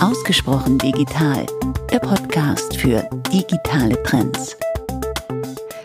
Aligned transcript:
Ausgesprochen 0.00 0.76
digital, 0.76 1.46
der 1.90 2.00
Podcast 2.00 2.76
für 2.76 3.08
digitale 3.32 4.00
Trends. 4.02 4.54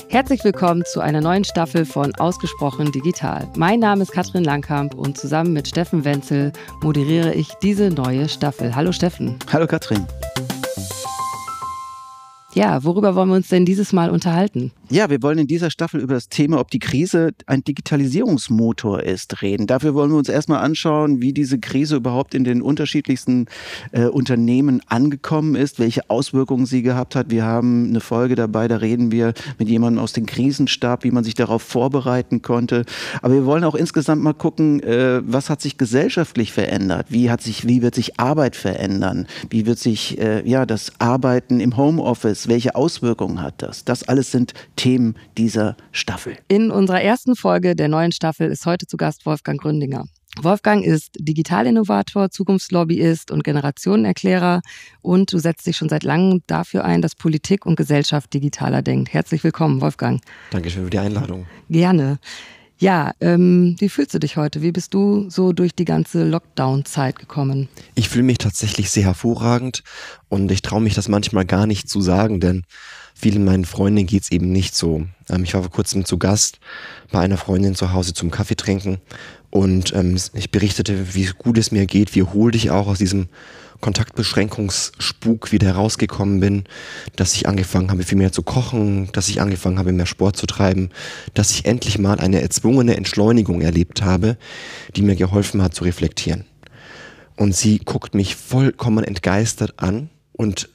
Herzlich 0.09 0.43
willkommen 0.43 0.83
zu 0.85 0.99
einer 0.99 1.21
neuen 1.21 1.45
Staffel 1.45 1.85
von 1.85 2.13
Ausgesprochen 2.15 2.91
Digital. 2.91 3.47
Mein 3.55 3.79
Name 3.79 4.03
ist 4.03 4.11
Katrin 4.11 4.43
Langkamp 4.43 4.95
und 4.95 5.17
zusammen 5.17 5.53
mit 5.53 5.69
Steffen 5.69 6.03
Wenzel 6.03 6.51
moderiere 6.83 7.33
ich 7.33 7.53
diese 7.63 7.89
neue 7.89 8.27
Staffel. 8.27 8.75
Hallo 8.75 8.91
Steffen. 8.91 9.39
Hallo 9.51 9.65
Katrin. 9.65 10.05
Ja, 12.53 12.83
worüber 12.83 13.15
wollen 13.15 13.29
wir 13.29 13.35
uns 13.35 13.47
denn 13.47 13.65
dieses 13.65 13.93
Mal 13.93 14.09
unterhalten? 14.09 14.73
Ja, 14.91 15.09
wir 15.09 15.23
wollen 15.23 15.37
in 15.37 15.47
dieser 15.47 15.71
Staffel 15.71 16.01
über 16.01 16.15
das 16.15 16.27
Thema, 16.27 16.59
ob 16.59 16.69
die 16.69 16.79
Krise 16.79 17.31
ein 17.45 17.63
Digitalisierungsmotor 17.63 19.01
ist, 19.01 19.41
reden. 19.41 19.65
Dafür 19.65 19.93
wollen 19.93 20.11
wir 20.11 20.17
uns 20.17 20.27
erstmal 20.27 20.61
anschauen, 20.61 21.21
wie 21.21 21.31
diese 21.31 21.59
Krise 21.59 21.95
überhaupt 21.95 22.35
in 22.35 22.43
den 22.43 22.61
unterschiedlichsten 22.61 23.45
äh, 23.93 24.07
Unternehmen 24.07 24.81
angekommen 24.87 25.55
ist, 25.55 25.79
welche 25.79 26.09
Auswirkungen 26.09 26.65
sie 26.65 26.81
gehabt 26.81 27.15
hat. 27.15 27.29
Wir 27.29 27.45
haben 27.45 27.87
eine 27.87 28.01
Folge 28.01 28.35
dabei, 28.35 28.67
da 28.67 28.75
reden 28.75 29.13
wir 29.13 29.33
mit 29.57 29.69
jemandem 29.69 30.03
aus 30.03 30.11
dem 30.11 30.25
Krisenstab, 30.25 31.05
wie 31.05 31.11
man 31.11 31.23
sich 31.23 31.35
darauf 31.35 31.61
vorbereiten 31.61 32.41
konnte. 32.41 32.83
Aber 33.21 33.33
wir 33.33 33.45
wollen 33.45 33.63
auch 33.63 33.75
insgesamt 33.75 34.21
mal 34.21 34.33
gucken, 34.33 34.83
äh, 34.83 35.21
was 35.23 35.49
hat 35.49 35.61
sich 35.61 35.77
gesellschaftlich 35.77 36.51
verändert? 36.51 37.05
Wie 37.07 37.31
hat 37.31 37.41
sich, 37.41 37.65
wie 37.65 37.81
wird 37.81 37.95
sich 37.95 38.19
Arbeit 38.19 38.57
verändern? 38.57 39.25
Wie 39.49 39.65
wird 39.65 39.79
sich 39.79 40.19
äh, 40.19 40.45
ja 40.45 40.65
das 40.65 40.91
Arbeiten 40.99 41.61
im 41.61 41.77
Homeoffice? 41.77 42.49
Welche 42.49 42.75
Auswirkungen 42.75 43.41
hat 43.41 43.61
das? 43.61 43.85
Das 43.85 44.03
alles 44.03 44.31
sind 44.31 44.53
Themen 44.75 44.80
dieser 45.37 45.77
Staffel. 45.91 46.37
In 46.47 46.71
unserer 46.71 47.01
ersten 47.01 47.35
Folge 47.35 47.75
der 47.75 47.87
neuen 47.87 48.11
Staffel 48.11 48.49
ist 48.49 48.65
heute 48.65 48.87
zu 48.87 48.97
Gast 48.97 49.25
Wolfgang 49.25 49.59
Gründinger. 49.61 50.05
Wolfgang 50.41 50.85
ist 50.85 51.11
Digitalinnovator, 51.19 52.31
Zukunftslobbyist 52.31 53.31
und 53.31 53.43
Generationenerklärer 53.43 54.61
und 55.01 55.33
du 55.33 55.39
setzt 55.39 55.67
dich 55.67 55.75
schon 55.75 55.89
seit 55.89 56.03
langem 56.03 56.41
dafür 56.47 56.85
ein, 56.85 57.01
dass 57.01 57.15
Politik 57.15 57.65
und 57.65 57.75
Gesellschaft 57.75 58.33
digitaler 58.33 58.81
denkt. 58.81 59.13
Herzlich 59.13 59.43
willkommen, 59.43 59.81
Wolfgang. 59.81 60.21
Dankeschön 60.51 60.85
für 60.85 60.89
die 60.89 60.99
Einladung. 60.99 61.47
Gerne. 61.69 62.17
Ja, 62.81 63.11
ähm, 63.19 63.75
wie 63.77 63.89
fühlst 63.89 64.15
du 64.15 64.19
dich 64.19 64.37
heute? 64.37 64.63
Wie 64.63 64.71
bist 64.71 64.95
du 64.95 65.29
so 65.29 65.53
durch 65.53 65.75
die 65.75 65.85
ganze 65.85 66.27
Lockdown-Zeit 66.27 67.19
gekommen? 67.19 67.69
Ich 67.93 68.09
fühle 68.09 68.23
mich 68.23 68.39
tatsächlich 68.39 68.89
sehr 68.89 69.03
hervorragend 69.03 69.83
und 70.29 70.49
ich 70.51 70.63
traue 70.63 70.81
mich 70.81 70.95
das 70.95 71.07
manchmal 71.07 71.45
gar 71.45 71.67
nicht 71.67 71.89
zu 71.89 72.01
sagen, 72.01 72.39
denn 72.39 72.63
vielen 73.21 73.45
meinen 73.45 73.65
Freundinnen 73.65 74.07
geht's 74.07 74.31
eben 74.31 74.51
nicht 74.51 74.75
so. 74.75 75.05
Ähm, 75.29 75.43
ich 75.43 75.53
war 75.53 75.61
vor 75.61 75.71
kurzem 75.71 76.05
zu 76.05 76.17
Gast 76.17 76.59
bei 77.11 77.19
einer 77.19 77.37
Freundin 77.37 77.75
zu 77.75 77.93
Hause 77.93 78.13
zum 78.13 78.31
Kaffee 78.31 78.55
trinken 78.55 78.97
und 79.51 79.93
ähm, 79.93 80.17
ich 80.33 80.49
berichtete, 80.49 81.13
wie 81.13 81.29
gut 81.37 81.57
es 81.57 81.71
mir 81.71 81.85
geht, 81.85 82.15
wie 82.15 82.21
erholt 82.21 82.55
ich 82.55 82.71
auch 82.71 82.87
aus 82.87 82.97
diesem 82.97 83.27
Kontaktbeschränkungsspuk 83.79 85.51
wieder 85.51 85.67
herausgekommen 85.67 86.39
bin, 86.39 86.63
dass 87.15 87.33
ich 87.33 87.47
angefangen 87.47 87.91
habe, 87.91 88.03
viel 88.03 88.17
mehr 88.17 88.31
zu 88.31 88.43
kochen, 88.43 89.09
dass 89.11 89.27
ich 89.27 89.41
angefangen 89.41 89.79
habe, 89.79 89.91
mehr 89.91 90.05
Sport 90.05 90.37
zu 90.37 90.45
treiben, 90.45 90.89
dass 91.33 91.51
ich 91.51 91.65
endlich 91.65 91.97
mal 91.97 92.19
eine 92.19 92.41
erzwungene 92.41 92.95
Entschleunigung 92.95 93.61
erlebt 93.61 94.03
habe, 94.03 94.37
die 94.95 95.01
mir 95.01 95.15
geholfen 95.15 95.61
hat 95.61 95.73
zu 95.73 95.83
reflektieren. 95.83 96.45
Und 97.35 97.55
sie 97.55 97.79
guckt 97.79 98.13
mich 98.13 98.35
vollkommen 98.35 99.03
entgeistert 99.03 99.73
an 99.77 100.09
und 100.31 100.69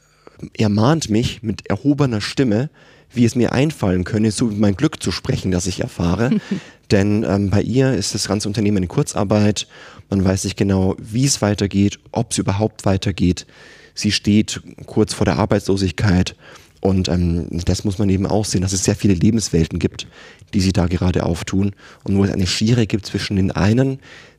ermahnt 0.57 1.11
mich 1.11 1.43
mit 1.43 1.67
erhobener 1.69 2.21
Stimme, 2.21 2.71
wie 3.13 3.25
es 3.25 3.35
mir 3.35 3.53
einfallen 3.53 4.05
könne, 4.05 4.31
so 4.31 4.47
über 4.47 4.57
mein 4.57 4.77
Glück 4.77 5.03
zu 5.03 5.11
sprechen, 5.11 5.51
das 5.51 5.67
ich 5.67 5.81
erfahre. 5.81 6.31
Denn 6.91 7.25
ähm, 7.29 7.51
bei 7.51 7.63
ihr 7.63 7.95
ist 7.95 8.15
das 8.15 8.29
ganze 8.29 8.49
Unternehmen 8.49 8.85
in 8.85 8.89
Kurzarbeit. 8.89 9.67
Man 10.11 10.25
weiß 10.25 10.45
nicht 10.45 10.57
genau, 10.57 10.97
wie 10.99 11.25
es 11.25 11.43
weitergeht, 11.43 11.99
ob 12.13 12.31
es 12.31 12.39
überhaupt 12.39 12.85
weitergeht. 12.85 13.47
Sie 13.95 14.13
steht 14.13 14.61
kurz 14.85 15.15
vor 15.15 15.25
der 15.25 15.39
Arbeitslosigkeit. 15.39 16.37
Und 16.81 17.09
ähm, 17.09 17.49
das 17.65 17.85
muss 17.85 17.99
man 17.99 18.09
eben 18.11 18.27
auch 18.27 18.45
sehen, 18.45 18.61
dass 18.61 18.73
es 18.73 18.85
sehr 18.85 18.95
viele 18.95 19.15
Lebenswelten 19.15 19.79
gibt, 19.79 20.07
die 20.55 20.61
sie 20.61 20.73
da 20.73 20.87
gerade 20.87 21.25
auftun. 21.25 21.73
Und 22.05 22.17
wo 22.17 22.25
es 22.25 22.31
eine 22.31 22.47
Schere 22.47 22.87
gibt 22.87 23.07
zwischen 23.07 23.37
den 23.37 23.51
einen, 23.51 23.99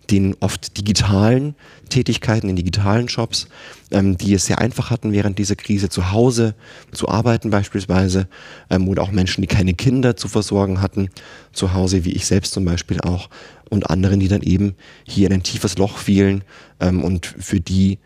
den 0.10 0.36
oft 0.40 0.78
digitalen 0.78 1.56
Tätigkeiten, 1.90 2.50
in 2.50 2.56
digitalen 2.56 3.08
Jobs, 3.08 3.48
ähm, 3.92 4.18
die 4.18 4.34
es 4.34 4.46
sehr 4.46 4.60
einfach 4.60 4.90
hatten 4.90 5.12
während 5.12 5.38
dieser 5.38 5.56
Krise 5.56 5.90
zu 5.90 6.12
Hause 6.12 6.56
zu 6.92 7.10
arbeiten 7.10 7.50
beispielsweise, 7.50 8.28
ähm, 8.70 8.88
oder 8.88 9.04
auch 9.04 9.12
Menschen, 9.12 9.42
die 9.42 9.48
keine 9.48 9.74
Kinder 9.74 10.16
zu 10.16 10.28
versorgen 10.28 10.82
hatten 10.82 11.10
zu 11.52 11.74
Hause, 11.74 12.06
wie 12.06 12.14
ich 12.14 12.26
selbst 12.26 12.54
zum 12.54 12.66
Beispiel 12.66 13.02
auch, 13.02 13.30
und 13.70 13.90
anderen, 13.90 14.22
die 14.22 14.30
dann 14.30 14.44
eben 14.44 14.76
hier 15.04 15.28
in 15.28 15.34
ein 15.34 15.44
tiefes 15.44 15.78
Loch 15.78 15.98
fielen 15.98 16.44
ähm, 16.80 17.04
und 17.04 17.26
für 17.26 17.60
die 17.60 18.00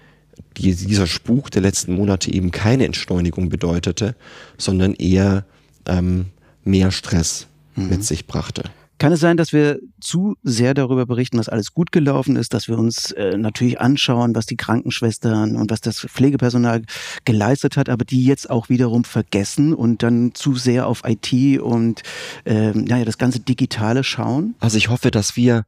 die, 0.58 0.76
dieser 0.76 1.08
Spuk 1.08 1.52
der 1.52 1.62
letzten 1.62 1.94
Monate 1.94 2.34
eben 2.34 2.52
keine 2.52 2.86
Entschleunigung 2.86 3.50
bedeutete, 3.50 4.16
sondern 4.58 4.94
eher 4.96 5.46
ähm, 5.86 6.26
mehr 6.64 6.92
Stress 6.92 7.48
mhm. 7.76 7.90
mit 7.90 8.04
sich 8.04 8.28
brachte. 8.28 8.64
Kann 9.02 9.14
es 9.14 9.20
sein, 9.20 9.36
dass 9.36 9.52
wir 9.52 9.80
zu 10.00 10.36
sehr 10.44 10.76
darüber 10.76 11.08
berichten, 11.08 11.38
dass 11.38 11.50
alles 11.50 11.74
gut 11.74 11.92
gelaufen 11.92 12.36
ist, 12.36 12.54
dass 12.54 12.68
wir 12.68 12.78
uns 12.78 13.12
äh, 13.14 13.36
natürlich 13.36 13.82
anschauen, 13.82 14.36
was 14.36 14.46
die 14.46 14.58
Krankenschwestern 14.58 15.56
und 15.56 15.72
was 15.72 15.82
das 15.82 16.02
Pflegepersonal 16.02 16.84
geleistet 17.26 17.78
hat, 17.78 17.90
aber 17.90 18.06
die 18.06 18.24
jetzt 18.24 18.52
auch 18.52 18.70
wiederum 18.70 19.04
vergessen 19.04 19.74
und 19.74 20.04
dann 20.04 20.36
zu 20.36 20.54
sehr 20.54 20.86
auf 20.86 21.02
IT 21.04 21.60
und 21.60 22.04
äh, 22.46 22.74
naja, 22.74 23.04
das 23.04 23.18
ganze 23.18 23.40
Digitale 23.40 24.04
schauen? 24.04 24.54
Also 24.60 24.78
ich 24.78 24.90
hoffe, 24.90 25.10
dass 25.10 25.36
wir 25.36 25.66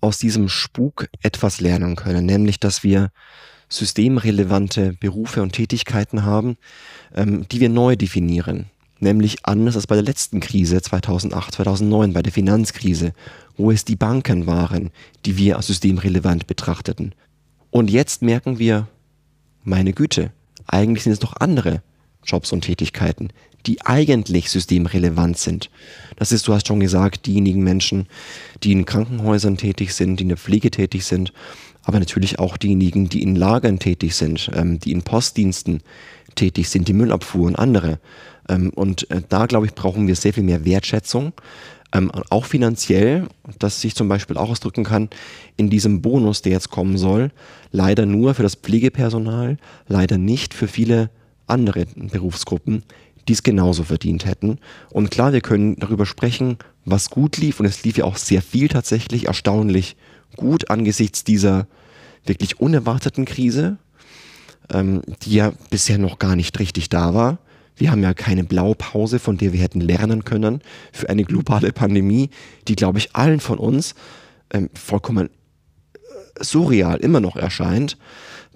aus 0.00 0.18
diesem 0.18 0.48
Spuk 0.48 1.08
etwas 1.20 1.60
lernen 1.60 1.96
können, 1.96 2.26
nämlich 2.26 2.60
dass 2.60 2.84
wir 2.84 3.10
systemrelevante 3.68 4.92
Berufe 5.00 5.42
und 5.42 5.50
Tätigkeiten 5.50 6.24
haben, 6.24 6.56
ähm, 7.12 7.44
die 7.50 7.58
wir 7.58 7.70
neu 7.70 7.96
definieren 7.96 8.70
nämlich 9.00 9.44
anders 9.44 9.76
als 9.76 9.86
bei 9.86 9.94
der 9.94 10.04
letzten 10.04 10.40
Krise 10.40 10.80
2008, 10.80 11.54
2009, 11.54 12.12
bei 12.12 12.22
der 12.22 12.32
Finanzkrise, 12.32 13.12
wo 13.56 13.70
es 13.70 13.84
die 13.84 13.96
Banken 13.96 14.46
waren, 14.46 14.90
die 15.24 15.36
wir 15.36 15.56
als 15.56 15.66
systemrelevant 15.66 16.46
betrachteten. 16.46 17.14
Und 17.70 17.90
jetzt 17.90 18.22
merken 18.22 18.58
wir, 18.58 18.88
meine 19.64 19.92
Güte, 19.92 20.32
eigentlich 20.66 21.04
sind 21.04 21.12
es 21.12 21.18
doch 21.18 21.36
andere 21.38 21.82
Jobs 22.24 22.52
und 22.52 22.62
Tätigkeiten, 22.62 23.30
die 23.66 23.82
eigentlich 23.82 24.50
systemrelevant 24.50 25.38
sind. 25.38 25.70
Das 26.16 26.32
ist, 26.32 26.46
du 26.46 26.54
hast 26.54 26.68
schon 26.68 26.80
gesagt, 26.80 27.26
diejenigen 27.26 27.62
Menschen, 27.62 28.06
die 28.62 28.72
in 28.72 28.84
Krankenhäusern 28.84 29.56
tätig 29.56 29.94
sind, 29.94 30.18
die 30.18 30.24
in 30.24 30.28
der 30.28 30.38
Pflege 30.38 30.70
tätig 30.70 31.04
sind, 31.04 31.32
aber 31.82 31.98
natürlich 31.98 32.38
auch 32.38 32.56
diejenigen, 32.56 33.08
die 33.08 33.22
in 33.22 33.34
Lagern 33.34 33.78
tätig 33.78 34.14
sind, 34.14 34.50
ähm, 34.54 34.78
die 34.78 34.92
in 34.92 35.02
Postdiensten 35.02 35.82
tätig 36.34 36.68
sind, 36.68 36.86
die 36.88 36.92
Müllabfuhr 36.92 37.46
und 37.46 37.56
andere. 37.56 37.98
Ähm, 38.48 38.70
und 38.70 39.10
äh, 39.10 39.22
da, 39.28 39.46
glaube 39.46 39.66
ich, 39.66 39.74
brauchen 39.74 40.06
wir 40.06 40.16
sehr 40.16 40.32
viel 40.32 40.42
mehr 40.42 40.64
Wertschätzung. 40.64 41.32
Ähm, 41.92 42.10
auch 42.28 42.44
finanziell, 42.44 43.28
dass 43.58 43.80
sich 43.80 43.94
zum 43.94 44.08
Beispiel 44.08 44.36
auch 44.36 44.50
ausdrücken 44.50 44.84
kann, 44.84 45.08
in 45.56 45.70
diesem 45.70 46.02
Bonus, 46.02 46.42
der 46.42 46.52
jetzt 46.52 46.70
kommen 46.70 46.98
soll, 46.98 47.30
leider 47.70 48.04
nur 48.04 48.34
für 48.34 48.42
das 48.42 48.56
Pflegepersonal, 48.56 49.56
leider 49.86 50.18
nicht 50.18 50.52
für 50.52 50.68
viele 50.68 51.10
andere 51.46 51.86
Berufsgruppen, 51.96 52.82
die 53.26 53.32
es 53.32 53.42
genauso 53.42 53.84
verdient 53.84 54.26
hätten. 54.26 54.58
Und 54.90 55.10
klar, 55.10 55.32
wir 55.32 55.40
können 55.40 55.76
darüber 55.76 56.04
sprechen, 56.04 56.58
was 56.84 57.08
gut 57.08 57.38
lief, 57.38 57.60
und 57.60 57.66
es 57.66 57.84
lief 57.84 57.96
ja 57.96 58.04
auch 58.04 58.16
sehr 58.16 58.42
viel 58.42 58.68
tatsächlich, 58.68 59.26
erstaunlich 59.26 59.96
gut 60.36 60.70
angesichts 60.70 61.24
dieser 61.24 61.66
wirklich 62.24 62.60
unerwarteten 62.60 63.24
Krise, 63.24 63.78
ähm, 64.70 65.02
die 65.22 65.34
ja 65.34 65.52
bisher 65.70 65.98
noch 65.98 66.18
gar 66.18 66.36
nicht 66.36 66.58
richtig 66.58 66.90
da 66.90 67.14
war. 67.14 67.38
Wir 67.78 67.92
haben 67.92 68.02
ja 68.02 68.12
keine 68.12 68.44
Blaupause, 68.44 69.18
von 69.18 69.38
der 69.38 69.52
wir 69.52 69.60
hätten 69.60 69.80
lernen 69.80 70.24
können 70.24 70.60
für 70.92 71.08
eine 71.08 71.24
globale 71.24 71.72
Pandemie, 71.72 72.30
die, 72.66 72.76
glaube 72.76 72.98
ich, 72.98 73.14
allen 73.14 73.40
von 73.40 73.58
uns 73.58 73.94
ähm, 74.52 74.68
vollkommen 74.74 75.30
äh, 75.94 76.44
surreal 76.44 76.98
immer 76.98 77.20
noch 77.20 77.36
erscheint, 77.36 77.96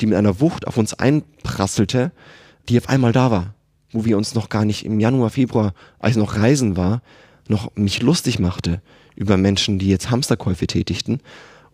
die 0.00 0.06
mit 0.06 0.16
einer 0.16 0.40
Wucht 0.40 0.66
auf 0.66 0.76
uns 0.76 0.94
einprasselte, 0.94 2.10
die 2.68 2.78
auf 2.78 2.88
einmal 2.88 3.12
da 3.12 3.30
war, 3.30 3.54
wo 3.92 4.04
wir 4.04 4.16
uns 4.16 4.34
noch 4.34 4.48
gar 4.48 4.64
nicht 4.64 4.84
im 4.84 4.98
Januar, 4.98 5.30
Februar, 5.30 5.74
als 5.98 6.16
noch 6.16 6.36
Reisen 6.36 6.76
war, 6.76 7.02
noch 7.48 7.74
mich 7.76 8.02
lustig 8.02 8.38
machte 8.38 8.82
über 9.14 9.36
Menschen, 9.36 9.78
die 9.78 9.88
jetzt 9.88 10.10
Hamsterkäufe 10.10 10.66
tätigten 10.66 11.20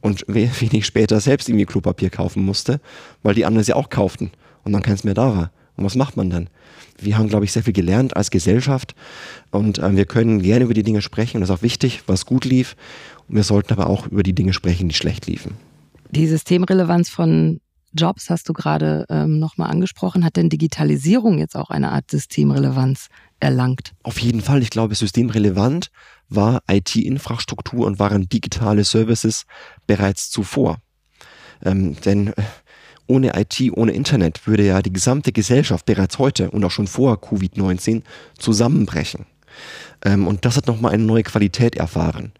und 0.00 0.24
wenig 0.28 0.84
später 0.84 1.20
selbst 1.20 1.48
irgendwie 1.48 1.66
Klopapier 1.66 2.10
kaufen 2.10 2.44
musste, 2.44 2.80
weil 3.22 3.34
die 3.34 3.46
anderen 3.46 3.64
sie 3.64 3.74
auch 3.74 3.88
kauften 3.88 4.32
und 4.64 4.72
dann 4.72 4.82
keins 4.82 5.04
mehr 5.04 5.14
da 5.14 5.34
war. 5.34 5.50
Und 5.76 5.84
was 5.84 5.94
macht 5.94 6.16
man 6.16 6.28
dann? 6.28 6.50
Wir 7.00 7.18
haben, 7.18 7.28
glaube 7.28 7.44
ich, 7.44 7.52
sehr 7.52 7.62
viel 7.62 7.72
gelernt 7.72 8.16
als 8.16 8.30
Gesellschaft 8.30 8.94
und 9.50 9.78
äh, 9.78 9.96
wir 9.96 10.04
können 10.04 10.42
gerne 10.42 10.64
über 10.64 10.74
die 10.74 10.82
Dinge 10.82 11.02
sprechen 11.02 11.36
und 11.36 11.40
das 11.42 11.50
ist 11.50 11.56
auch 11.56 11.62
wichtig, 11.62 12.02
was 12.06 12.26
gut 12.26 12.44
lief. 12.44 12.76
Und 13.28 13.36
wir 13.36 13.44
sollten 13.44 13.72
aber 13.72 13.88
auch 13.88 14.06
über 14.06 14.22
die 14.22 14.34
Dinge 14.34 14.52
sprechen, 14.52 14.88
die 14.88 14.94
schlecht 14.94 15.26
liefen. 15.26 15.52
Die 16.10 16.26
Systemrelevanz 16.26 17.10
von 17.10 17.60
Jobs 17.92 18.30
hast 18.30 18.48
du 18.48 18.52
gerade 18.52 19.06
ähm, 19.08 19.38
nochmal 19.38 19.70
angesprochen. 19.70 20.24
Hat 20.24 20.36
denn 20.36 20.48
Digitalisierung 20.48 21.38
jetzt 21.38 21.56
auch 21.56 21.70
eine 21.70 21.90
Art 21.92 22.10
Systemrelevanz 22.10 23.08
erlangt? 23.40 23.92
Auf 24.02 24.18
jeden 24.18 24.40
Fall. 24.40 24.62
Ich 24.62 24.70
glaube, 24.70 24.94
systemrelevant 24.94 25.90
war 26.28 26.62
IT-Infrastruktur 26.70 27.86
und 27.86 27.98
waren 27.98 28.28
digitale 28.28 28.84
Services 28.84 29.44
bereits 29.86 30.30
zuvor. 30.30 30.78
Ähm, 31.64 31.96
denn 32.04 32.28
äh, 32.28 32.42
ohne 33.08 33.32
IT, 33.38 33.72
ohne 33.72 33.93
Internet 33.93 34.46
würde 34.46 34.64
ja 34.64 34.81
die 34.82 34.93
gesamte 34.93 35.32
Gesellschaft 35.32 35.87
bereits 35.87 36.19
heute 36.19 36.50
und 36.50 36.64
auch 36.64 36.70
schon 36.70 36.87
vor 36.87 37.16
Covid-19 37.16 38.02
zusammenbrechen. 38.38 39.26
Ähm, 40.05 40.26
und 40.26 40.44
das 40.44 40.56
hat 40.56 40.66
nochmal 40.66 40.93
eine 40.93 41.02
neue 41.02 41.25
Qualität 41.25 41.76
erfahren. 41.76 42.32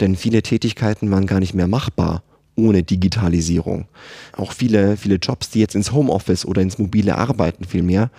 Denn 0.00 0.16
viele 0.16 0.42
Tätigkeiten 0.42 1.10
waren 1.10 1.26
gar 1.26 1.40
nicht 1.40 1.54
mehr 1.54 1.68
machbar 1.68 2.22
ohne 2.56 2.82
Digitalisierung. 2.82 3.86
Auch 4.36 4.52
viele, 4.52 4.96
viele 4.96 5.16
Jobs, 5.16 5.50
die 5.50 5.60
jetzt 5.60 5.74
ins 5.74 5.92
Homeoffice 5.92 6.46
oder 6.46 6.62
ins 6.62 6.78
mobile 6.78 7.16
Arbeiten 7.16 7.64
vielmehr 7.64 8.10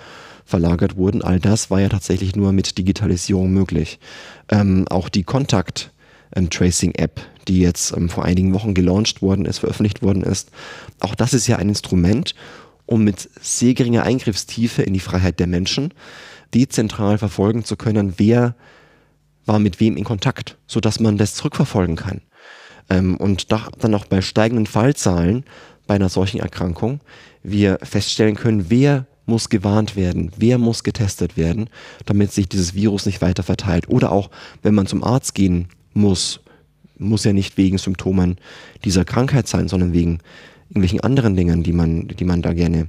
verlagert 0.46 0.96
wurden, 0.96 1.24
all 1.24 1.40
das 1.40 1.72
war 1.72 1.82
ja 1.82 1.90
tatsächlich 1.90 2.36
nur 2.36 2.52
mit 2.52 2.78
Digitalisierung 2.78 3.52
möglich. 3.52 4.00
Ähm, 4.50 4.86
auch 4.90 5.10
die 5.10 5.24
Contact 5.24 5.92
Tracing 6.50 6.94
App, 6.96 7.22
die 7.48 7.60
jetzt 7.60 7.96
ähm, 7.96 8.10
vor 8.10 8.26
einigen 8.26 8.54
Wochen 8.54 8.74
gelauncht 8.74 9.22
worden 9.22 9.46
ist, 9.46 9.60
veröffentlicht 9.60 10.02
worden 10.02 10.24
ist, 10.24 10.52
auch 11.00 11.16
das 11.16 11.34
ist 11.34 11.48
ja 11.48 11.58
ein 11.58 11.70
Instrument, 11.70 12.36
um 12.86 13.04
mit 13.04 13.30
sehr 13.42 13.74
geringer 13.74 14.04
Eingriffstiefe 14.04 14.84
in 14.84 14.94
die 14.94 15.00
Freiheit 15.00 15.40
der 15.40 15.48
Menschen 15.48 15.94
dezentral 16.54 17.18
verfolgen 17.18 17.64
zu 17.64 17.76
können, 17.76 18.14
wer 18.18 18.56
war 19.46 19.60
mit 19.60 19.80
wem 19.80 19.98
in 19.98 20.04
Kontakt, 20.04 20.58
sodass 20.68 21.00
man 21.00 21.18
das 21.18 21.36
zurückverfolgen 21.36 21.96
kann. 21.96 22.22
Ähm, 22.90 23.18
und 23.18 23.52
da, 23.52 23.68
dann 23.80 23.96
auch 23.96 24.06
bei 24.06 24.22
steigenden 24.22 24.66
Fallzahlen 24.66 25.44
bei 25.88 25.96
einer 25.96 26.10
solchen 26.10 26.40
Erkrankung 26.40 27.00
wir 27.44 27.78
feststellen 27.84 28.36
können, 28.36 28.70
wer 28.70 29.06
muss 29.28 29.50
gewarnt 29.50 29.96
werden, 29.96 30.32
wer 30.38 30.58
muss 30.58 30.84
getestet 30.84 31.38
werden, 31.38 31.70
damit 32.06 32.32
sich 32.32 32.48
dieses 32.48 32.74
Virus 32.76 33.06
nicht 33.06 33.22
weiter 33.22 33.44
verteilt. 33.44 33.90
Oder 33.90 34.12
auch, 34.12 34.30
wenn 34.62 34.76
man 34.76 34.88
zum 34.88 35.04
Arzt 35.04 35.36
gehen 35.36 35.68
muss, 35.96 36.42
muss 36.98 37.24
ja 37.24 37.34
nicht 37.34 37.58
wegen 37.58 37.80
Symptomen 37.80 38.38
dieser 38.84 39.06
Krankheit 39.06 39.48
sein, 39.48 39.68
sondern 39.68 39.94
wegen 39.94 40.20
irgendwelchen 40.70 41.02
anderen 41.02 41.36
Dingen, 41.36 41.64
die 41.64 41.74
man, 41.74 42.08
die 42.08 42.26
man 42.26 42.42
da 42.42 42.54
gerne 42.54 42.88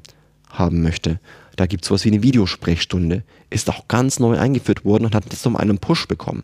haben 0.51 0.83
möchte. 0.83 1.21
Da 1.57 1.67
gibt 1.67 1.85
es 1.85 1.89
sowas 1.89 2.05
wie 2.05 2.11
eine 2.11 2.23
Videosprechstunde. 2.23 3.23
Ist 3.49 3.71
auch 3.71 3.89
ganz 3.89 4.19
neu 4.19 4.39
eingeführt 4.39 4.85
worden 4.85 5.07
und 5.07 5.15
hat 5.15 5.25
jetzt 5.31 5.45
noch 5.45 5.55
einen 5.55 5.79
Push 5.79 6.07
bekommen. 6.07 6.43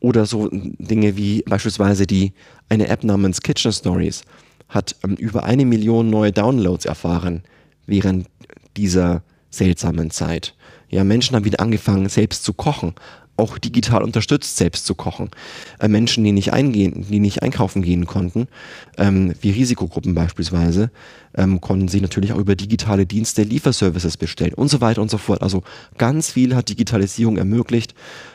Oder 0.00 0.26
so 0.26 0.48
Dinge 0.50 1.16
wie 1.16 1.42
beispielsweise 1.42 2.06
die, 2.06 2.32
eine 2.68 2.88
App 2.88 3.04
namens 3.04 3.42
Kitchen 3.42 3.72
Stories 3.72 4.22
hat 4.70 4.96
ähm, 5.04 5.16
über 5.16 5.44
eine 5.44 5.66
Million 5.66 6.08
neue 6.08 6.32
Downloads 6.32 6.86
erfahren 6.86 7.42
während 7.86 8.28
dieser 8.76 9.22
seltsamen 9.50 10.10
Zeit. 10.10 10.54
Ja, 10.88 11.04
Menschen 11.04 11.36
haben 11.36 11.44
wieder 11.44 11.60
angefangen, 11.60 12.08
selbst 12.08 12.44
zu 12.44 12.52
kochen, 12.52 12.94
auch 13.40 13.58
digital 13.58 14.02
unterstützt, 14.02 14.56
selbst 14.56 14.86
zu 14.86 14.94
kochen. 14.94 15.30
Äh, 15.78 15.88
Menschen, 15.88 16.22
die 16.24 16.32
nicht 16.32 16.52
eingehen, 16.52 17.06
die 17.08 17.20
nicht 17.20 17.42
einkaufen 17.42 17.82
gehen 17.82 18.06
konnten, 18.06 18.46
ähm, 18.98 19.34
wie 19.40 19.50
Risikogruppen 19.50 20.14
beispielsweise, 20.14 20.90
ähm, 21.34 21.60
konnten 21.60 21.88
sich 21.88 22.02
natürlich 22.02 22.32
auch 22.32 22.38
über 22.38 22.56
digitale 22.56 23.06
Dienste 23.06 23.42
Lieferservices 23.42 24.16
bestellen 24.16 24.54
und 24.54 24.68
so 24.68 24.80
weiter 24.80 25.02
und 25.02 25.10
so 25.10 25.18
fort. 25.18 25.42
Also 25.42 25.62
ganz 25.98 26.32
viel 26.32 26.54
hat 26.54 26.68
Digitalisierung 26.68 27.36
ermöglicht, 27.36 27.94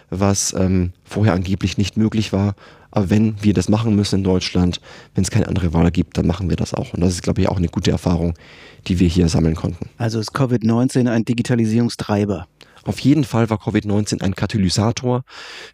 was 0.09 0.53
ähm, 0.53 0.91
vorher 1.03 1.33
angeblich 1.33 1.77
nicht 1.77 1.97
möglich 1.97 2.33
war. 2.33 2.55
Aber 2.91 3.09
wenn 3.09 3.35
wir 3.43 3.53
das 3.53 3.67
machen 3.67 3.95
müssen 3.95 4.19
in 4.19 4.23
Deutschland, 4.23 4.79
wenn 5.13 5.23
es 5.23 5.29
keine 5.29 5.49
andere 5.49 5.73
Wahl 5.73 5.91
gibt, 5.91 6.17
dann 6.17 6.27
machen 6.27 6.49
wir 6.49 6.55
das 6.55 6.73
auch. 6.73 6.93
Und 6.93 7.01
das 7.01 7.13
ist, 7.13 7.23
glaube 7.23 7.41
ich, 7.41 7.49
auch 7.49 7.57
eine 7.57 7.67
gute 7.67 7.91
Erfahrung, 7.91 8.33
die 8.87 8.99
wir 8.99 9.09
hier 9.09 9.27
sammeln 9.27 9.55
konnten. 9.55 9.89
Also 9.97 10.19
ist 10.19 10.33
Covid-19 10.33 11.09
ein 11.09 11.25
Digitalisierungstreiber? 11.25 12.47
Auf 12.85 12.99
jeden 12.99 13.23
Fall 13.23 13.49
war 13.49 13.57
Covid-19 13.57 14.21
ein 14.21 14.35
Katalysator 14.35 15.23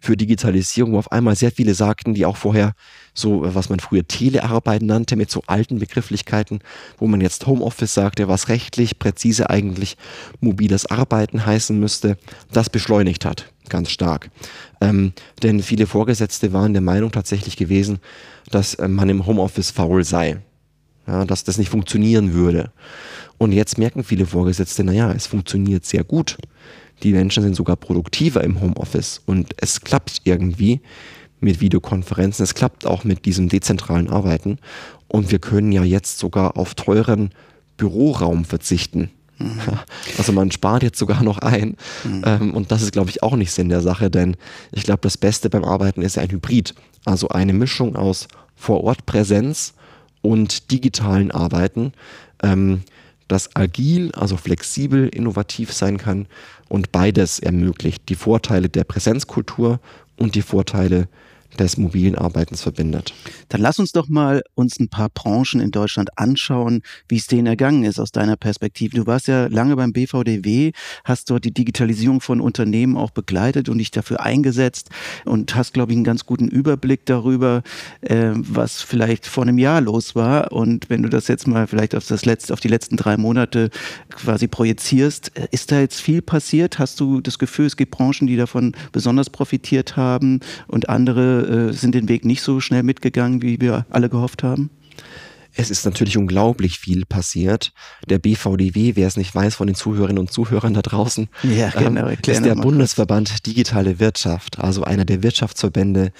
für 0.00 0.16
Digitalisierung, 0.16 0.92
wo 0.92 0.98
auf 0.98 1.12
einmal 1.12 1.36
sehr 1.36 1.52
viele 1.52 1.74
sagten, 1.74 2.14
die 2.14 2.24
auch 2.24 2.38
vorher 2.38 2.72
so, 3.12 3.42
was 3.54 3.68
man 3.68 3.80
früher 3.80 4.08
Telearbeiten 4.08 4.86
nannte, 4.86 5.16
mit 5.16 5.30
so 5.30 5.42
alten 5.46 5.78
Begrifflichkeiten, 5.78 6.60
wo 6.98 7.06
man 7.06 7.20
jetzt 7.20 7.46
Homeoffice 7.46 7.92
sagte, 7.92 8.28
was 8.28 8.48
rechtlich 8.48 8.98
präzise 8.98 9.50
eigentlich 9.50 9.98
mobiles 10.40 10.86
Arbeiten 10.86 11.44
heißen 11.44 11.78
müsste, 11.78 12.16
das 12.50 12.70
beschleunigt 12.70 13.26
hat, 13.26 13.52
ganz 13.68 13.90
stark. 13.90 14.30
Ähm, 14.80 15.12
denn 15.42 15.62
viele 15.62 15.86
Vorgesetzte 15.86 16.54
waren 16.54 16.72
der 16.72 16.82
Meinung 16.82 17.12
tatsächlich 17.12 17.58
gewesen, 17.58 17.98
dass 18.50 18.74
äh, 18.74 18.88
man 18.88 19.10
im 19.10 19.26
Homeoffice 19.26 19.70
faul 19.70 20.02
sei, 20.02 20.40
ja, 21.06 21.26
dass 21.26 21.44
das 21.44 21.58
nicht 21.58 21.68
funktionieren 21.68 22.32
würde. 22.32 22.72
Und 23.36 23.52
jetzt 23.52 23.76
merken 23.76 24.02
viele 24.02 24.24
Vorgesetzte, 24.24 24.82
naja, 24.82 25.12
es 25.12 25.26
funktioniert 25.26 25.84
sehr 25.84 26.04
gut. 26.04 26.38
Die 27.02 27.12
Menschen 27.12 27.42
sind 27.42 27.56
sogar 27.56 27.76
produktiver 27.76 28.44
im 28.44 28.60
Homeoffice 28.60 29.20
und 29.26 29.54
es 29.56 29.80
klappt 29.80 30.22
irgendwie 30.24 30.80
mit 31.40 31.60
Videokonferenzen. 31.60 32.44
Es 32.44 32.54
klappt 32.54 32.86
auch 32.86 33.04
mit 33.04 33.24
diesem 33.24 33.48
dezentralen 33.48 34.08
Arbeiten. 34.08 34.58
Und 35.08 35.30
wir 35.30 35.40
können 35.40 35.72
ja 35.72 35.82
jetzt 35.82 36.18
sogar 36.18 36.56
auf 36.56 36.74
teuren 36.74 37.30
Büroraum 37.76 38.44
verzichten. 38.44 39.10
Mhm. 39.38 39.58
Also 40.18 40.32
man 40.32 40.50
spart 40.50 40.82
jetzt 40.82 40.98
sogar 40.98 41.22
noch 41.22 41.38
ein. 41.38 41.76
Mhm. 42.04 42.22
Ähm, 42.24 42.54
und 42.54 42.70
das 42.70 42.82
ist, 42.82 42.92
glaube 42.92 43.10
ich, 43.10 43.22
auch 43.22 43.34
nicht 43.34 43.50
Sinn 43.50 43.68
der 43.68 43.80
Sache, 43.80 44.10
denn 44.10 44.36
ich 44.72 44.84
glaube, 44.84 45.00
das 45.02 45.16
Beste 45.16 45.48
beim 45.50 45.64
Arbeiten 45.64 46.02
ist 46.02 46.18
ein 46.18 46.30
Hybrid. 46.30 46.74
Also 47.04 47.28
eine 47.28 47.52
Mischung 47.52 47.96
aus 47.96 48.28
Vorortpräsenz 48.54 49.74
und 50.20 50.70
digitalen 50.70 51.30
Arbeiten. 51.30 51.92
Ähm, 52.42 52.82
das 53.32 53.56
agil, 53.56 54.12
also 54.12 54.36
flexibel, 54.36 55.08
innovativ 55.08 55.72
sein 55.72 55.96
kann 55.96 56.26
und 56.68 56.92
beides 56.92 57.38
ermöglicht. 57.38 58.08
Die 58.08 58.14
Vorteile 58.14 58.68
der 58.68 58.84
Präsenzkultur 58.84 59.80
und 60.16 60.34
die 60.34 60.42
Vorteile 60.42 61.08
des 61.58 61.76
mobilen 61.76 62.16
Arbeitens 62.16 62.62
verbindet. 62.62 63.14
Dann 63.48 63.60
lass 63.60 63.78
uns 63.78 63.92
doch 63.92 64.08
mal 64.08 64.42
uns 64.54 64.80
ein 64.80 64.88
paar 64.88 65.08
Branchen 65.08 65.60
in 65.60 65.70
Deutschland 65.70 66.18
anschauen, 66.18 66.82
wie 67.08 67.16
es 67.16 67.26
denen 67.26 67.46
ergangen 67.46 67.84
ist 67.84 67.98
aus 67.98 68.12
deiner 68.12 68.36
Perspektive. 68.36 68.96
Du 68.96 69.06
warst 69.06 69.28
ja 69.28 69.46
lange 69.46 69.76
beim 69.76 69.92
BVDW, 69.92 70.72
hast 71.04 71.30
dort 71.30 71.44
die 71.44 71.52
Digitalisierung 71.52 72.20
von 72.20 72.40
Unternehmen 72.40 72.96
auch 72.96 73.10
begleitet 73.10 73.68
und 73.68 73.78
dich 73.78 73.90
dafür 73.90 74.20
eingesetzt 74.20 74.90
und 75.24 75.54
hast, 75.54 75.74
glaube 75.74 75.92
ich, 75.92 75.96
einen 75.96 76.04
ganz 76.04 76.26
guten 76.26 76.48
Überblick 76.48 77.06
darüber, 77.06 77.62
äh, 78.00 78.30
was 78.34 78.82
vielleicht 78.82 79.26
vor 79.26 79.44
einem 79.44 79.58
Jahr 79.58 79.80
los 79.80 80.14
war. 80.14 80.52
Und 80.52 80.88
wenn 80.88 81.02
du 81.02 81.08
das 81.08 81.28
jetzt 81.28 81.46
mal 81.46 81.66
vielleicht 81.66 81.94
auf 81.94 82.06
das 82.06 82.24
letzte, 82.24 82.52
auf 82.52 82.60
die 82.60 82.68
letzten 82.68 82.96
drei 82.96 83.16
Monate 83.16 83.70
quasi 84.10 84.48
projizierst, 84.48 85.36
äh, 85.36 85.48
ist 85.50 85.70
da 85.70 85.80
jetzt 85.80 86.00
viel 86.00 86.22
passiert? 86.22 86.78
Hast 86.78 87.00
du 87.00 87.20
das 87.20 87.38
Gefühl, 87.38 87.66
es 87.66 87.76
gibt 87.76 87.92
Branchen, 87.92 88.26
die 88.26 88.36
davon 88.36 88.74
besonders 88.92 89.30
profitiert 89.30 89.96
haben 89.96 90.40
und 90.66 90.88
andere 90.88 91.41
äh, 91.42 91.72
sind 91.72 91.94
den 91.94 92.08
Weg 92.08 92.24
nicht 92.24 92.42
so 92.42 92.60
schnell 92.60 92.82
mitgegangen, 92.82 93.42
wie 93.42 93.60
wir 93.60 93.86
alle 93.90 94.08
gehofft 94.08 94.42
haben? 94.42 94.70
Es 95.54 95.70
ist 95.70 95.84
natürlich 95.84 96.16
unglaublich 96.16 96.78
viel 96.78 97.04
passiert. 97.04 97.72
Der 98.08 98.18
BVDW, 98.18 98.92
wer 98.96 99.06
es 99.06 99.16
nicht 99.16 99.34
weiß 99.34 99.54
von 99.54 99.66
den 99.66 99.76
Zuhörerinnen 99.76 100.18
und 100.18 100.32
Zuhörern 100.32 100.72
da 100.72 100.80
draußen, 100.80 101.28
ja, 101.42 101.68
genau, 101.70 102.08
ähm, 102.08 102.16
ist 102.26 102.44
der 102.44 102.54
Bundesverband. 102.54 103.46
Digitale 103.46 104.00
Wirtschaft, 104.00 104.58
also 104.58 104.84
einer 104.84 105.04
der 105.04 105.22
Wirtschaftsverbände, 105.22 106.12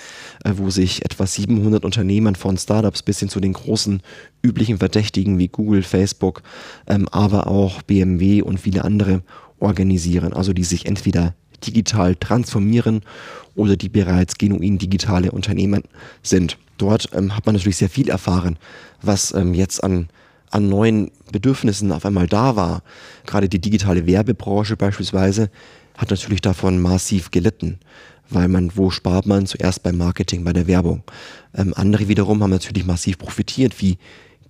äh, 0.44 0.52
wo 0.56 0.70
sich 0.70 1.04
etwa 1.04 1.26
700 1.26 1.84
Unternehmen 1.84 2.34
von 2.34 2.58
Startups 2.58 3.02
bis 3.02 3.20
hin 3.20 3.30
zu 3.30 3.40
den 3.40 3.54
großen 3.54 4.02
üblichen 4.42 4.78
Verdächtigen 4.78 5.38
wie 5.38 5.48
Google, 5.48 5.82
Facebook, 5.82 6.42
ähm, 6.86 7.08
aber 7.08 7.46
auch 7.46 7.80
BMW 7.82 8.42
und 8.42 8.60
viele 8.60 8.84
andere 8.84 9.22
organisieren, 9.58 10.34
also 10.34 10.52
die 10.52 10.64
sich 10.64 10.86
entweder 10.86 11.34
digital 11.66 12.14
transformieren 12.16 13.02
oder 13.54 13.76
die 13.76 13.88
bereits 13.88 14.38
genuin 14.38 14.78
digitale 14.78 15.30
Unternehmen 15.30 15.82
sind. 16.22 16.58
Dort 16.78 17.10
ähm, 17.12 17.36
hat 17.36 17.46
man 17.46 17.54
natürlich 17.54 17.76
sehr 17.76 17.90
viel 17.90 18.08
erfahren, 18.08 18.58
was 19.02 19.32
ähm, 19.34 19.54
jetzt 19.54 19.84
an, 19.84 20.08
an 20.50 20.68
neuen 20.68 21.10
Bedürfnissen 21.30 21.92
auf 21.92 22.04
einmal 22.04 22.26
da 22.26 22.56
war. 22.56 22.82
Gerade 23.26 23.48
die 23.48 23.60
digitale 23.60 24.06
Werbebranche 24.06 24.76
beispielsweise 24.76 25.50
hat 25.96 26.10
natürlich 26.10 26.40
davon 26.40 26.80
massiv 26.80 27.30
gelitten, 27.30 27.78
weil 28.30 28.48
man, 28.48 28.76
wo 28.76 28.90
spart 28.90 29.26
man 29.26 29.46
zuerst 29.46 29.82
beim 29.82 29.98
Marketing, 29.98 30.44
bei 30.44 30.52
der 30.52 30.66
Werbung. 30.66 31.02
Ähm, 31.54 31.74
andere 31.76 32.08
wiederum 32.08 32.42
haben 32.42 32.50
natürlich 32.50 32.86
massiv 32.86 33.18
profitiert, 33.18 33.80
wie 33.80 33.98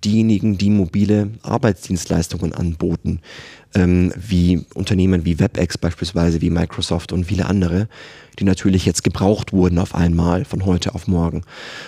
diejenigen, 0.03 0.57
die 0.57 0.69
mobile 0.69 1.29
Arbeitsdienstleistungen 1.41 2.53
anboten, 2.53 3.19
ähm, 3.75 4.13
wie 4.15 4.65
Unternehmen 4.73 5.25
wie 5.25 5.39
WebEx 5.39 5.77
beispielsweise, 5.77 6.41
wie 6.41 6.49
Microsoft 6.49 7.11
und 7.11 7.25
viele 7.25 7.45
andere, 7.45 7.87
die 8.39 8.43
natürlich 8.43 8.85
jetzt 8.85 9.03
gebraucht 9.03 9.53
wurden 9.53 9.79
auf 9.79 9.95
einmal 9.95 10.45
von 10.45 10.65
heute 10.65 10.95
auf 10.95 11.07
morgen. 11.07 11.43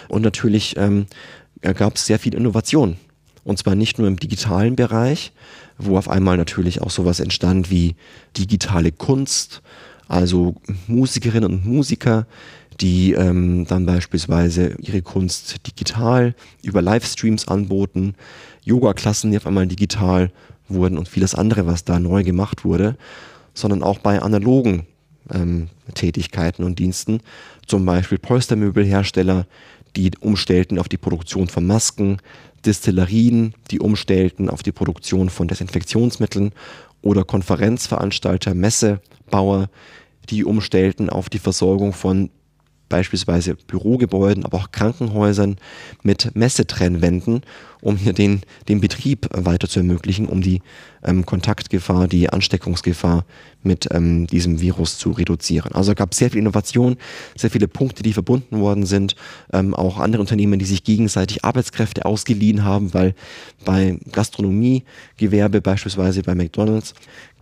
Und 0.07 0.21
natürlich 0.21 0.75
ähm, 0.77 1.05
gab 1.61 1.95
es 1.95 2.05
sehr 2.05 2.19
viel 2.19 2.35
Innovation. 2.35 2.97
Und 3.43 3.59
zwar 3.59 3.75
nicht 3.75 3.99
nur 3.99 4.07
im 4.07 4.17
digitalen 4.17 4.75
Bereich, 4.75 5.31
wo 5.77 5.97
auf 5.97 6.09
einmal 6.09 6.37
natürlich 6.37 6.81
auch 6.81 6.89
sowas 6.89 7.19
entstand 7.19 7.69
wie 7.69 7.95
digitale 8.37 8.91
Kunst, 8.91 9.61
also 10.07 10.55
Musikerinnen 10.87 11.51
und 11.51 11.65
Musiker, 11.65 12.25
die 12.81 13.13
ähm, 13.13 13.65
dann 13.67 13.85
beispielsweise 13.85 14.75
ihre 14.79 15.01
Kunst 15.01 15.65
digital 15.67 16.35
über 16.61 16.81
Livestreams 16.81 17.47
anboten, 17.47 18.15
Yoga-Klassen, 18.63 19.31
die 19.31 19.37
auf 19.37 19.47
einmal 19.47 19.67
digital 19.67 20.31
wurden 20.67 20.97
und 20.97 21.07
vieles 21.07 21.35
andere, 21.35 21.65
was 21.65 21.85
da 21.85 21.99
neu 21.99 22.23
gemacht 22.23 22.65
wurde, 22.65 22.97
sondern 23.53 23.83
auch 23.83 23.99
bei 23.99 24.21
analogen 24.21 24.85
ähm, 25.33 25.69
Tätigkeiten 25.93 26.63
und 26.63 26.79
Diensten, 26.79 27.21
zum 27.65 27.85
Beispiel 27.85 28.17
Polstermöbelhersteller, 28.17 29.45
die 29.95 30.11
umstellten 30.19 30.77
auf 30.77 30.89
die 30.89 30.97
Produktion 30.97 31.47
von 31.47 31.65
Masken, 31.65 32.17
Destillerien, 32.65 33.53
die 33.71 33.79
umstellten 33.79 34.49
auf 34.49 34.63
die 34.63 34.71
Produktion 34.71 35.29
von 35.29 35.47
Desinfektionsmitteln 35.47 36.51
oder 37.01 37.23
Konferenzveranstalter, 37.23 38.53
Messebauer, 38.55 39.69
die 40.29 40.43
umstellten 40.43 41.09
auf 41.09 41.29
die 41.29 41.39
Versorgung 41.39 41.93
von 41.93 42.31
beispielsweise 42.89 43.55
Bürogebäuden, 43.55 44.45
aber 44.45 44.57
auch 44.57 44.71
Krankenhäusern 44.71 45.57
mit 46.03 46.35
Messetrennwänden, 46.35 47.41
um 47.81 47.97
hier 47.97 48.13
den, 48.13 48.41
den 48.67 48.81
Betrieb 48.81 49.27
weiter 49.31 49.67
zu 49.67 49.79
ermöglichen, 49.79 50.27
um 50.27 50.41
die 50.41 50.61
ähm, 51.03 51.25
Kontaktgefahr, 51.25 52.07
die 52.07 52.29
Ansteckungsgefahr 52.29 53.25
mit 53.63 53.87
ähm, 53.91 54.27
diesem 54.27 54.61
Virus 54.61 54.97
zu 54.97 55.11
reduzieren. 55.11 55.71
Also 55.73 55.91
es 55.91 55.97
gab 55.97 56.13
sehr 56.13 56.29
viel 56.29 56.39
Innovation, 56.39 56.97
sehr 57.35 57.49
viele 57.49 57.67
Punkte, 57.67 58.03
die 58.03 58.13
verbunden 58.13 58.59
worden 58.59 58.85
sind, 58.85 59.15
ähm, 59.51 59.73
auch 59.73 59.99
andere 59.99 60.21
Unternehmen, 60.21 60.59
die 60.59 60.65
sich 60.65 60.83
gegenseitig 60.83 61.43
Arbeitskräfte 61.43 62.05
ausgeliehen 62.05 62.63
haben, 62.63 62.93
weil 62.93 63.13
bei 63.65 63.97
Gastronomiegewerbe 64.11 65.61
beispielsweise 65.61 66.21
bei 66.21 66.35
McDonald's 66.35 66.93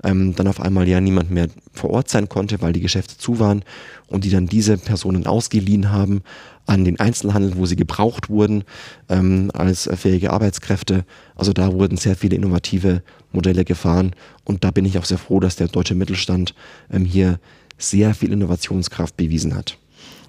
ähm, 0.03 0.35
dann 0.35 0.47
auf 0.47 0.59
einmal 0.59 0.87
ja 0.87 0.99
niemand 0.99 1.31
mehr 1.31 1.47
vor 1.73 1.91
Ort 1.91 2.09
sein 2.09 2.29
konnte, 2.29 2.61
weil 2.61 2.73
die 2.73 2.81
Geschäfte 2.81 3.17
zu 3.17 3.39
waren 3.39 3.63
und 4.13 4.23
die 4.23 4.29
dann 4.29 4.45
diese 4.45 4.77
Personen 4.77 5.25
ausgeliehen 5.25 5.91
haben 5.91 6.21
an 6.67 6.85
den 6.85 6.99
Einzelhandel, 6.99 7.57
wo 7.57 7.65
sie 7.65 7.75
gebraucht 7.75 8.29
wurden 8.29 8.63
ähm, 9.09 9.49
als 9.53 9.89
fähige 9.95 10.31
Arbeitskräfte. 10.31 11.03
Also 11.35 11.51
da 11.51 11.73
wurden 11.73 11.97
sehr 11.97 12.15
viele 12.15 12.35
innovative 12.35 13.01
Modelle 13.31 13.65
gefahren 13.65 14.11
und 14.45 14.63
da 14.63 14.71
bin 14.71 14.85
ich 14.85 14.99
auch 14.99 15.05
sehr 15.05 15.17
froh, 15.17 15.39
dass 15.39 15.55
der 15.55 15.67
deutsche 15.67 15.95
Mittelstand 15.95 16.53
ähm, 16.91 17.05
hier 17.05 17.39
sehr 17.79 18.13
viel 18.13 18.31
Innovationskraft 18.31 19.17
bewiesen 19.17 19.55
hat. 19.55 19.77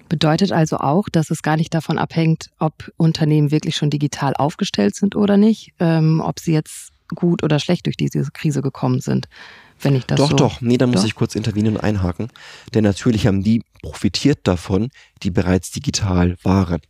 Bedeutet 0.09 0.51
also 0.51 0.77
auch, 0.77 1.07
dass 1.11 1.29
es 1.29 1.43
gar 1.43 1.55
nicht 1.55 1.73
davon 1.73 1.99
abhängt, 1.99 2.49
ob 2.59 2.91
Unternehmen 2.97 3.51
wirklich 3.51 3.75
schon 3.75 3.91
digital 3.91 4.33
aufgestellt 4.35 4.95
sind 4.95 5.15
oder 5.15 5.37
nicht, 5.37 5.73
ähm, 5.79 6.21
ob 6.21 6.39
sie 6.39 6.53
jetzt 6.53 6.89
gut 7.13 7.43
oder 7.43 7.59
schlecht 7.59 7.85
durch 7.85 7.97
diese 7.97 8.23
Krise 8.31 8.63
gekommen 8.63 8.99
sind 8.99 9.27
wenn 9.81 9.95
ich 9.95 10.05
das 10.05 10.17
doch, 10.17 10.29
so. 10.29 10.35
Doch, 10.35 10.53
doch. 10.53 10.61
Nee, 10.61 10.77
da 10.77 10.87
muss 10.87 11.03
ich 11.03 11.15
kurz 11.15 11.35
intervenieren 11.35 11.75
und 11.75 11.83
einhaken. 11.83 12.29
Denn 12.73 12.83
natürlich 12.83 13.27
haben 13.27 13.43
die 13.43 13.63
profitiert 13.85 14.39
davon, 14.43 14.89
die 15.23 15.31
bereits 15.31 15.71
digital 15.71 16.35
waren. 16.43 16.81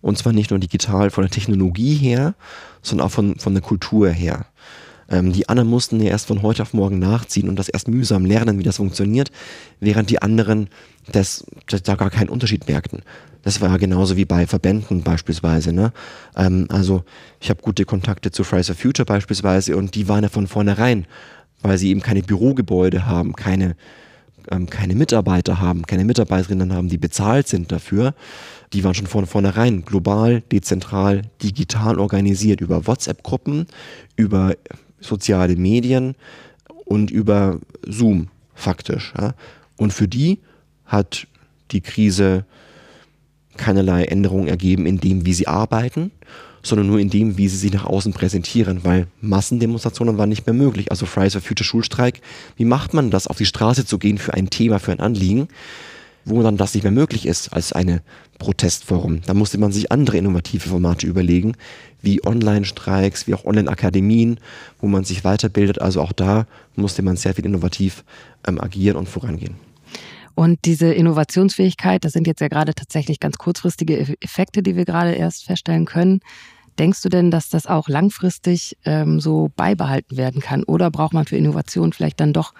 Und 0.00 0.16
zwar 0.16 0.32
nicht 0.32 0.50
nur 0.50 0.60
digital 0.60 1.10
von 1.10 1.24
der 1.24 1.30
Technologie 1.30 1.94
her, 1.94 2.34
sondern 2.82 3.06
auch 3.06 3.10
von, 3.10 3.38
von 3.38 3.54
der 3.54 3.62
Kultur 3.62 4.08
her. 4.10 4.46
Ähm, 5.10 5.32
die 5.32 5.48
anderen 5.48 5.68
mussten 5.68 6.00
ja 6.00 6.10
erst 6.10 6.26
von 6.26 6.42
heute 6.42 6.62
auf 6.62 6.74
morgen 6.74 6.98
nachziehen 6.98 7.48
und 7.48 7.56
das 7.56 7.68
erst 7.68 7.88
mühsam 7.88 8.24
lernen, 8.24 8.58
wie 8.58 8.62
das 8.62 8.76
funktioniert, 8.76 9.32
während 9.80 10.10
die 10.10 10.22
anderen 10.22 10.68
das, 11.10 11.44
das 11.66 11.82
da 11.82 11.96
gar 11.96 12.10
keinen 12.10 12.28
Unterschied 12.28 12.68
merkten. 12.68 13.02
Das 13.42 13.60
war 13.60 13.78
genauso 13.78 14.16
wie 14.16 14.24
bei 14.24 14.46
Verbänden 14.46 15.02
beispielsweise. 15.02 15.72
Ne? 15.72 15.92
Ähm, 16.36 16.66
also 16.70 17.02
ich 17.40 17.50
habe 17.50 17.62
gute 17.62 17.84
Kontakte 17.84 18.30
zu 18.30 18.44
Fridays 18.44 18.68
for 18.68 18.76
Future 18.76 19.06
beispielsweise 19.06 19.76
und 19.76 19.96
die 19.96 20.06
waren 20.08 20.22
ja 20.22 20.28
von 20.28 20.46
vornherein 20.46 21.06
weil 21.62 21.78
sie 21.78 21.90
eben 21.90 22.00
keine 22.00 22.22
Bürogebäude 22.22 23.06
haben, 23.06 23.34
keine, 23.34 23.76
ähm, 24.50 24.68
keine 24.68 24.94
Mitarbeiter 24.94 25.60
haben, 25.60 25.82
keine 25.86 26.04
Mitarbeiterinnen 26.04 26.72
haben, 26.72 26.88
die 26.88 26.98
bezahlt 26.98 27.48
sind 27.48 27.72
dafür. 27.72 28.14
Die 28.72 28.84
waren 28.84 28.94
schon 28.94 29.06
von 29.06 29.26
vornherein 29.26 29.84
global, 29.84 30.42
dezentral, 30.52 31.22
digital 31.42 31.98
organisiert 31.98 32.60
über 32.60 32.86
WhatsApp-Gruppen, 32.86 33.66
über 34.16 34.54
soziale 35.00 35.56
Medien 35.56 36.14
und 36.84 37.10
über 37.10 37.58
Zoom 37.86 38.28
faktisch. 38.54 39.12
Ja. 39.18 39.34
Und 39.76 39.92
für 39.92 40.08
die 40.08 40.38
hat 40.84 41.26
die 41.70 41.80
Krise 41.80 42.44
keinerlei 43.56 44.04
Änderungen 44.04 44.48
ergeben 44.48 44.86
in 44.86 44.98
dem, 44.98 45.26
wie 45.26 45.34
sie 45.34 45.48
arbeiten 45.48 46.10
sondern 46.62 46.86
nur 46.86 46.98
in 46.98 47.10
dem, 47.10 47.38
wie 47.38 47.48
sie 47.48 47.56
sich 47.56 47.72
nach 47.72 47.84
außen 47.84 48.12
präsentieren, 48.12 48.80
weil 48.84 49.06
Massendemonstrationen 49.20 50.18
waren 50.18 50.28
nicht 50.28 50.46
mehr 50.46 50.54
möglich. 50.54 50.90
Also 50.90 51.06
Fridays 51.06 51.34
for 51.34 51.42
Future 51.42 51.66
Schulstreik, 51.66 52.20
wie 52.56 52.64
macht 52.64 52.94
man 52.94 53.10
das, 53.10 53.26
auf 53.26 53.38
die 53.38 53.46
Straße 53.46 53.86
zu 53.86 53.98
gehen 53.98 54.18
für 54.18 54.34
ein 54.34 54.50
Thema, 54.50 54.78
für 54.78 54.92
ein 54.92 55.00
Anliegen, 55.00 55.48
wo 56.24 56.42
dann 56.42 56.56
das 56.56 56.74
nicht 56.74 56.82
mehr 56.82 56.92
möglich 56.92 57.26
ist 57.26 57.52
als 57.52 57.72
eine 57.72 58.02
Protestforum. 58.38 59.22
Da 59.26 59.34
musste 59.34 59.58
man 59.58 59.72
sich 59.72 59.90
andere 59.90 60.18
innovative 60.18 60.68
Formate 60.68 61.06
überlegen, 61.06 61.54
wie 62.02 62.24
Online-Streiks, 62.24 63.26
wie 63.26 63.34
auch 63.34 63.44
Online-Akademien, 63.44 64.38
wo 64.80 64.86
man 64.86 65.04
sich 65.04 65.24
weiterbildet. 65.24 65.80
Also 65.80 66.00
auch 66.00 66.12
da 66.12 66.46
musste 66.76 67.02
man 67.02 67.16
sehr 67.16 67.34
viel 67.34 67.46
innovativ 67.46 68.04
ähm, 68.46 68.60
agieren 68.60 68.96
und 68.96 69.08
vorangehen. 69.08 69.56
Und 70.38 70.66
diese 70.66 70.94
Innovationsfähigkeit, 70.94 72.04
das 72.04 72.12
sind 72.12 72.28
jetzt 72.28 72.40
ja 72.40 72.46
gerade 72.46 72.72
tatsächlich 72.72 73.18
ganz 73.18 73.38
kurzfristige 73.38 73.98
Effekte, 74.20 74.62
die 74.62 74.76
wir 74.76 74.84
gerade 74.84 75.10
erst 75.10 75.44
feststellen 75.44 75.84
können. 75.84 76.20
Denkst 76.78 77.02
du 77.02 77.08
denn, 77.08 77.32
dass 77.32 77.48
das 77.48 77.66
auch 77.66 77.88
langfristig 77.88 78.76
ähm, 78.84 79.18
so 79.18 79.50
beibehalten 79.56 80.16
werden 80.16 80.40
kann? 80.40 80.62
Oder 80.62 80.92
braucht 80.92 81.12
man 81.12 81.26
für 81.26 81.36
Innovation 81.36 81.92
vielleicht 81.92 82.20
dann 82.20 82.32
doch 82.32 82.54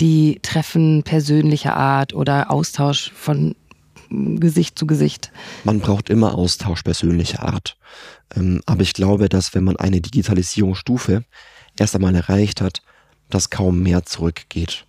die 0.00 0.38
Treffen 0.40 1.02
persönlicher 1.02 1.76
Art 1.76 2.14
oder 2.14 2.50
Austausch 2.50 3.12
von 3.14 3.54
Gesicht 4.08 4.78
zu 4.78 4.86
Gesicht? 4.86 5.30
Man 5.64 5.80
braucht 5.80 6.08
immer 6.08 6.34
Austausch 6.34 6.82
persönlicher 6.84 7.42
Art. 7.42 7.76
Ähm, 8.34 8.62
aber 8.64 8.80
ich 8.80 8.94
glaube, 8.94 9.28
dass 9.28 9.54
wenn 9.54 9.64
man 9.64 9.76
eine 9.76 10.00
Digitalisierungsstufe 10.00 11.24
erst 11.78 11.94
einmal 11.94 12.14
erreicht 12.14 12.62
hat, 12.62 12.80
dass 13.28 13.50
kaum 13.50 13.82
mehr 13.82 14.06
zurückgeht. 14.06 14.86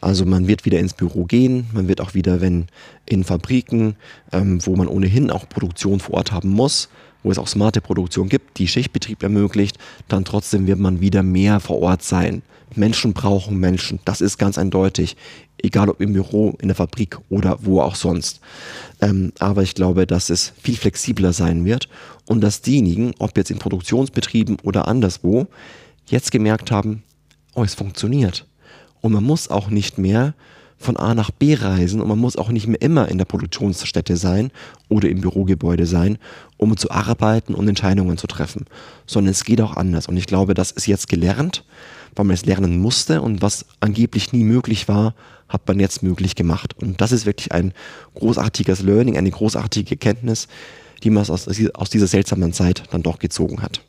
Also 0.00 0.24
man 0.24 0.48
wird 0.48 0.64
wieder 0.64 0.78
ins 0.78 0.94
Büro 0.94 1.24
gehen, 1.24 1.66
man 1.72 1.88
wird 1.88 2.00
auch 2.00 2.14
wieder, 2.14 2.40
wenn 2.40 2.66
in 3.06 3.24
Fabriken, 3.24 3.96
ähm, 4.32 4.64
wo 4.64 4.74
man 4.76 4.88
ohnehin 4.88 5.30
auch 5.30 5.48
Produktion 5.48 6.00
vor 6.00 6.14
Ort 6.14 6.32
haben 6.32 6.48
muss, 6.48 6.88
wo 7.22 7.30
es 7.30 7.38
auch 7.38 7.48
smarte 7.48 7.80
Produktion 7.80 8.28
gibt, 8.28 8.58
die 8.58 8.68
Schichtbetrieb 8.68 9.22
ermöglicht, 9.22 9.78
dann 10.08 10.24
trotzdem 10.24 10.66
wird 10.66 10.78
man 10.78 11.00
wieder 11.00 11.22
mehr 11.22 11.60
vor 11.60 11.80
Ort 11.80 12.02
sein. 12.02 12.42
Menschen 12.74 13.12
brauchen 13.12 13.58
Menschen, 13.58 13.98
das 14.04 14.20
ist 14.20 14.38
ganz 14.38 14.56
eindeutig, 14.56 15.16
egal 15.62 15.90
ob 15.90 16.00
im 16.00 16.14
Büro, 16.14 16.56
in 16.60 16.68
der 16.68 16.76
Fabrik 16.76 17.18
oder 17.28 17.58
wo 17.62 17.80
auch 17.80 17.96
sonst. 17.96 18.40
Ähm, 19.02 19.32
aber 19.38 19.62
ich 19.62 19.74
glaube, 19.74 20.06
dass 20.06 20.30
es 20.30 20.54
viel 20.62 20.76
flexibler 20.76 21.32
sein 21.32 21.64
wird 21.64 21.88
und 22.26 22.40
dass 22.40 22.62
diejenigen, 22.62 23.12
ob 23.18 23.36
jetzt 23.36 23.50
in 23.50 23.58
Produktionsbetrieben 23.58 24.58
oder 24.62 24.88
anderswo, 24.88 25.48
jetzt 26.06 26.32
gemerkt 26.32 26.70
haben, 26.70 27.02
oh, 27.54 27.64
es 27.64 27.74
funktioniert 27.74 28.46
und 29.00 29.12
man 29.12 29.24
muss 29.24 29.48
auch 29.48 29.70
nicht 29.70 29.98
mehr 29.98 30.34
von 30.80 30.96
A 30.96 31.14
nach 31.14 31.30
B 31.30 31.54
reisen 31.54 32.00
und 32.00 32.08
man 32.08 32.18
muss 32.18 32.36
auch 32.36 32.48
nicht 32.48 32.66
mehr 32.66 32.80
immer 32.80 33.08
in 33.08 33.18
der 33.18 33.26
Produktionsstätte 33.26 34.16
sein 34.16 34.50
oder 34.88 35.10
im 35.10 35.20
Bürogebäude 35.20 35.84
sein, 35.84 36.16
um 36.56 36.74
zu 36.76 36.90
arbeiten 36.90 37.54
und 37.54 37.68
Entscheidungen 37.68 38.16
zu 38.16 38.26
treffen, 38.26 38.64
sondern 39.06 39.32
es 39.32 39.44
geht 39.44 39.60
auch 39.60 39.76
anders. 39.76 40.08
Und 40.08 40.16
ich 40.16 40.26
glaube, 40.26 40.54
das 40.54 40.70
ist 40.70 40.86
jetzt 40.86 41.08
gelernt, 41.08 41.64
weil 42.16 42.24
man 42.24 42.32
es 42.32 42.46
lernen 42.46 42.78
musste 42.78 43.20
und 43.20 43.42
was 43.42 43.66
angeblich 43.80 44.32
nie 44.32 44.42
möglich 44.42 44.88
war, 44.88 45.14
hat 45.50 45.68
man 45.68 45.80
jetzt 45.80 46.02
möglich 46.02 46.34
gemacht. 46.34 46.74
Und 46.80 47.00
das 47.02 47.12
ist 47.12 47.26
wirklich 47.26 47.52
ein 47.52 47.74
großartiges 48.14 48.80
Learning, 48.80 49.18
eine 49.18 49.30
großartige 49.30 49.98
Kenntnis, 49.98 50.48
die 51.02 51.10
man 51.10 51.28
aus, 51.28 51.46
aus 51.74 51.90
dieser 51.90 52.06
seltsamen 52.06 52.54
Zeit 52.54 52.84
dann 52.90 53.02
doch 53.02 53.18
gezogen 53.18 53.60
hat. 53.60 53.82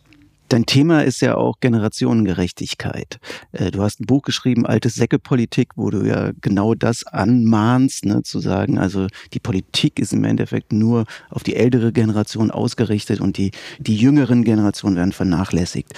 Dein 0.52 0.66
Thema 0.66 1.06
ist 1.06 1.22
ja 1.22 1.36
auch 1.36 1.62
Generationengerechtigkeit. 1.62 3.20
Äh, 3.54 3.72
du 3.72 3.82
hast 3.84 4.02
ein 4.02 4.06
Buch 4.06 4.22
geschrieben, 4.22 4.66
Altes 4.66 4.96
Säckepolitik, 4.96 5.78
wo 5.78 5.90
du 5.90 6.06
ja 6.06 6.32
genau 6.42 6.76
das 6.76 7.06
anmahnst, 7.08 8.04
ne, 8.04 8.22
zu 8.24 8.42
sagen, 8.42 8.78
also 8.78 9.08
die 9.32 9.40
Politik 9.40 9.98
ist 9.98 10.12
im 10.12 10.26
Endeffekt 10.26 10.74
nur 10.74 11.06
auf 11.30 11.44
die 11.44 11.56
ältere 11.56 11.94
Generation 11.94 12.52
ausgerichtet 12.52 13.22
und 13.22 13.38
die, 13.38 13.52
die 13.80 13.96
jüngeren 13.96 14.44
Generationen 14.44 14.98
werden 14.98 15.14
vernachlässigt. 15.14 15.94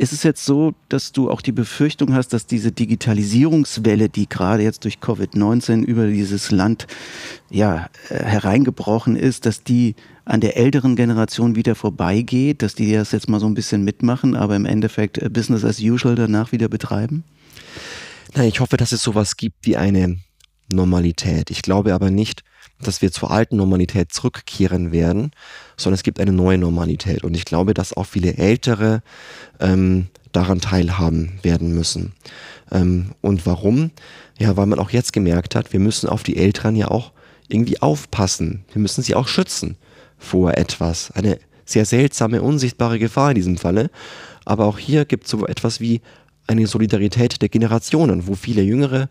Ist 0.00 0.14
es 0.14 0.22
jetzt 0.22 0.46
so, 0.46 0.72
dass 0.88 1.12
du 1.12 1.30
auch 1.30 1.42
die 1.42 1.52
Befürchtung 1.52 2.14
hast, 2.14 2.28
dass 2.28 2.46
diese 2.46 2.72
Digitalisierungswelle, 2.72 4.08
die 4.08 4.30
gerade 4.30 4.62
jetzt 4.62 4.84
durch 4.84 4.94
Covid-19 4.94 5.84
über 5.84 6.06
dieses 6.06 6.50
Land 6.50 6.86
ja, 7.50 7.90
äh, 8.08 8.14
hereingebrochen 8.14 9.14
ist, 9.14 9.44
dass 9.44 9.62
die 9.62 9.94
an 10.24 10.40
der 10.40 10.56
älteren 10.56 10.96
Generation 10.96 11.54
wieder 11.54 11.74
vorbeigeht, 11.74 12.62
dass 12.62 12.74
die 12.74 12.90
das 12.90 13.12
jetzt 13.12 13.28
mal 13.28 13.40
so 13.40 13.46
ein 13.46 13.52
bisschen 13.52 13.84
mitmachen, 13.84 14.36
aber 14.36 14.56
im 14.56 14.64
Endeffekt 14.64 15.18
äh, 15.18 15.28
Business 15.28 15.66
as 15.66 15.80
usual 15.80 16.14
danach 16.14 16.50
wieder 16.50 16.70
betreiben? 16.70 17.22
Nein, 18.34 18.48
ich 18.48 18.60
hoffe, 18.60 18.78
dass 18.78 18.92
es 18.92 19.02
sowas 19.02 19.36
gibt 19.36 19.66
wie 19.66 19.76
eine 19.76 20.16
Normalität. 20.72 21.50
Ich 21.50 21.60
glaube 21.60 21.92
aber 21.92 22.10
nicht, 22.10 22.42
dass 22.82 23.02
wir 23.02 23.12
zur 23.12 23.30
alten 23.30 23.56
Normalität 23.56 24.12
zurückkehren 24.12 24.92
werden, 24.92 25.32
sondern 25.76 25.94
es 25.94 26.02
gibt 26.02 26.20
eine 26.20 26.32
neue 26.32 26.58
Normalität. 26.58 27.24
Und 27.24 27.34
ich 27.34 27.44
glaube, 27.44 27.74
dass 27.74 27.96
auch 27.96 28.04
viele 28.04 28.36
Ältere 28.36 29.02
ähm, 29.58 30.08
daran 30.32 30.60
teilhaben 30.60 31.38
werden 31.42 31.74
müssen. 31.74 32.12
Ähm, 32.70 33.12
und 33.20 33.46
warum? 33.46 33.90
Ja, 34.38 34.56
weil 34.56 34.66
man 34.66 34.78
auch 34.78 34.90
jetzt 34.90 35.12
gemerkt 35.12 35.54
hat, 35.54 35.72
wir 35.72 35.80
müssen 35.80 36.08
auf 36.08 36.22
die 36.22 36.36
Älteren 36.36 36.76
ja 36.76 36.88
auch 36.88 37.12
irgendwie 37.48 37.82
aufpassen. 37.82 38.64
Wir 38.72 38.80
müssen 38.80 39.02
sie 39.02 39.14
auch 39.14 39.28
schützen 39.28 39.76
vor 40.18 40.54
etwas. 40.54 41.10
Eine 41.10 41.38
sehr 41.64 41.84
seltsame, 41.84 42.42
unsichtbare 42.42 42.98
Gefahr 42.98 43.30
in 43.30 43.36
diesem 43.36 43.56
Falle. 43.56 43.90
Aber 44.44 44.66
auch 44.66 44.78
hier 44.78 45.04
gibt 45.04 45.24
es 45.24 45.30
so 45.30 45.46
etwas 45.46 45.80
wie 45.80 46.00
eine 46.46 46.66
Solidarität 46.66 47.42
der 47.42 47.48
Generationen, 47.48 48.26
wo 48.26 48.34
viele 48.34 48.62
Jüngere 48.62 49.08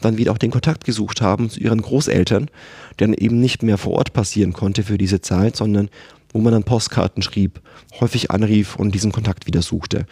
dann 0.00 0.18
wieder 0.18 0.32
auch 0.32 0.38
den 0.38 0.50
Kontakt 0.50 0.84
gesucht 0.84 1.20
haben 1.20 1.50
zu 1.50 1.60
ihren 1.60 1.82
Großeltern, 1.82 2.50
der 2.98 3.08
dann 3.08 3.14
eben 3.14 3.40
nicht 3.40 3.62
mehr 3.62 3.78
vor 3.78 3.94
Ort 3.94 4.12
passieren 4.12 4.52
konnte 4.52 4.82
für 4.82 4.98
diese 4.98 5.20
Zeit, 5.20 5.56
sondern 5.56 5.88
wo 6.32 6.40
man 6.40 6.52
dann 6.52 6.64
Postkarten 6.64 7.22
schrieb, 7.22 7.60
häufig 8.00 8.30
anrief 8.30 8.76
und 8.76 8.94
diesen 8.94 9.12
Kontakt 9.12 9.46
wieder 9.46 9.62
suchte. 9.62 10.06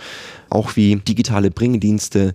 Auch 0.49 0.77
wie 0.77 0.97
digitale 0.97 1.51
Bringdienste, 1.51 2.35